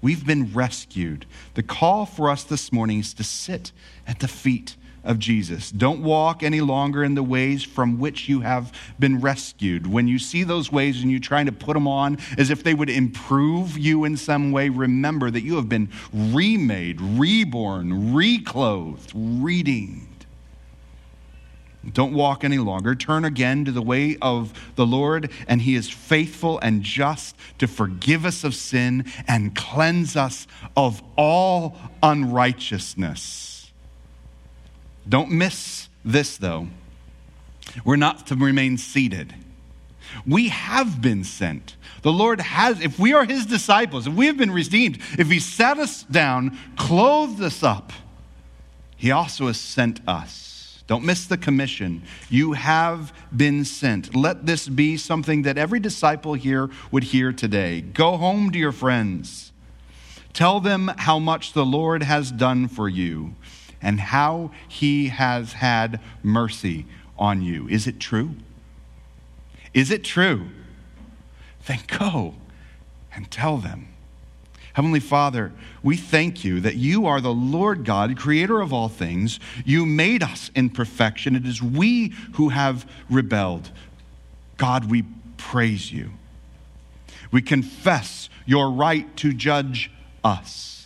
We've 0.00 0.24
been 0.24 0.52
rescued. 0.52 1.26
The 1.54 1.62
call 1.62 2.06
for 2.06 2.30
us 2.30 2.44
this 2.44 2.72
morning 2.72 3.00
is 3.00 3.14
to 3.14 3.24
sit 3.24 3.72
at 4.06 4.20
the 4.20 4.28
feet 4.28 4.76
of 5.08 5.18
Jesus. 5.18 5.70
Don't 5.70 6.02
walk 6.02 6.42
any 6.42 6.60
longer 6.60 7.02
in 7.02 7.14
the 7.14 7.22
ways 7.22 7.64
from 7.64 7.98
which 7.98 8.28
you 8.28 8.40
have 8.40 8.72
been 8.98 9.20
rescued. 9.20 9.86
When 9.86 10.06
you 10.06 10.18
see 10.18 10.44
those 10.44 10.70
ways 10.70 11.00
and 11.00 11.10
you're 11.10 11.18
trying 11.18 11.46
to 11.46 11.52
put 11.52 11.74
them 11.74 11.88
on 11.88 12.18
as 12.36 12.50
if 12.50 12.62
they 12.62 12.74
would 12.74 12.90
improve 12.90 13.78
you 13.78 14.04
in 14.04 14.18
some 14.18 14.52
way, 14.52 14.68
remember 14.68 15.30
that 15.30 15.42
you 15.42 15.56
have 15.56 15.68
been 15.68 15.88
remade, 16.12 17.00
reborn, 17.00 18.14
reclothed, 18.14 19.10
redeemed. 19.14 20.04
Don't 21.94 22.12
walk 22.12 22.44
any 22.44 22.58
longer. 22.58 22.94
Turn 22.94 23.24
again 23.24 23.64
to 23.64 23.72
the 23.72 23.80
way 23.80 24.18
of 24.20 24.52
the 24.74 24.84
Lord, 24.84 25.30
and 25.46 25.62
He 25.62 25.74
is 25.74 25.88
faithful 25.88 26.58
and 26.58 26.82
just 26.82 27.34
to 27.58 27.66
forgive 27.66 28.26
us 28.26 28.44
of 28.44 28.54
sin 28.54 29.10
and 29.26 29.56
cleanse 29.56 30.16
us 30.16 30.46
of 30.76 31.02
all 31.16 31.78
unrighteousness. 32.02 33.57
Don't 35.08 35.30
miss 35.30 35.88
this, 36.04 36.36
though. 36.36 36.68
We're 37.84 37.96
not 37.96 38.26
to 38.28 38.34
remain 38.34 38.78
seated. 38.78 39.34
We 40.26 40.48
have 40.48 41.02
been 41.02 41.24
sent. 41.24 41.76
The 42.02 42.12
Lord 42.12 42.40
has, 42.40 42.80
if 42.80 42.98
we 42.98 43.12
are 43.12 43.24
His 43.24 43.46
disciples, 43.46 44.06
if 44.06 44.14
we 44.14 44.26
have 44.26 44.36
been 44.36 44.50
redeemed, 44.50 44.98
if 45.18 45.28
He 45.28 45.38
sat 45.38 45.78
us 45.78 46.02
down, 46.04 46.58
clothed 46.76 47.42
us 47.42 47.62
up, 47.62 47.92
He 48.96 49.10
also 49.10 49.46
has 49.46 49.60
sent 49.60 50.00
us. 50.08 50.82
Don't 50.86 51.04
miss 51.04 51.26
the 51.26 51.36
commission. 51.36 52.02
You 52.30 52.54
have 52.54 53.12
been 53.36 53.66
sent. 53.66 54.14
Let 54.16 54.46
this 54.46 54.66
be 54.66 54.96
something 54.96 55.42
that 55.42 55.58
every 55.58 55.80
disciple 55.80 56.32
here 56.32 56.70
would 56.90 57.04
hear 57.04 57.30
today. 57.30 57.82
Go 57.82 58.16
home 58.16 58.50
to 58.52 58.58
your 58.58 58.72
friends. 58.72 59.52
Tell 60.32 60.60
them 60.60 60.90
how 60.96 61.18
much 61.18 61.52
the 61.52 61.66
Lord 61.66 62.02
has 62.02 62.30
done 62.30 62.68
for 62.68 62.88
you 62.88 63.34
and 63.80 64.00
how 64.00 64.50
he 64.66 65.08
has 65.08 65.54
had 65.54 66.00
mercy 66.22 66.86
on 67.18 67.42
you. 67.42 67.68
Is 67.68 67.86
it 67.86 68.00
true? 68.00 68.34
Is 69.74 69.90
it 69.90 70.04
true? 70.04 70.48
Then 71.66 71.80
go 71.86 72.34
and 73.14 73.30
tell 73.30 73.58
them. 73.58 73.88
Heavenly 74.72 75.00
Father, 75.00 75.52
we 75.82 75.96
thank 75.96 76.44
you 76.44 76.60
that 76.60 76.76
you 76.76 77.06
are 77.06 77.20
the 77.20 77.32
Lord 77.32 77.84
God, 77.84 78.16
creator 78.16 78.60
of 78.60 78.72
all 78.72 78.88
things. 78.88 79.40
You 79.64 79.84
made 79.84 80.22
us 80.22 80.52
in 80.54 80.70
perfection. 80.70 81.34
It 81.34 81.44
is 81.46 81.60
we 81.60 82.14
who 82.34 82.50
have 82.50 82.88
rebelled. 83.10 83.72
God, 84.56 84.88
we 84.88 85.04
praise 85.36 85.92
you. 85.92 86.12
We 87.32 87.42
confess 87.42 88.28
your 88.46 88.70
right 88.70 89.14
to 89.16 89.32
judge 89.32 89.90
us 90.22 90.77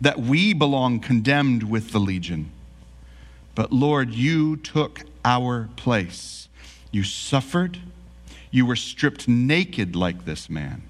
that 0.00 0.20
we 0.20 0.52
belong 0.52 1.00
condemned 1.00 1.64
with 1.64 1.92
the 1.92 1.98
legion. 1.98 2.50
But 3.54 3.72
Lord, 3.72 4.14
you 4.14 4.56
took 4.56 5.02
our 5.24 5.68
place. 5.76 6.48
You 6.92 7.02
suffered. 7.02 7.78
You 8.50 8.64
were 8.64 8.76
stripped 8.76 9.28
naked 9.28 9.96
like 9.96 10.24
this 10.24 10.48
man. 10.48 10.82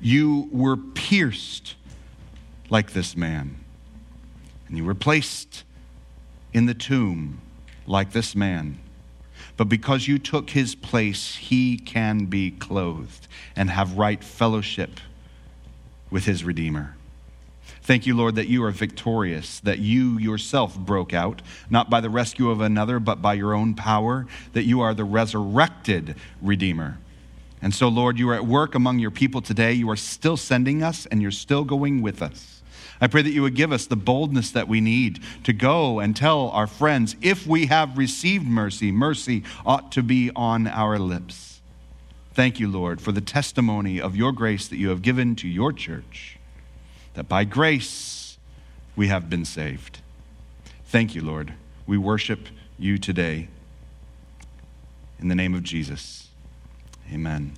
You 0.00 0.48
were 0.52 0.76
pierced 0.76 1.74
like 2.68 2.92
this 2.92 3.16
man. 3.16 3.56
And 4.66 4.76
you 4.76 4.84
were 4.84 4.94
placed 4.94 5.64
in 6.52 6.66
the 6.66 6.74
tomb 6.74 7.40
like 7.86 8.12
this 8.12 8.36
man. 8.36 8.78
But 9.56 9.68
because 9.68 10.06
you 10.06 10.18
took 10.18 10.50
his 10.50 10.74
place, 10.74 11.36
he 11.36 11.78
can 11.78 12.26
be 12.26 12.50
clothed 12.50 13.26
and 13.56 13.70
have 13.70 13.98
right 13.98 14.22
fellowship 14.22 15.00
with 16.10 16.24
his 16.24 16.44
Redeemer. 16.44 16.97
Thank 17.88 18.06
you, 18.06 18.14
Lord, 18.14 18.34
that 18.34 18.48
you 18.48 18.62
are 18.64 18.70
victorious, 18.70 19.60
that 19.60 19.78
you 19.78 20.18
yourself 20.18 20.78
broke 20.78 21.14
out, 21.14 21.40
not 21.70 21.88
by 21.88 22.02
the 22.02 22.10
rescue 22.10 22.50
of 22.50 22.60
another, 22.60 23.00
but 23.00 23.22
by 23.22 23.32
your 23.32 23.54
own 23.54 23.72
power, 23.72 24.26
that 24.52 24.64
you 24.64 24.82
are 24.82 24.92
the 24.92 25.04
resurrected 25.04 26.14
Redeemer. 26.42 26.98
And 27.62 27.74
so, 27.74 27.88
Lord, 27.88 28.18
you 28.18 28.28
are 28.28 28.34
at 28.34 28.44
work 28.44 28.74
among 28.74 28.98
your 28.98 29.10
people 29.10 29.40
today. 29.40 29.72
You 29.72 29.88
are 29.88 29.96
still 29.96 30.36
sending 30.36 30.82
us, 30.82 31.06
and 31.06 31.22
you're 31.22 31.30
still 31.30 31.64
going 31.64 32.02
with 32.02 32.20
us. 32.20 32.60
I 33.00 33.06
pray 33.06 33.22
that 33.22 33.30
you 33.30 33.40
would 33.40 33.54
give 33.54 33.72
us 33.72 33.86
the 33.86 33.96
boldness 33.96 34.50
that 34.50 34.68
we 34.68 34.82
need 34.82 35.22
to 35.44 35.54
go 35.54 35.98
and 35.98 36.14
tell 36.14 36.50
our 36.50 36.66
friends 36.66 37.16
if 37.22 37.46
we 37.46 37.68
have 37.68 37.96
received 37.96 38.46
mercy, 38.46 38.92
mercy 38.92 39.44
ought 39.64 39.92
to 39.92 40.02
be 40.02 40.30
on 40.36 40.66
our 40.66 40.98
lips. 40.98 41.62
Thank 42.34 42.60
you, 42.60 42.68
Lord, 42.68 43.00
for 43.00 43.12
the 43.12 43.22
testimony 43.22 43.98
of 43.98 44.14
your 44.14 44.32
grace 44.32 44.68
that 44.68 44.76
you 44.76 44.90
have 44.90 45.00
given 45.00 45.34
to 45.36 45.48
your 45.48 45.72
church, 45.72 46.37
that 47.18 47.28
by 47.28 47.42
grace 47.42 48.38
we 48.94 49.08
have 49.08 49.28
been 49.28 49.44
saved. 49.44 49.98
Thank 50.86 51.16
you, 51.16 51.20
Lord. 51.20 51.52
We 51.84 51.98
worship 51.98 52.46
you 52.78 52.96
today. 52.96 53.48
In 55.18 55.26
the 55.26 55.34
name 55.34 55.52
of 55.52 55.64
Jesus, 55.64 56.28
amen. 57.12 57.54